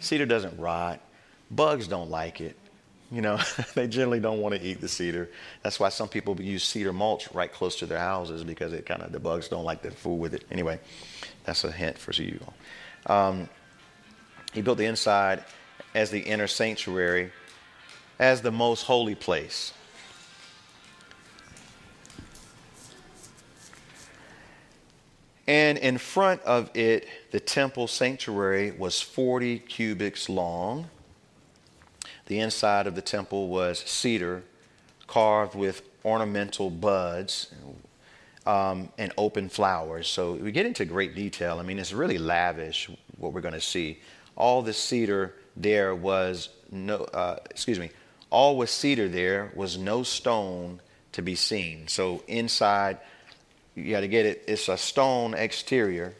Cedar 0.00 0.26
doesn't 0.26 0.58
rot. 0.58 1.00
Bugs 1.50 1.86
don't 1.86 2.10
like 2.10 2.40
it. 2.40 2.56
You 3.10 3.22
know, 3.22 3.38
they 3.74 3.86
generally 3.86 4.20
don't 4.20 4.40
want 4.40 4.54
to 4.54 4.60
eat 4.60 4.80
the 4.80 4.88
cedar. 4.88 5.30
That's 5.62 5.78
why 5.78 5.90
some 5.90 6.08
people 6.08 6.40
use 6.40 6.64
cedar 6.64 6.92
mulch 6.92 7.30
right 7.32 7.52
close 7.52 7.76
to 7.76 7.86
their 7.86 7.98
houses 7.98 8.42
because 8.42 8.72
it 8.72 8.86
kind 8.86 9.02
of 9.02 9.12
the 9.12 9.20
bugs 9.20 9.48
don't 9.48 9.64
like 9.64 9.82
to 9.82 9.90
fool 9.90 10.18
with 10.18 10.34
it. 10.34 10.44
Anyway, 10.50 10.80
that's 11.44 11.64
a 11.64 11.70
hint 11.70 11.98
for 11.98 12.12
you. 12.12 12.40
Um, 13.06 13.48
he 14.52 14.62
built 14.62 14.78
the 14.78 14.86
inside 14.86 15.44
as 15.94 16.10
the 16.10 16.20
inner 16.20 16.46
sanctuary, 16.46 17.30
as 18.18 18.42
the 18.42 18.50
most 18.50 18.82
holy 18.82 19.14
place. 19.14 19.72
And 25.46 25.76
in 25.78 25.98
front 25.98 26.42
of 26.42 26.70
it, 26.74 27.06
the 27.30 27.40
temple 27.40 27.86
sanctuary 27.86 28.70
was 28.70 29.00
40 29.00 29.58
cubits 29.58 30.28
long. 30.28 30.88
The 32.26 32.40
inside 32.40 32.86
of 32.86 32.94
the 32.94 33.02
temple 33.02 33.48
was 33.48 33.80
cedar 33.80 34.42
carved 35.06 35.54
with 35.54 35.82
ornamental 36.04 36.70
buds 36.70 37.52
um, 38.46 38.88
and 38.98 39.12
open 39.18 39.48
flowers. 39.48 40.08
So 40.08 40.32
we 40.32 40.52
get 40.52 40.66
into 40.66 40.84
great 40.84 41.14
detail. 41.14 41.58
I 41.58 41.62
mean, 41.62 41.78
it's 41.78 41.92
really 41.92 42.18
lavish 42.18 42.90
what 43.18 43.32
we're 43.32 43.40
going 43.42 43.54
to 43.54 43.60
see. 43.60 43.98
All 44.36 44.62
the 44.62 44.72
cedar 44.72 45.34
there 45.56 45.94
was 45.94 46.48
no, 46.70 46.96
uh, 46.96 47.36
excuse 47.50 47.78
me, 47.78 47.90
all 48.30 48.56
with 48.56 48.70
cedar 48.70 49.08
there 49.08 49.52
was 49.54 49.78
no 49.78 50.02
stone 50.02 50.80
to 51.12 51.22
be 51.22 51.34
seen. 51.34 51.86
So 51.86 52.22
inside, 52.26 52.98
you 53.74 53.90
got 53.90 54.00
to 54.00 54.08
get 54.08 54.26
it, 54.26 54.44
it's 54.46 54.68
a 54.68 54.76
stone 54.76 55.34
exterior, 55.34 56.14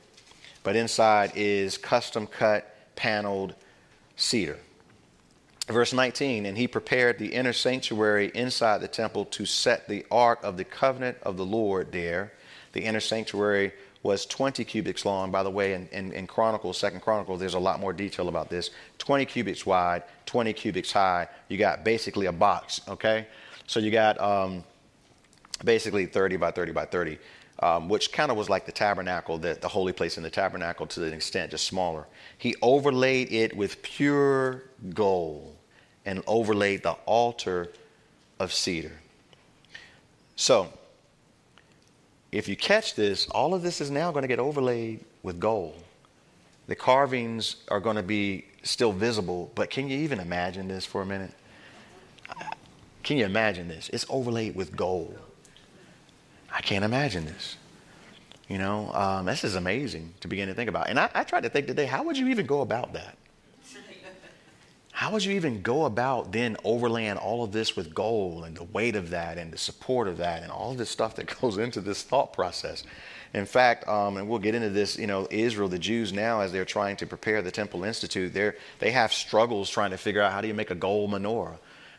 but 0.62 0.76
inside 0.76 1.32
is 1.34 1.78
custom 1.78 2.26
cut, 2.26 2.74
paneled 2.96 3.54
cedar. 4.16 4.58
Verse 5.68 5.92
19, 5.94 6.44
and 6.44 6.58
he 6.58 6.68
prepared 6.68 7.18
the 7.18 7.32
inner 7.32 7.52
sanctuary 7.52 8.30
inside 8.34 8.82
the 8.82 8.88
temple 8.88 9.24
to 9.26 9.46
set 9.46 9.88
the 9.88 10.04
ark 10.10 10.40
of 10.42 10.56
the 10.58 10.64
covenant 10.64 11.16
of 11.22 11.36
the 11.36 11.46
Lord 11.46 11.90
there. 11.90 12.32
The 12.72 12.82
inner 12.82 13.00
sanctuary 13.00 13.72
was 14.02 14.26
20 14.26 14.62
cubits 14.64 15.06
long. 15.06 15.30
By 15.30 15.42
the 15.42 15.50
way, 15.50 15.72
in, 15.72 15.88
in, 15.88 16.12
in 16.12 16.26
Chronicles, 16.26 16.76
Second 16.76 17.00
Chronicles, 17.00 17.40
there's 17.40 17.54
a 17.54 17.58
lot 17.58 17.80
more 17.80 17.94
detail 17.94 18.28
about 18.28 18.50
this. 18.50 18.70
20 18.98 19.24
cubits 19.24 19.64
wide, 19.64 20.02
20 20.26 20.52
cubits 20.52 20.92
high. 20.92 21.26
You 21.48 21.56
got 21.56 21.82
basically 21.82 22.26
a 22.26 22.32
box, 22.32 22.82
okay? 22.86 23.26
So 23.66 23.80
you 23.80 23.90
got 23.90 24.20
um, 24.20 24.62
basically 25.64 26.04
30 26.04 26.36
by 26.36 26.50
30 26.50 26.72
by 26.72 26.84
30, 26.84 27.18
um, 27.64 27.88
which 27.88 28.12
kind 28.12 28.30
of 28.30 28.36
was 28.36 28.50
like 28.50 28.66
the 28.66 28.72
tabernacle, 28.72 29.38
the, 29.38 29.54
the 29.54 29.68
holy 29.68 29.94
place 29.94 30.18
in 30.18 30.22
the 30.22 30.28
tabernacle 30.28 30.86
to 30.86 31.02
an 31.02 31.14
extent, 31.14 31.50
just 31.50 31.66
smaller. 31.66 32.06
He 32.36 32.54
overlaid 32.60 33.32
it 33.32 33.56
with 33.56 33.82
pure 33.82 34.64
gold 34.90 35.56
and 36.04 36.22
overlaid 36.26 36.82
the 36.82 36.92
altar 37.06 37.72
of 38.38 38.52
cedar. 38.52 38.92
So, 40.36 40.74
if 42.32 42.48
you 42.48 42.54
catch 42.54 42.96
this, 42.96 43.26
all 43.30 43.54
of 43.54 43.62
this 43.62 43.80
is 43.80 43.90
now 43.90 44.12
going 44.12 44.24
to 44.24 44.28
get 44.28 44.38
overlaid 44.38 45.02
with 45.22 45.40
gold. 45.40 45.82
The 46.66 46.74
carvings 46.74 47.56
are 47.68 47.80
going 47.80 47.96
to 47.96 48.02
be 48.02 48.44
still 48.62 48.92
visible, 48.92 49.50
but 49.54 49.70
can 49.70 49.88
you 49.88 49.96
even 50.00 50.20
imagine 50.20 50.68
this 50.68 50.84
for 50.84 51.00
a 51.00 51.06
minute? 51.06 51.32
Can 53.02 53.16
you 53.16 53.24
imagine 53.24 53.68
this? 53.68 53.88
It's 53.90 54.04
overlaid 54.10 54.54
with 54.54 54.76
gold. 54.76 55.18
I 56.54 56.60
can't 56.60 56.84
imagine 56.84 57.26
this. 57.26 57.56
You 58.48 58.58
know, 58.58 58.92
um, 58.92 59.26
this 59.26 59.42
is 59.42 59.56
amazing 59.56 60.14
to 60.20 60.28
begin 60.28 60.48
to 60.48 60.54
think 60.54 60.68
about. 60.68 60.88
And 60.88 61.00
I, 61.00 61.10
I 61.12 61.24
tried 61.24 61.42
to 61.42 61.48
think 61.48 61.66
today, 61.66 61.86
how 61.86 62.04
would 62.04 62.16
you 62.16 62.28
even 62.28 62.46
go 62.46 62.60
about 62.60 62.92
that? 62.92 63.18
how 64.92 65.10
would 65.12 65.24
you 65.24 65.32
even 65.32 65.62
go 65.62 65.86
about 65.86 66.30
then 66.30 66.56
overlaying 66.62 67.16
all 67.16 67.42
of 67.42 67.50
this 67.50 67.74
with 67.74 67.92
gold 67.92 68.44
and 68.44 68.56
the 68.56 68.64
weight 68.64 68.94
of 68.94 69.10
that 69.10 69.36
and 69.36 69.52
the 69.52 69.58
support 69.58 70.06
of 70.06 70.18
that 70.18 70.42
and 70.42 70.52
all 70.52 70.70
of 70.70 70.78
this 70.78 70.90
stuff 70.90 71.16
that 71.16 71.40
goes 71.40 71.58
into 71.58 71.80
this 71.80 72.02
thought 72.02 72.32
process? 72.32 72.84
In 73.32 73.46
fact, 73.46 73.88
um, 73.88 74.16
and 74.16 74.28
we'll 74.28 74.38
get 74.38 74.54
into 74.54 74.70
this, 74.70 74.96
you 74.96 75.08
know, 75.08 75.26
Israel, 75.30 75.68
the 75.68 75.78
Jews 75.78 76.12
now, 76.12 76.40
as 76.40 76.52
they're 76.52 76.64
trying 76.64 76.96
to 76.98 77.06
prepare 77.06 77.42
the 77.42 77.50
Temple 77.50 77.82
Institute, 77.82 78.32
they're, 78.32 78.54
they 78.78 78.92
have 78.92 79.12
struggles 79.12 79.68
trying 79.68 79.90
to 79.90 79.98
figure 79.98 80.22
out 80.22 80.30
how 80.30 80.40
do 80.40 80.46
you 80.46 80.54
make 80.54 80.70
a 80.70 80.76
gold 80.76 81.10
menorah 81.10 81.56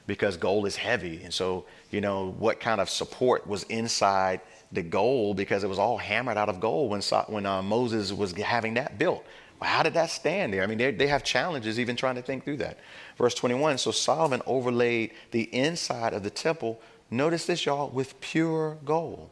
because 0.07 0.37
gold 0.37 0.67
is 0.67 0.75
heavy. 0.75 1.21
And 1.23 1.33
so, 1.33 1.65
you 1.91 2.01
know, 2.01 2.35
what 2.37 2.59
kind 2.59 2.79
of 2.79 2.89
support 2.89 3.47
was 3.47 3.63
inside 3.63 4.41
the 4.71 4.83
gold 4.83 5.37
because 5.37 5.63
it 5.63 5.67
was 5.67 5.79
all 5.79 5.97
hammered 5.97 6.37
out 6.37 6.49
of 6.49 6.59
gold 6.59 6.91
when, 6.91 7.01
when 7.27 7.45
uh, 7.45 7.61
Moses 7.61 8.11
was 8.11 8.33
having 8.33 8.75
that 8.75 8.97
built. 8.97 9.25
Well, 9.59 9.69
how 9.69 9.83
did 9.83 9.93
that 9.93 10.09
stand 10.09 10.53
there? 10.53 10.63
I 10.63 10.67
mean, 10.67 10.97
they 10.97 11.07
have 11.07 11.23
challenges 11.23 11.79
even 11.79 11.95
trying 11.95 12.15
to 12.15 12.21
think 12.21 12.43
through 12.43 12.57
that. 12.57 12.79
Verse 13.17 13.33
21 13.33 13.77
So 13.77 13.91
Solomon 13.91 14.41
overlaid 14.45 15.11
the 15.31 15.43
inside 15.55 16.13
of 16.13 16.23
the 16.23 16.29
temple, 16.29 16.81
notice 17.09 17.45
this, 17.45 17.65
y'all, 17.65 17.89
with 17.89 18.19
pure 18.19 18.77
gold. 18.83 19.29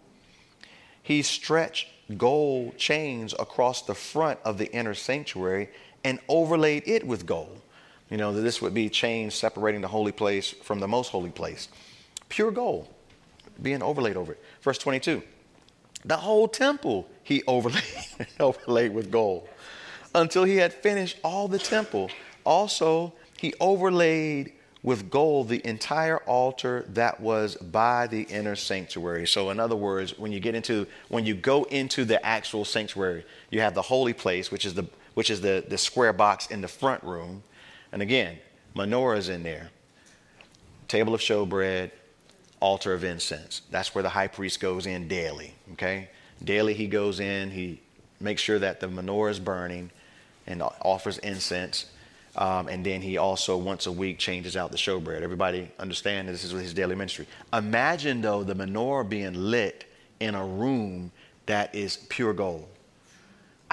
He 1.01 1.21
stretched 1.21 1.89
gold 2.17 2.77
chains 2.77 3.33
across 3.37 3.81
the 3.81 3.95
front 3.95 4.39
of 4.45 4.57
the 4.57 4.71
inner 4.71 4.93
sanctuary 4.93 5.69
and 6.03 6.19
overlaid 6.29 6.83
it 6.85 7.05
with 7.05 7.25
gold. 7.25 7.61
You 8.09 8.17
know, 8.17 8.33
that 8.33 8.41
this 8.41 8.61
would 8.61 8.73
be 8.73 8.89
chains 8.89 9.33
separating 9.33 9.81
the 9.81 9.87
holy 9.87 10.11
place 10.11 10.51
from 10.51 10.79
the 10.79 10.87
most 10.87 11.09
holy 11.09 11.31
place. 11.31 11.67
Pure 12.29 12.51
gold 12.51 12.87
being 13.61 13.81
overlaid 13.81 14.17
over 14.17 14.33
it. 14.33 14.43
Verse 14.61 14.77
22 14.77 15.21
The 16.05 16.17
whole 16.17 16.47
temple 16.47 17.07
he 17.23 17.43
overlaid, 17.47 17.83
overlaid 18.39 18.93
with 18.93 19.11
gold 19.11 19.47
until 20.13 20.43
he 20.43 20.57
had 20.57 20.73
finished 20.73 21.17
all 21.23 21.47
the 21.47 21.59
temple. 21.59 22.09
Also, 22.45 23.13
he 23.37 23.53
overlaid 23.59 24.53
with 24.83 25.09
gold 25.09 25.47
the 25.47 25.65
entire 25.65 26.17
altar 26.19 26.85
that 26.89 27.19
was 27.19 27.55
by 27.55 28.05
the 28.07 28.23
inner 28.23 28.55
sanctuary. 28.55 29.25
So 29.25 29.49
in 29.49 29.59
other 29.59 29.77
words, 29.77 30.19
when 30.19 30.33
you 30.33 30.41
get 30.41 30.55
into 30.55 30.85
when 31.07 31.25
you 31.25 31.33
go 31.33 31.63
into 31.65 32.03
the 32.03 32.23
actual 32.23 32.65
sanctuary, 32.65 33.25
you 33.49 33.61
have 33.61 33.73
the 33.73 33.81
holy 33.81 34.13
place, 34.13 34.51
which 34.51 34.65
is 34.65 34.73
the 34.73 34.85
which 35.13 35.29
is 35.29 35.41
the, 35.41 35.63
the 35.67 35.77
square 35.77 36.11
box 36.11 36.47
in 36.47 36.61
the 36.61 36.67
front 36.67 37.03
room. 37.03 37.43
And 37.93 38.01
again, 38.01 38.39
menorahs 38.75 39.29
in 39.29 39.43
there, 39.43 39.69
table 40.87 41.13
of 41.13 41.21
showbread, 41.21 41.91
altar 42.59 42.93
of 42.93 43.03
incense. 43.03 43.61
That's 43.69 43.93
where 43.93 44.01
the 44.01 44.09
high 44.09 44.27
priest 44.27 44.59
goes 44.59 44.87
in 44.87 45.07
daily. 45.07 45.53
Okay? 45.73 46.09
Daily 46.43 46.73
he 46.73 46.87
goes 46.87 47.19
in, 47.19 47.51
he 47.51 47.79
makes 48.19 48.41
sure 48.41 48.57
that 48.57 48.79
the 48.79 48.87
menorah 48.87 49.31
is 49.31 49.39
burning 49.39 49.91
and 50.47 50.63
offers 50.81 51.19
incense. 51.19 51.85
Um, 52.35 52.67
and 52.67 52.83
then 52.83 53.01
he 53.01 53.17
also 53.17 53.57
once 53.57 53.85
a 53.85 53.91
week 53.91 54.17
changes 54.17 54.57
out 54.57 54.71
the 54.71 54.77
showbread. 54.77 55.21
Everybody 55.21 55.69
understand 55.77 56.27
this 56.27 56.43
is 56.43 56.51
his 56.51 56.73
daily 56.73 56.95
ministry. 56.95 57.27
Imagine 57.53 58.21
though 58.21 58.43
the 58.43 58.55
menorah 58.55 59.07
being 59.07 59.35
lit 59.35 59.85
in 60.19 60.33
a 60.33 60.43
room 60.43 61.11
that 61.45 61.75
is 61.75 61.97
pure 62.09 62.33
gold. 62.33 62.67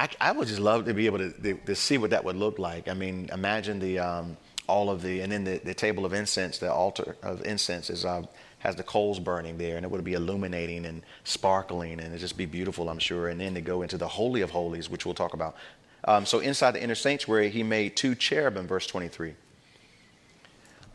I, 0.00 0.08
I 0.18 0.32
would 0.32 0.48
just 0.48 0.60
love 0.60 0.86
to 0.86 0.94
be 0.94 1.04
able 1.04 1.18
to, 1.18 1.30
to, 1.30 1.54
to, 1.54 1.74
see 1.74 1.98
what 1.98 2.10
that 2.10 2.24
would 2.24 2.36
look 2.36 2.58
like. 2.58 2.88
I 2.88 2.94
mean, 2.94 3.28
imagine 3.32 3.78
the 3.78 3.98
um, 3.98 4.38
all 4.66 4.88
of 4.88 5.02
the 5.02 5.20
and 5.20 5.30
then 5.30 5.44
the, 5.44 5.58
the 5.58 5.74
table 5.74 6.06
of 6.06 6.14
incense, 6.14 6.56
the 6.56 6.72
altar 6.72 7.16
of 7.22 7.44
incense 7.44 7.90
is 7.90 8.06
uh, 8.06 8.22
has 8.60 8.76
the 8.76 8.82
coals 8.82 9.20
burning 9.20 9.58
there, 9.58 9.76
and 9.76 9.84
it 9.84 9.90
would 9.90 10.02
be 10.02 10.14
illuminating 10.14 10.86
and 10.86 11.02
sparkling, 11.24 11.92
and 11.92 12.08
it'd 12.08 12.20
just 12.20 12.38
be 12.38 12.46
beautiful, 12.46 12.88
I'm 12.88 12.98
sure. 12.98 13.28
And 13.28 13.38
then 13.38 13.52
to 13.54 13.60
go 13.60 13.82
into 13.82 13.98
the 13.98 14.08
holy 14.08 14.40
of 14.40 14.50
holies, 14.50 14.88
which 14.88 15.04
we'll 15.04 15.14
talk 15.14 15.34
about 15.34 15.54
um, 16.04 16.24
so 16.24 16.38
inside 16.38 16.70
the 16.72 16.82
inner 16.82 16.94
sanctuary, 16.94 17.50
he 17.50 17.62
made 17.62 17.94
two 17.94 18.14
cherubim, 18.14 18.66
verse 18.66 18.86
23, 18.86 19.34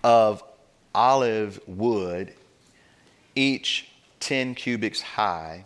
of 0.04 0.44
olive 0.96 1.60
wood, 1.68 2.34
each 3.36 3.88
10 4.20 4.56
cubits 4.56 5.02
high. 5.02 5.66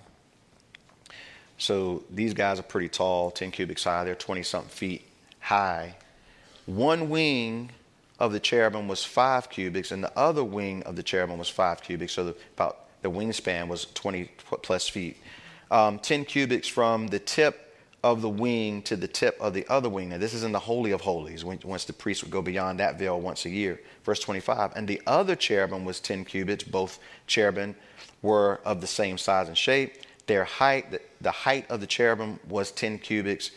So 1.59 2.03
these 2.09 2.33
guys 2.33 2.59
are 2.59 2.63
pretty 2.63 2.89
tall, 2.89 3.31
10 3.31 3.51
cubits 3.51 3.83
high. 3.83 4.05
They're 4.05 4.15
20 4.15 4.43
something 4.43 4.69
feet 4.69 5.03
high. 5.39 5.95
One 6.65 7.09
wing 7.09 7.71
of 8.17 8.31
the 8.31 8.39
cherubim 8.39 8.87
was 8.87 9.03
five 9.03 9.49
cubits, 9.49 9.91
and 9.91 10.03
the 10.03 10.17
other 10.17 10.43
wing 10.43 10.83
of 10.83 10.95
the 10.95 11.03
cherubim 11.03 11.37
was 11.37 11.49
five 11.49 11.81
cubits. 11.81 12.13
So 12.13 12.25
the, 12.25 12.35
about 12.55 12.85
the 13.01 13.11
wingspan 13.11 13.67
was 13.67 13.85
20 13.93 14.31
plus 14.61 14.87
feet. 14.87 15.17
Um, 15.69 15.99
10 15.99 16.25
cubits 16.25 16.67
from 16.67 17.07
the 17.07 17.19
tip 17.19 17.75
of 18.03 18.21
the 18.21 18.29
wing 18.29 18.81
to 18.83 18.95
the 18.95 19.07
tip 19.07 19.37
of 19.41 19.53
the 19.53 19.67
other 19.67 19.89
wing. 19.89 20.09
Now, 20.09 20.17
this 20.17 20.33
is 20.33 20.43
in 20.43 20.53
the 20.53 20.59
Holy 20.59 20.91
of 20.91 21.01
Holies, 21.01 21.43
once 21.43 21.85
the 21.85 21.93
priest 21.93 22.23
would 22.23 22.31
go 22.31 22.41
beyond 22.41 22.79
that 22.79 22.97
veil 22.97 23.19
once 23.19 23.45
a 23.45 23.49
year. 23.49 23.81
Verse 24.05 24.21
25. 24.21 24.71
And 24.75 24.87
the 24.87 25.01
other 25.05 25.35
cherubim 25.35 25.83
was 25.83 25.99
10 25.99 26.23
cubits. 26.23 26.63
Both 26.63 26.99
cherubim 27.27 27.75
were 28.21 28.61
of 28.63 28.79
the 28.79 28.87
same 28.87 29.17
size 29.17 29.49
and 29.49 29.57
shape. 29.57 29.93
Their 30.27 30.45
height, 30.45 31.01
the 31.21 31.31
height 31.31 31.69
of 31.69 31.81
the 31.81 31.87
cherubim 31.87 32.39
was 32.47 32.71
10 32.71 32.99
cubits, 32.99 33.51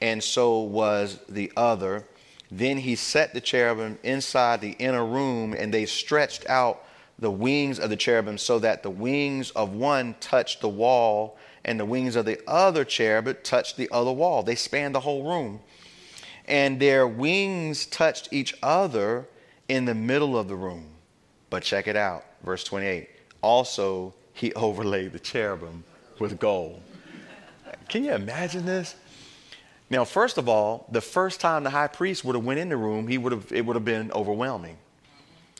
and 0.00 0.22
so 0.22 0.60
was 0.60 1.18
the 1.28 1.52
other. 1.56 2.04
Then 2.50 2.78
he 2.78 2.96
set 2.96 3.34
the 3.34 3.40
cherubim 3.40 3.98
inside 4.02 4.60
the 4.60 4.72
inner 4.72 5.04
room, 5.04 5.52
and 5.52 5.72
they 5.72 5.86
stretched 5.86 6.48
out 6.48 6.84
the 7.18 7.30
wings 7.30 7.78
of 7.78 7.90
the 7.90 7.96
cherubim 7.96 8.36
so 8.36 8.58
that 8.58 8.82
the 8.82 8.90
wings 8.90 9.50
of 9.52 9.72
one 9.72 10.14
touched 10.20 10.60
the 10.60 10.68
wall 10.68 11.38
and 11.64 11.78
the 11.78 11.84
wings 11.84 12.16
of 12.16 12.24
the 12.24 12.40
other 12.48 12.84
cherub 12.84 13.42
touched 13.42 13.76
the 13.76 13.88
other 13.92 14.12
wall. 14.12 14.42
They 14.42 14.56
spanned 14.56 14.94
the 14.94 15.00
whole 15.00 15.24
room. 15.24 15.60
And 16.46 16.80
their 16.80 17.06
wings 17.06 17.86
touched 17.86 18.32
each 18.32 18.54
other 18.62 19.26
in 19.68 19.84
the 19.84 19.94
middle 19.94 20.36
of 20.36 20.48
the 20.48 20.56
room. 20.56 20.86
But 21.50 21.62
check 21.62 21.86
it 21.86 21.96
out, 21.96 22.24
verse 22.42 22.64
28. 22.64 23.08
Also, 23.42 24.12
he 24.32 24.52
overlaid 24.54 25.12
the 25.12 25.20
cherubim 25.20 25.84
with 26.18 26.38
gold. 26.38 26.82
Can 27.92 28.04
you 28.04 28.14
imagine 28.14 28.64
this? 28.64 28.94
Now, 29.90 30.06
first 30.06 30.38
of 30.38 30.48
all, 30.48 30.86
the 30.90 31.02
first 31.02 31.40
time 31.40 31.62
the 31.62 31.68
high 31.68 31.88
priest 31.88 32.24
would 32.24 32.34
have 32.34 32.42
went 32.42 32.58
in 32.58 32.70
the 32.70 32.76
room, 32.78 33.06
he 33.06 33.18
would 33.18 33.32
have, 33.32 33.52
it 33.52 33.66
would 33.66 33.76
have 33.76 33.84
been 33.84 34.10
overwhelming. 34.12 34.78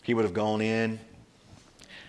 He 0.03 0.15
would 0.15 0.25
have 0.25 0.33
gone 0.33 0.63
in, 0.63 0.99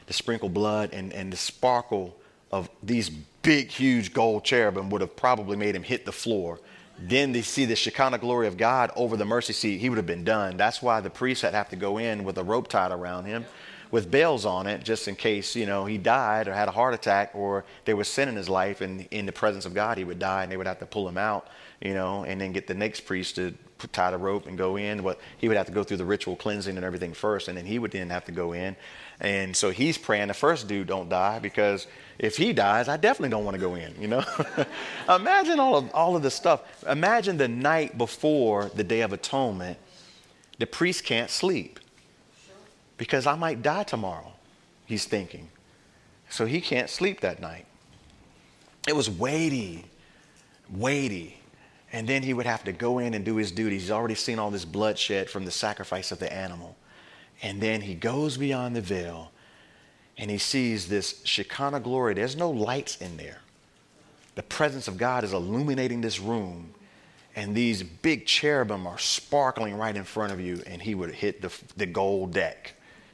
the 0.08 0.14
sprinkle 0.14 0.48
blood 0.48 0.92
and, 0.94 1.12
and 1.12 1.34
the 1.34 1.36
sparkle 1.36 2.16
of 2.54 2.70
these 2.82 3.10
big, 3.10 3.68
huge 3.68 4.14
gold 4.14 4.46
cherubim 4.46 4.90
would 4.92 5.02
have 5.02 5.14
probably 5.18 5.58
made 5.58 5.76
him 5.76 5.84
hit 5.84 6.06
the 6.06 6.14
floor. 6.14 6.62
Then 6.98 7.34
they 7.34 7.42
see 7.42 7.66
the 7.66 7.76
Shekinah 7.76 8.20
glory 8.20 8.48
of 8.48 8.56
God 8.56 8.92
over 8.96 9.18
the 9.18 9.26
mercy 9.26 9.52
seat, 9.52 9.80
he 9.80 9.90
would 9.90 9.98
have 9.98 10.08
been 10.08 10.24
done. 10.24 10.56
That's 10.56 10.82
why 10.82 11.02
the 11.02 11.10
priest 11.10 11.42
had 11.42 11.52
to 11.52 11.58
have 11.58 11.70
to 11.72 11.76
go 11.76 11.98
in 11.98 12.24
with 12.24 12.38
a 12.38 12.46
rope 12.46 12.70
tied 12.70 12.94
around 12.94 13.26
him 13.26 13.46
with 13.94 14.10
bells 14.10 14.44
on 14.44 14.66
it, 14.66 14.84
just 14.84 15.08
in 15.08 15.16
case, 15.16 15.56
you 15.56 15.68
know, 15.68 15.86
he 15.86 16.00
died 16.00 16.48
or 16.48 16.54
had 16.54 16.68
a 16.68 16.72
heart 16.72 16.96
attack 16.96 17.30
or 17.36 17.64
there 17.86 17.96
was 17.96 18.08
sin 18.08 18.28
in 18.28 18.36
his 18.36 18.50
life 18.50 18.82
and 18.82 19.08
in 19.12 19.28
the 19.28 19.32
presence 19.32 19.68
of 19.68 19.76
God 19.76 20.00
he 20.00 20.04
would 20.04 20.18
die 20.18 20.42
and 20.42 20.52
they 20.52 20.58
would 20.58 20.66
have 20.66 20.80
to 20.80 20.88
pull 20.88 21.08
him 21.08 21.16
out, 21.16 21.48
you 21.80 21.94
know, 21.94 22.24
and 22.24 22.42
then 22.42 22.54
get 22.54 22.66
the 22.66 22.74
next 22.74 23.02
priest 23.02 23.36
to 23.36 23.54
tie 23.92 24.10
the 24.10 24.18
rope 24.18 24.48
and 24.48 24.58
go 24.58 24.78
in. 24.78 25.04
But 25.04 25.20
he 25.38 25.48
would 25.48 25.58
have 25.58 25.68
to 25.68 25.72
go 25.72 25.84
through 25.84 25.98
the 25.98 26.06
ritual 26.06 26.36
cleansing 26.36 26.76
and 26.76 26.84
everything 26.84 27.14
first, 27.14 27.48
and 27.48 27.56
then 27.56 27.68
he 27.68 27.78
would 27.78 27.92
then 27.92 28.10
have 28.10 28.26
to 28.26 28.32
go 28.32 28.54
in. 28.54 28.76
And 29.20 29.56
so 29.56 29.70
he's 29.70 29.96
praying 29.96 30.30
the 30.30 30.34
first 30.34 30.68
dude 30.68 30.88
don't 30.88 31.08
die 31.08 31.38
because 31.38 31.86
if 32.18 32.36
he 32.36 32.52
dies, 32.52 32.88
I 32.88 32.98
definitely 32.98 33.30
don't 33.30 33.46
want 33.46 33.54
to 33.54 33.62
go 33.62 33.76
in, 33.76 33.94
you 34.02 34.08
know? 34.08 34.26
Imagine 35.08 35.60
all 35.60 35.78
of, 35.78 35.94
all 35.94 36.16
of 36.16 36.24
the 36.24 36.32
stuff. 36.32 36.84
Imagine 36.90 37.38
the 37.38 37.48
night 37.48 37.96
before 37.96 38.72
the 38.74 38.84
Day 38.84 39.02
of 39.02 39.14
Atonement, 39.14 39.78
the 40.58 40.66
priest 40.66 41.04
can't 41.04 41.30
sleep 41.30 41.80
because 42.98 43.28
I 43.28 43.36
might 43.36 43.62
die 43.62 43.84
tomorrow, 43.84 44.32
he's 44.86 45.06
thinking. 45.06 45.50
So 46.30 46.46
he 46.46 46.62
can't 46.62 46.90
sleep 46.90 47.22
that 47.22 47.40
night. 47.40 47.66
It 48.88 48.96
was 48.96 49.10
weighty, 49.10 49.86
weighty. 50.70 51.40
And 51.92 52.08
then 52.08 52.24
he 52.24 52.34
would 52.34 52.48
have 52.48 52.64
to 52.64 52.72
go 52.72 53.00
in 53.00 53.14
and 53.14 53.24
do 53.24 53.36
his 53.36 53.52
duties. 53.52 53.84
He's 53.84 53.92
already 53.92 54.16
seen 54.16 54.40
all 54.40 54.50
this 54.50 54.66
bloodshed 54.66 55.30
from 55.30 55.46
the 55.46 55.52
sacrifice 55.52 56.12
of 56.12 56.18
the 56.20 56.32
animal. 56.34 56.76
And 57.44 57.62
then 57.62 57.82
he 57.82 57.94
goes 57.94 58.38
beyond 58.38 58.76
the 58.76 58.82
veil 58.82 59.32
and 60.18 60.30
he 60.30 60.38
sees 60.38 60.88
this 60.88 61.22
Shekinah 61.24 61.80
glory. 61.80 62.14
There's 62.14 62.36
no 62.36 62.50
lights 62.50 62.98
in 62.98 63.18
there. 63.18 63.40
The 64.36 64.44
presence 64.44 64.88
of 64.88 64.98
God 64.98 65.24
is 65.24 65.34
illuminating 65.34 66.02
this 66.02 66.20
room, 66.20 66.74
and 67.36 67.56
these 67.56 67.84
big 67.84 68.26
cherubim 68.26 68.88
are 68.88 68.98
sparkling 68.98 69.76
right 69.78 69.96
in 69.96 70.04
front 70.04 70.32
of 70.32 70.40
you, 70.40 70.62
and 70.66 70.82
he 70.82 70.96
would 70.96 71.12
hit 71.12 71.42
the, 71.42 71.52
the 71.78 71.86
gold 71.86 72.34
deck, 72.34 72.74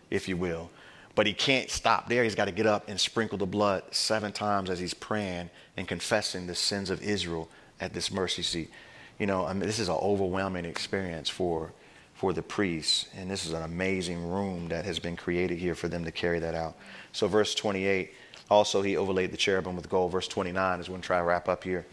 if 0.09 0.27
you 0.27 0.37
will. 0.37 0.69
But 1.15 1.27
he 1.27 1.33
can't 1.33 1.69
stop 1.69 2.07
there. 2.07 2.23
He's 2.23 2.35
got 2.35 2.45
to 2.45 2.51
get 2.51 2.65
up 2.65 2.87
and 2.87 2.99
sprinkle 2.99 3.37
the 3.37 3.45
blood 3.45 3.83
seven 3.91 4.31
times 4.31 4.69
as 4.69 4.79
he's 4.79 4.93
praying 4.93 5.49
and 5.75 5.87
confessing 5.87 6.47
the 6.47 6.55
sins 6.55 6.89
of 6.89 7.01
Israel 7.01 7.49
at 7.81 7.93
this 7.93 8.11
mercy 8.11 8.41
seat. 8.41 8.71
You 9.17 9.25
know, 9.25 9.45
I 9.45 9.53
mean, 9.53 9.67
this 9.67 9.79
is 9.79 9.89
an 9.89 9.95
overwhelming 9.95 10.65
experience 10.65 11.27
for 11.27 11.73
for 12.19 12.33
the 12.33 12.41
priests. 12.41 13.05
And 13.15 13.31
this 13.31 13.45
is 13.45 13.53
an 13.53 13.63
amazing 13.63 14.29
room 14.29 14.67
that 14.67 14.83
has 14.83 14.99
been 14.99 15.15
created 15.15 15.57
here 15.57 15.73
for 15.73 15.87
them 15.87 16.03
to 16.03 16.11
carry 16.11 16.37
that 16.39 16.53
out. 16.53 16.75
So, 17.13 17.29
verse 17.29 17.55
28, 17.55 18.13
also 18.49 18.81
he 18.81 18.97
overlaid 18.97 19.31
the 19.31 19.37
cherubim 19.37 19.77
with 19.77 19.87
gold. 19.87 20.11
Verse 20.11 20.27
29 20.27 20.81
is 20.81 20.89
going 20.89 20.99
to 20.99 21.07
try 21.07 21.19
to 21.19 21.23
wrap 21.23 21.47
up 21.47 21.63
here. 21.63 21.85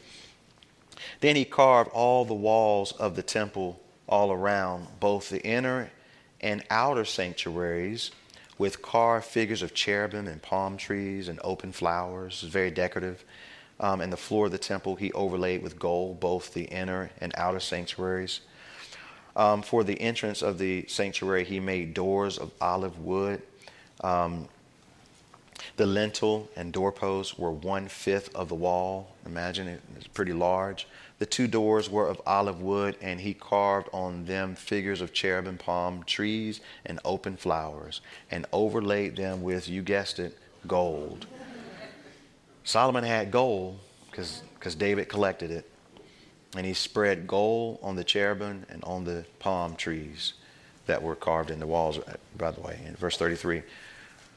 Then 1.20 1.36
he 1.36 1.44
carved 1.44 1.92
all 1.92 2.24
the 2.24 2.34
walls 2.34 2.90
of 2.90 3.14
the 3.14 3.22
temple 3.22 3.80
all 4.08 4.32
around, 4.32 4.88
both 4.98 5.30
the 5.30 5.40
inner 5.44 5.92
and 6.46 6.62
outer 6.70 7.04
sanctuaries 7.04 8.12
with 8.56 8.80
carved 8.80 9.26
figures 9.26 9.62
of 9.62 9.74
cherubim 9.74 10.28
and 10.28 10.40
palm 10.40 10.76
trees 10.76 11.26
and 11.26 11.40
open 11.42 11.72
flowers. 11.72 12.40
It's 12.44 12.52
very 12.52 12.70
decorative. 12.70 13.24
Um, 13.80 14.00
and 14.00 14.12
the 14.12 14.16
floor 14.16 14.46
of 14.46 14.52
the 14.52 14.58
temple 14.58 14.94
he 14.94 15.12
overlaid 15.12 15.60
with 15.60 15.76
gold, 15.76 16.20
both 16.20 16.54
the 16.54 16.62
inner 16.66 17.10
and 17.20 17.34
outer 17.36 17.58
sanctuaries. 17.58 18.42
Um, 19.34 19.60
for 19.60 19.82
the 19.82 20.00
entrance 20.00 20.40
of 20.40 20.58
the 20.58 20.86
sanctuary, 20.86 21.44
he 21.44 21.58
made 21.58 21.94
doors 21.94 22.38
of 22.38 22.52
olive 22.60 23.00
wood. 23.00 23.42
Um, 24.04 24.48
the 25.76 25.84
lintel 25.84 26.48
and 26.54 26.72
doorposts 26.72 27.36
were 27.36 27.50
one 27.50 27.88
fifth 27.88 28.34
of 28.36 28.48
the 28.48 28.54
wall. 28.54 29.16
Imagine 29.26 29.66
it, 29.66 29.82
it's 29.96 30.06
pretty 30.06 30.32
large. 30.32 30.86
The 31.18 31.26
two 31.26 31.46
doors 31.46 31.88
were 31.88 32.08
of 32.08 32.20
olive 32.26 32.60
wood, 32.60 32.96
and 33.00 33.20
he 33.20 33.32
carved 33.32 33.88
on 33.92 34.26
them 34.26 34.54
figures 34.54 35.00
of 35.00 35.14
cherubim, 35.14 35.56
palm 35.56 36.02
trees, 36.04 36.60
and 36.84 37.00
open 37.04 37.36
flowers, 37.36 38.02
and 38.30 38.44
overlaid 38.52 39.16
them 39.16 39.42
with, 39.42 39.68
you 39.68 39.82
guessed 39.82 40.18
it, 40.18 40.36
gold. 40.66 41.26
Solomon 42.64 43.04
had 43.04 43.30
gold 43.30 43.78
because 44.10 44.74
David 44.76 45.08
collected 45.08 45.50
it. 45.50 45.70
And 46.56 46.64
he 46.64 46.74
spread 46.74 47.26
gold 47.26 47.78
on 47.82 47.96
the 47.96 48.04
cherubim 48.04 48.64
and 48.68 48.82
on 48.84 49.04
the 49.04 49.24
palm 49.38 49.76
trees 49.76 50.34
that 50.86 51.02
were 51.02 51.16
carved 51.16 51.50
in 51.50 51.60
the 51.60 51.66
walls, 51.66 51.98
by 52.36 52.50
the 52.50 52.60
way, 52.60 52.80
in 52.86 52.94
verse 52.96 53.16
33. 53.16 53.62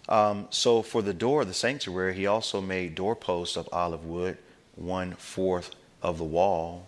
Um, 0.10 0.48
so 0.50 0.82
for 0.82 1.02
the 1.02 1.14
door 1.14 1.42
of 1.42 1.48
the 1.48 1.54
sanctuary, 1.54 2.16
he 2.16 2.26
also 2.26 2.62
made 2.62 2.96
doorposts 2.96 3.56
of 3.56 3.70
olive 3.72 4.06
wood, 4.06 4.38
one 4.76 5.14
fourth 5.14 5.76
of 6.02 6.18
the 6.18 6.24
wall. 6.24 6.88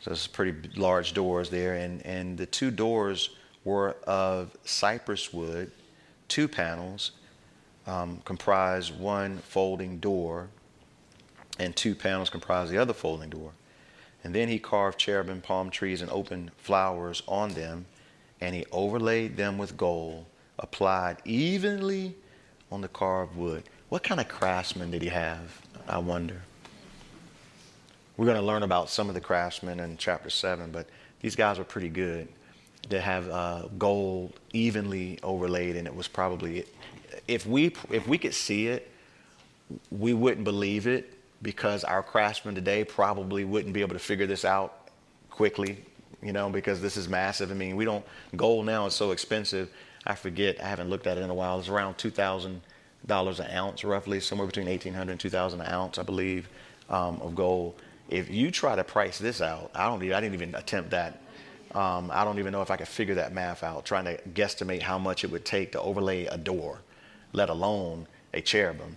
So 0.00 0.12
it's 0.12 0.26
pretty 0.26 0.68
large 0.76 1.12
doors 1.12 1.50
there. 1.50 1.74
And, 1.74 2.04
and 2.06 2.38
the 2.38 2.46
two 2.46 2.70
doors 2.70 3.30
were 3.64 3.96
of 4.04 4.56
cypress 4.64 5.32
wood, 5.32 5.70
two 6.28 6.48
panels, 6.48 7.12
um, 7.86 8.20
comprise 8.24 8.90
one 8.90 9.38
folding 9.38 9.98
door, 9.98 10.48
and 11.58 11.76
two 11.76 11.94
panels 11.94 12.30
comprise 12.30 12.70
the 12.70 12.78
other 12.78 12.94
folding 12.94 13.30
door. 13.30 13.52
And 14.24 14.34
then 14.34 14.48
he 14.48 14.58
carved 14.58 14.98
cherubim, 14.98 15.40
palm 15.40 15.70
trees, 15.70 16.02
and 16.02 16.10
open 16.10 16.50
flowers 16.58 17.22
on 17.26 17.50
them, 17.50 17.86
and 18.40 18.54
he 18.54 18.64
overlaid 18.72 19.36
them 19.36 19.58
with 19.58 19.76
gold, 19.76 20.26
applied 20.58 21.18
evenly 21.24 22.14
on 22.70 22.80
the 22.80 22.88
carved 22.88 23.36
wood. 23.36 23.64
What 23.88 24.02
kind 24.02 24.20
of 24.20 24.28
craftsman 24.28 24.90
did 24.90 25.02
he 25.02 25.08
have? 25.08 25.60
I 25.88 25.98
wonder. 25.98 26.42
We're 28.20 28.26
going 28.26 28.38
to 28.38 28.44
learn 28.44 28.64
about 28.64 28.90
some 28.90 29.08
of 29.08 29.14
the 29.14 29.20
craftsmen 29.22 29.80
in 29.80 29.96
chapter 29.96 30.28
7, 30.28 30.72
but 30.72 30.86
these 31.22 31.34
guys 31.34 31.56
were 31.56 31.64
pretty 31.64 31.88
good. 31.88 32.28
They 32.90 33.00
have 33.00 33.26
uh, 33.30 33.68
gold 33.78 34.38
evenly 34.52 35.18
overlaid, 35.22 35.74
and 35.74 35.86
it 35.86 35.96
was 35.96 36.06
probably, 36.06 36.66
if 37.26 37.46
we, 37.46 37.74
if 37.90 38.06
we 38.06 38.18
could 38.18 38.34
see 38.34 38.66
it, 38.66 38.90
we 39.90 40.12
wouldn't 40.12 40.44
believe 40.44 40.86
it 40.86 41.14
because 41.40 41.82
our 41.82 42.02
craftsmen 42.02 42.54
today 42.54 42.84
probably 42.84 43.46
wouldn't 43.46 43.72
be 43.72 43.80
able 43.80 43.94
to 43.94 43.98
figure 43.98 44.26
this 44.26 44.44
out 44.44 44.88
quickly, 45.30 45.82
you 46.22 46.34
know, 46.34 46.50
because 46.50 46.82
this 46.82 46.98
is 46.98 47.08
massive. 47.08 47.50
I 47.50 47.54
mean, 47.54 47.74
we 47.74 47.86
don't, 47.86 48.04
gold 48.36 48.66
now 48.66 48.84
is 48.84 48.92
so 48.92 49.12
expensive. 49.12 49.70
I 50.06 50.14
forget, 50.14 50.62
I 50.62 50.68
haven't 50.68 50.90
looked 50.90 51.06
at 51.06 51.16
it 51.16 51.22
in 51.22 51.30
a 51.30 51.34
while. 51.34 51.58
It's 51.58 51.70
around 51.70 51.96
$2,000 51.96 53.40
an 53.40 53.56
ounce, 53.56 53.82
roughly, 53.82 54.20
somewhere 54.20 54.46
between 54.46 54.66
1800 54.66 55.10
and 55.10 55.18
2000 55.18 55.62
an 55.62 55.72
ounce, 55.72 55.96
I 55.96 56.02
believe, 56.02 56.50
um, 56.90 57.18
of 57.22 57.34
gold. 57.34 57.80
If 58.10 58.28
you 58.28 58.50
try 58.50 58.74
to 58.76 58.84
price 58.84 59.18
this 59.18 59.40
out, 59.40 59.70
I 59.74 59.86
don't, 59.86 60.02
Even, 60.02 60.16
I 60.16 60.20
didn't 60.20 60.34
even 60.34 60.54
attempt 60.56 60.90
that. 60.90 61.22
Um, 61.74 62.10
I 62.12 62.24
don't 62.24 62.40
even 62.40 62.52
know 62.52 62.62
if 62.62 62.70
I 62.70 62.76
could 62.76 62.88
figure 62.88 63.14
that 63.14 63.32
math 63.32 63.62
out, 63.62 63.84
trying 63.84 64.04
to 64.04 64.20
guesstimate 64.34 64.82
how 64.82 64.98
much 64.98 65.22
it 65.22 65.30
would 65.30 65.44
take 65.44 65.72
to 65.72 65.80
overlay 65.80 66.26
a 66.26 66.36
door, 66.36 66.80
let 67.32 67.48
alone 67.48 68.08
a 68.34 68.40
cherubim. 68.40 68.96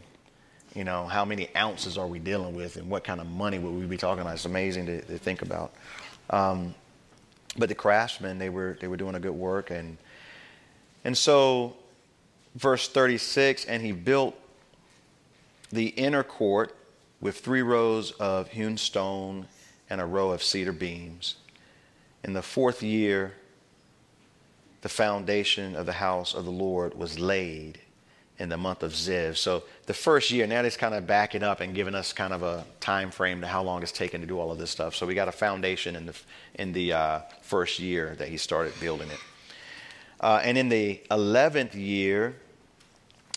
You 0.74 0.84
know, 0.84 1.06
how 1.06 1.24
many 1.24 1.56
ounces 1.56 2.00
are 2.00 2.08
we 2.08 2.18
dealing 2.18 2.56
with 2.56 2.78
and 2.78 2.90
what 2.90 3.04
kind 3.04 3.22
of 3.22 3.28
money 3.28 3.60
would 3.60 3.74
we 3.74 3.86
be 3.86 3.98
talking 3.98 4.22
about? 4.22 4.34
It's 4.34 4.46
amazing 4.46 4.88
to, 4.88 5.02
to 5.04 5.20
think 5.20 5.44
about. 5.44 5.72
Um, 6.32 6.74
but 7.56 7.70
the 7.70 7.76
craftsmen, 7.76 8.40
they 8.40 8.50
were, 8.50 8.76
they 8.82 8.88
were 8.88 8.98
doing 8.98 9.14
a 9.14 9.20
good 9.20 9.36
work. 9.36 9.70
And, 9.70 9.98
and 11.04 11.16
so, 11.16 11.76
verse 12.56 12.88
36 12.88 13.66
and 13.66 13.82
he 13.82 13.92
built 13.92 14.36
the 15.72 15.88
inner 15.88 16.24
court 16.24 16.76
with 17.24 17.40
three 17.40 17.62
rows 17.62 18.12
of 18.20 18.50
hewn 18.50 18.76
stone 18.76 19.48
and 19.90 20.02
a 20.02 20.06
row 20.06 20.32
of 20.32 20.44
cedar 20.44 20.74
beams. 20.74 21.38
In 22.22 22.34
the 22.34 22.42
fourth 22.42 22.84
year, 22.84 23.32
the 24.82 24.90
foundation 24.90 25.74
of 25.78 25.86
the 25.86 25.94
house 25.94 26.34
of 26.34 26.44
the 26.44 26.52
Lord 26.52 26.94
was 26.96 27.18
laid 27.18 27.80
in 28.40 28.50
the 28.50 28.58
month 28.58 28.84
of 28.84 28.92
Ziv. 28.92 29.38
So 29.38 29.64
the 29.86 29.94
first 29.94 30.32
year, 30.32 30.46
now 30.48 30.64
he's 30.64 30.76
kind 30.76 30.94
of 30.94 31.08
backing 31.08 31.44
up 31.44 31.62
and 31.62 31.74
giving 31.74 31.96
us 31.96 32.12
kind 32.12 32.34
of 32.34 32.44
a 32.44 32.66
time 32.82 33.10
frame 33.10 33.40
to 33.40 33.48
how 33.48 33.64
long 33.64 33.82
it's 33.84 33.94
taken 33.94 34.20
to 34.20 34.28
do 34.28 34.38
all 34.38 34.52
of 34.52 34.58
this 34.58 34.72
stuff. 34.72 34.94
So 34.94 35.06
we 35.06 35.14
got 35.14 35.30
a 35.30 35.32
foundation 35.32 35.96
in 35.96 36.08
the 36.08 36.16
in 36.56 36.74
the 36.74 36.92
uh, 36.92 37.20
first 37.42 37.80
year 37.80 38.16
that 38.18 38.28
he 38.28 38.36
started 38.36 38.74
building 38.82 39.10
it. 39.10 39.20
Uh, 40.20 40.42
and 40.44 40.58
in 40.58 40.68
the 40.68 41.02
eleventh 41.10 41.74
year, 41.74 42.36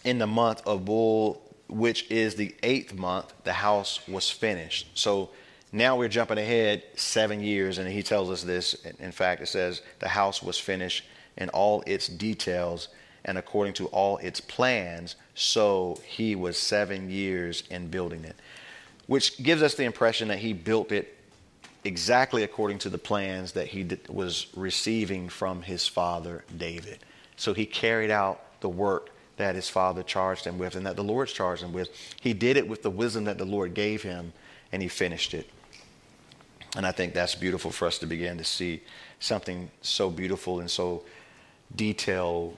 in 0.02 0.18
the 0.18 0.26
month 0.26 0.66
of 0.66 0.84
Bul, 0.84 1.40
which 1.68 2.10
is 2.10 2.34
the 2.34 2.54
eighth 2.62 2.94
month, 2.94 3.32
the 3.44 3.52
house 3.52 4.06
was 4.08 4.30
finished. 4.30 4.88
So 4.94 5.30
now 5.72 5.96
we're 5.96 6.08
jumping 6.08 6.38
ahead 6.38 6.82
seven 6.94 7.42
years, 7.42 7.78
and 7.78 7.88
he 7.88 8.02
tells 8.02 8.30
us 8.30 8.42
this. 8.42 8.74
In 8.98 9.12
fact, 9.12 9.42
it 9.42 9.46
says 9.46 9.82
the 9.98 10.08
house 10.08 10.42
was 10.42 10.58
finished 10.58 11.04
in 11.36 11.48
all 11.50 11.82
its 11.86 12.08
details 12.08 12.88
and 13.24 13.36
according 13.36 13.74
to 13.74 13.86
all 13.86 14.16
its 14.18 14.40
plans. 14.40 15.16
So 15.34 16.00
he 16.04 16.34
was 16.34 16.56
seven 16.56 17.10
years 17.10 17.64
in 17.70 17.88
building 17.88 18.24
it, 18.24 18.36
which 19.06 19.42
gives 19.42 19.62
us 19.62 19.74
the 19.74 19.84
impression 19.84 20.28
that 20.28 20.38
he 20.38 20.52
built 20.52 20.92
it 20.92 21.16
exactly 21.84 22.42
according 22.42 22.78
to 22.78 22.88
the 22.88 22.98
plans 22.98 23.52
that 23.52 23.68
he 23.68 23.86
was 24.08 24.46
receiving 24.56 25.28
from 25.28 25.62
his 25.62 25.86
father 25.86 26.44
David. 26.56 26.98
So 27.36 27.52
he 27.52 27.66
carried 27.66 28.10
out 28.10 28.60
the 28.60 28.68
work 28.68 29.10
that 29.36 29.54
his 29.54 29.68
father 29.68 30.02
charged 30.02 30.44
him 30.44 30.58
with 30.58 30.76
and 30.76 30.86
that 30.86 30.96
the 30.96 31.04
Lord 31.04 31.28
charged 31.28 31.62
him 31.62 31.72
with. 31.72 31.90
He 32.20 32.32
did 32.32 32.56
it 32.56 32.66
with 32.66 32.82
the 32.82 32.90
wisdom 32.90 33.24
that 33.24 33.38
the 33.38 33.44
Lord 33.44 33.74
gave 33.74 34.02
him 34.02 34.32
and 34.72 34.82
he 34.82 34.88
finished 34.88 35.34
it. 35.34 35.48
And 36.76 36.86
I 36.86 36.92
think 36.92 37.14
that's 37.14 37.34
beautiful 37.34 37.70
for 37.70 37.86
us 37.86 37.98
to 37.98 38.06
begin 38.06 38.38
to 38.38 38.44
see 38.44 38.82
something 39.20 39.70
so 39.82 40.10
beautiful 40.10 40.60
and 40.60 40.70
so 40.70 41.04
detailed 41.74 42.56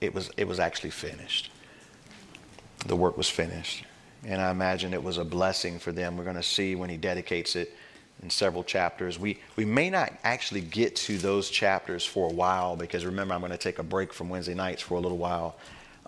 it 0.00 0.14
was, 0.14 0.30
it 0.36 0.46
was 0.46 0.60
actually 0.60 0.90
finished. 0.90 1.50
The 2.86 2.96
work 2.96 3.16
was 3.16 3.28
finished. 3.28 3.84
And 4.24 4.40
I 4.40 4.50
imagine 4.50 4.94
it 4.94 5.02
was 5.02 5.18
a 5.18 5.24
blessing 5.24 5.78
for 5.78 5.92
them. 5.92 6.16
We're 6.16 6.24
going 6.24 6.36
to 6.36 6.42
see 6.42 6.74
when 6.74 6.90
he 6.90 6.96
dedicates 6.96 7.56
it 7.56 7.74
in 8.22 8.30
several 8.30 8.64
chapters. 8.64 9.18
We, 9.18 9.38
we 9.56 9.64
may 9.64 9.90
not 9.90 10.12
actually 10.24 10.60
get 10.60 10.96
to 10.96 11.18
those 11.18 11.50
chapters 11.50 12.04
for 12.04 12.28
a 12.28 12.32
while 12.32 12.76
because 12.76 13.04
remember, 13.04 13.34
I'm 13.34 13.40
going 13.40 13.52
to 13.52 13.58
take 13.58 13.78
a 13.78 13.84
break 13.84 14.12
from 14.12 14.28
Wednesday 14.28 14.54
nights 14.54 14.82
for 14.82 14.94
a 14.94 15.00
little 15.00 15.18
while. 15.18 15.56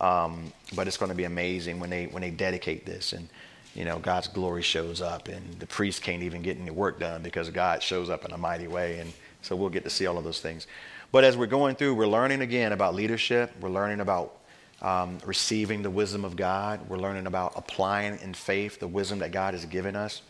Um, 0.01 0.53
but 0.75 0.87
it's 0.87 0.97
going 0.97 1.11
to 1.11 1.17
be 1.17 1.25
amazing 1.25 1.79
when 1.79 1.91
they, 1.91 2.07
when 2.07 2.23
they 2.23 2.31
dedicate 2.31 2.87
this 2.87 3.13
and, 3.13 3.29
you 3.75 3.85
know, 3.85 3.99
God's 3.99 4.29
glory 4.29 4.63
shows 4.63 5.01
up 5.01 5.29
and 5.29 5.59
the 5.59 5.67
priest 5.67 6.03
can't 6.03 6.23
even 6.23 6.43
get 6.43 6.59
any 6.59 6.71
work 6.71 6.99
done 6.99 7.23
because 7.23 7.51
God 7.51 7.83
shows 7.83 8.11
up 8.11 8.25
in 8.25 8.33
a 8.33 8.39
mighty 8.39 8.67
way. 8.67 8.99
And 8.99 9.13
so 9.43 9.55
we'll 9.55 9.69
get 9.69 9.85
to 9.85 9.91
see 9.91 10.07
all 10.07 10.19
of 10.19 10.25
those 10.25 10.41
things. 10.41 10.67
But 11.13 11.25
as 11.25 11.37
we're 11.37 11.47
going 11.47 11.77
through, 11.77 11.95
we're 11.95 12.07
learning 12.07 12.41
again 12.41 12.73
about 12.73 12.95
leadership. 12.95 13.53
We're 13.61 13.71
learning 13.71 14.01
about 14.01 14.37
um, 14.83 15.19
receiving 15.25 15.83
the 15.83 15.91
wisdom 15.91 16.25
of 16.25 16.37
God. 16.37 16.89
We're 16.89 16.99
learning 16.99 17.27
about 17.27 17.53
applying 17.57 18.19
in 18.21 18.35
faith 18.35 18.79
the 18.81 18.89
wisdom 18.89 19.19
that 19.19 19.33
God 19.33 19.55
has 19.55 19.65
given 19.67 19.97
us. 19.97 20.23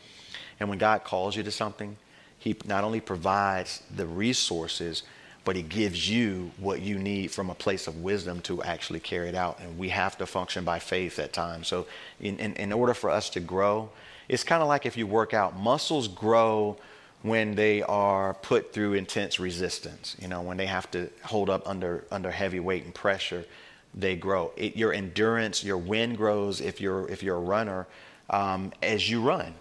And 0.58 0.68
when 0.68 0.78
God 0.78 1.04
calls 1.04 1.36
you 1.36 1.42
to 1.42 1.50
something, 1.50 1.96
He 2.38 2.56
not 2.64 2.84
only 2.84 3.00
provides 3.00 3.82
the 3.94 4.06
resources, 4.06 5.02
but 5.50 5.56
He 5.56 5.62
gives 5.62 6.08
you 6.08 6.52
what 6.58 6.80
you 6.80 6.96
need 6.96 7.32
from 7.32 7.50
a 7.50 7.56
place 7.56 7.88
of 7.88 8.04
wisdom 8.04 8.40
to 8.42 8.62
actually 8.62 9.00
carry 9.00 9.28
it 9.28 9.34
out. 9.34 9.58
And 9.58 9.76
we 9.76 9.88
have 9.88 10.16
to 10.18 10.26
function 10.26 10.62
by 10.62 10.78
faith 10.78 11.18
at 11.18 11.32
times. 11.32 11.66
So, 11.66 11.88
in, 12.20 12.38
in, 12.38 12.54
in 12.54 12.72
order 12.72 12.94
for 12.94 13.10
us 13.10 13.28
to 13.30 13.40
grow, 13.40 13.90
it's 14.28 14.44
kind 14.44 14.62
of 14.62 14.68
like 14.68 14.86
if 14.86 14.96
you 14.96 15.08
work 15.08 15.34
out, 15.34 15.58
muscles 15.58 16.06
grow 16.06 16.76
when 17.22 17.56
they 17.56 17.82
are 17.82 18.34
put 18.34 18.72
through 18.72 18.92
intense 18.92 19.40
resistance. 19.40 20.14
You 20.20 20.28
know, 20.28 20.40
when 20.40 20.56
they 20.56 20.66
have 20.66 20.88
to 20.92 21.10
hold 21.24 21.50
up 21.50 21.66
under 21.66 22.04
under 22.12 22.30
heavy 22.30 22.60
weight 22.60 22.84
and 22.84 22.94
pressure, 22.94 23.44
they 23.92 24.14
grow. 24.14 24.52
It, 24.56 24.76
your 24.76 24.92
endurance, 24.92 25.64
your 25.64 25.78
wind 25.78 26.16
grows 26.16 26.60
if 26.60 26.80
you're 26.80 27.08
if 27.08 27.24
you're 27.24 27.38
a 27.38 27.40
runner 27.40 27.88
um, 28.30 28.70
as 28.84 29.10
you 29.10 29.20
run 29.20 29.54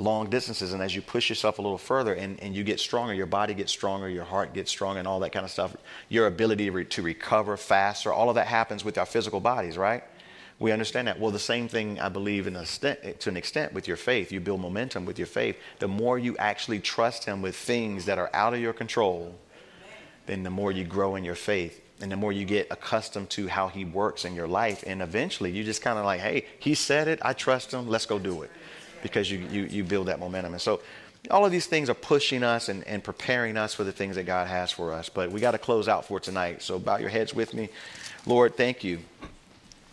long 0.00 0.28
distances 0.30 0.72
and 0.72 0.82
as 0.82 0.94
you 0.94 1.02
push 1.02 1.28
yourself 1.28 1.58
a 1.58 1.62
little 1.62 1.78
further 1.78 2.14
and, 2.14 2.40
and 2.40 2.54
you 2.54 2.64
get 2.64 2.80
stronger 2.80 3.14
your 3.14 3.26
body 3.26 3.54
gets 3.54 3.70
stronger 3.72 4.08
your 4.08 4.24
heart 4.24 4.54
gets 4.54 4.70
stronger 4.70 4.98
and 4.98 5.06
all 5.08 5.20
that 5.20 5.32
kind 5.32 5.44
of 5.44 5.50
stuff 5.50 5.76
your 6.08 6.26
ability 6.26 6.66
to, 6.66 6.70
re- 6.72 6.84
to 6.84 7.02
recover 7.02 7.56
faster 7.56 8.12
all 8.12 8.28
of 8.28 8.34
that 8.34 8.46
happens 8.46 8.84
with 8.84 8.98
our 8.98 9.06
physical 9.06 9.40
bodies 9.40 9.76
right 9.76 10.02
we 10.58 10.72
understand 10.72 11.08
that. 11.08 11.18
Well, 11.18 11.30
the 11.30 11.38
same 11.38 11.68
thing 11.68 11.98
I 11.98 12.10
believe 12.10 12.46
in 12.46 12.54
st- 12.66 13.18
to 13.20 13.30
an 13.30 13.36
extent 13.38 13.72
with 13.72 13.88
your 13.88 13.96
faith. 13.96 14.30
You 14.30 14.40
build 14.40 14.60
momentum 14.60 15.06
with 15.06 15.18
your 15.18 15.26
faith. 15.26 15.56
The 15.78 15.88
more 15.88 16.18
you 16.18 16.36
actually 16.36 16.80
trust 16.80 17.24
Him 17.24 17.40
with 17.40 17.56
things 17.56 18.04
that 18.04 18.18
are 18.18 18.28
out 18.34 18.52
of 18.52 18.60
your 18.60 18.74
control, 18.74 19.34
then 20.26 20.42
the 20.42 20.50
more 20.50 20.70
you 20.70 20.84
grow 20.84 21.16
in 21.16 21.24
your 21.24 21.34
faith. 21.34 21.80
and 22.00 22.10
the 22.10 22.16
more 22.16 22.32
you 22.32 22.44
get 22.44 22.66
accustomed 22.70 23.28
to 23.28 23.46
how 23.48 23.68
he 23.68 23.84
works 23.84 24.24
in 24.24 24.34
your 24.34 24.48
life 24.48 24.82
and 24.86 25.02
eventually 25.02 25.50
you 25.50 25.62
just 25.62 25.82
kind 25.82 25.98
of 25.98 26.04
like 26.04 26.20
hey 26.20 26.46
he 26.58 26.74
said 26.74 27.08
it 27.08 27.18
i 27.22 27.32
trust 27.32 27.72
him 27.72 27.86
let's 27.88 28.06
go 28.06 28.18
do 28.18 28.42
it 28.42 28.50
because 29.02 29.30
you, 29.30 29.38
you, 29.50 29.64
you 29.64 29.84
build 29.84 30.08
that 30.08 30.18
momentum. 30.18 30.52
And 30.52 30.60
so 30.60 30.80
all 31.30 31.44
of 31.44 31.52
these 31.52 31.66
things 31.66 31.90
are 31.90 31.94
pushing 31.94 32.42
us 32.42 32.68
and, 32.68 32.86
and 32.86 33.04
preparing 33.04 33.56
us 33.56 33.74
for 33.74 33.84
the 33.84 33.92
things 33.92 34.16
that 34.16 34.24
god 34.24 34.46
has 34.46 34.70
for 34.70 34.92
us. 34.92 35.08
But 35.08 35.30
we 35.30 35.40
got 35.40 35.52
to 35.52 35.58
close 35.58 35.88
out 35.88 36.04
for 36.06 36.18
tonight. 36.20 36.62
So 36.62 36.78
bow 36.78 36.96
your 36.96 37.10
heads 37.10 37.34
with 37.34 37.52
me. 37.52 37.68
Lord 38.26 38.56
thank 38.56 38.82
you. 38.84 39.00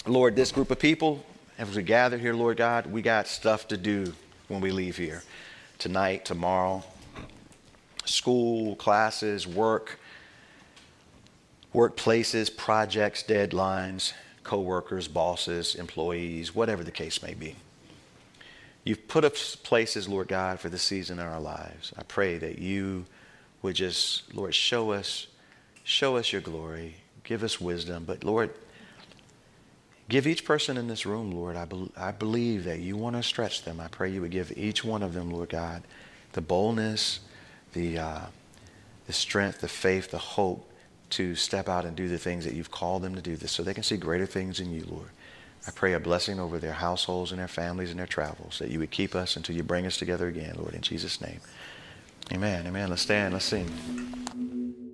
Lord 0.05 0.35
this 0.35 0.51
group 0.51 0.71
of 0.71 0.79
people 0.79 1.25
as 1.57 1.75
we 1.75 1.83
gather 1.83 2.17
here 2.17 2.33
lord 2.33 2.55
god 2.55 2.85
we 2.85 3.01
got 3.01 3.27
stuff 3.27 3.67
to 3.69 3.77
do 3.77 4.13
when 4.47 4.61
we 4.61 4.71
leave 4.71 4.95
here. 4.95 5.23
Tonight 5.77 6.23
tomorrow 6.23 6.83
school 8.05 8.75
classes 8.75 9.45
work 9.45 9.99
workplaces, 11.73 12.55
projects, 12.55 13.21
deadlines, 13.21 14.13
coworkers, 14.43 15.07
bosses, 15.07 15.75
employees, 15.75 16.55
whatever 16.55 16.83
the 16.83 16.91
case 16.91 17.21
may 17.21 17.33
be. 17.33 17.55
You've 18.87 19.09
put 19.09 19.25
us 19.25 19.57
places, 19.57 20.07
Lord 20.07 20.29
God, 20.29 20.61
for 20.61 20.69
the 20.69 20.77
season 20.77 21.19
in 21.19 21.25
our 21.25 21.41
lives. 21.41 21.91
I 21.97 22.03
pray 22.03 22.37
that 22.37 22.59
you 22.59 23.05
would 23.61 23.75
just, 23.75 24.33
Lord, 24.33 24.55
show 24.55 24.91
us, 24.91 25.27
show 25.83 26.15
us 26.15 26.31
your 26.31 26.39
glory, 26.39 26.95
give 27.25 27.43
us 27.43 27.59
wisdom. 27.59 28.05
But 28.05 28.23
Lord, 28.23 28.49
give 30.07 30.25
each 30.25 30.45
person 30.45 30.77
in 30.77 30.87
this 30.87 31.05
room, 31.05 31.31
Lord, 31.31 31.57
I, 31.57 31.65
be, 31.65 31.91
I 31.97 32.11
believe 32.11 32.63
that 32.63 32.79
you 32.79 32.95
want 32.95 33.17
to 33.17 33.23
stretch 33.23 33.63
them. 33.63 33.81
I 33.81 33.89
pray 33.89 34.09
you 34.09 34.21
would 34.21 34.31
give 34.31 34.57
each 34.57 34.85
one 34.85 35.03
of 35.03 35.13
them, 35.13 35.31
Lord 35.31 35.49
God, 35.49 35.83
the 36.31 36.39
boldness, 36.39 37.19
the, 37.73 37.97
uh, 37.97 38.21
the 39.05 39.11
strength, 39.11 39.59
the 39.59 39.67
faith, 39.67 40.11
the 40.11 40.17
hope 40.17 40.65
to 41.09 41.35
step 41.35 41.67
out 41.67 41.83
and 41.83 41.93
do 41.93 42.07
the 42.07 42.17
things 42.17 42.45
that 42.45 42.53
you've 42.53 42.71
called 42.71 43.01
them 43.01 43.15
to 43.15 43.21
do 43.21 43.35
this 43.35 43.51
so 43.51 43.63
they 43.63 43.73
can 43.73 43.83
see 43.83 43.97
greater 43.97 44.25
things 44.25 44.61
in 44.61 44.71
you, 44.71 44.85
Lord. 44.89 45.09
I 45.67 45.71
pray 45.71 45.93
a 45.93 45.99
blessing 45.99 46.39
over 46.39 46.59
their 46.59 46.71
households 46.71 47.31
and 47.31 47.39
their 47.39 47.47
families 47.47 47.91
and 47.91 47.99
their 47.99 48.07
travels, 48.07 48.59
that 48.59 48.71
you 48.71 48.79
would 48.79 48.91
keep 48.91 49.13
us 49.13 49.35
until 49.35 49.55
you 49.55 49.63
bring 49.63 49.85
us 49.85 49.97
together 49.97 50.27
again, 50.27 50.55
Lord, 50.57 50.73
in 50.73 50.81
Jesus' 50.81 51.19
name. 51.19 51.41
Amen. 52.31 52.65
Amen. 52.65 52.89
Let's 52.89 53.01
stand. 53.01 53.33
Let's 53.33 53.45
sing. 53.45 54.86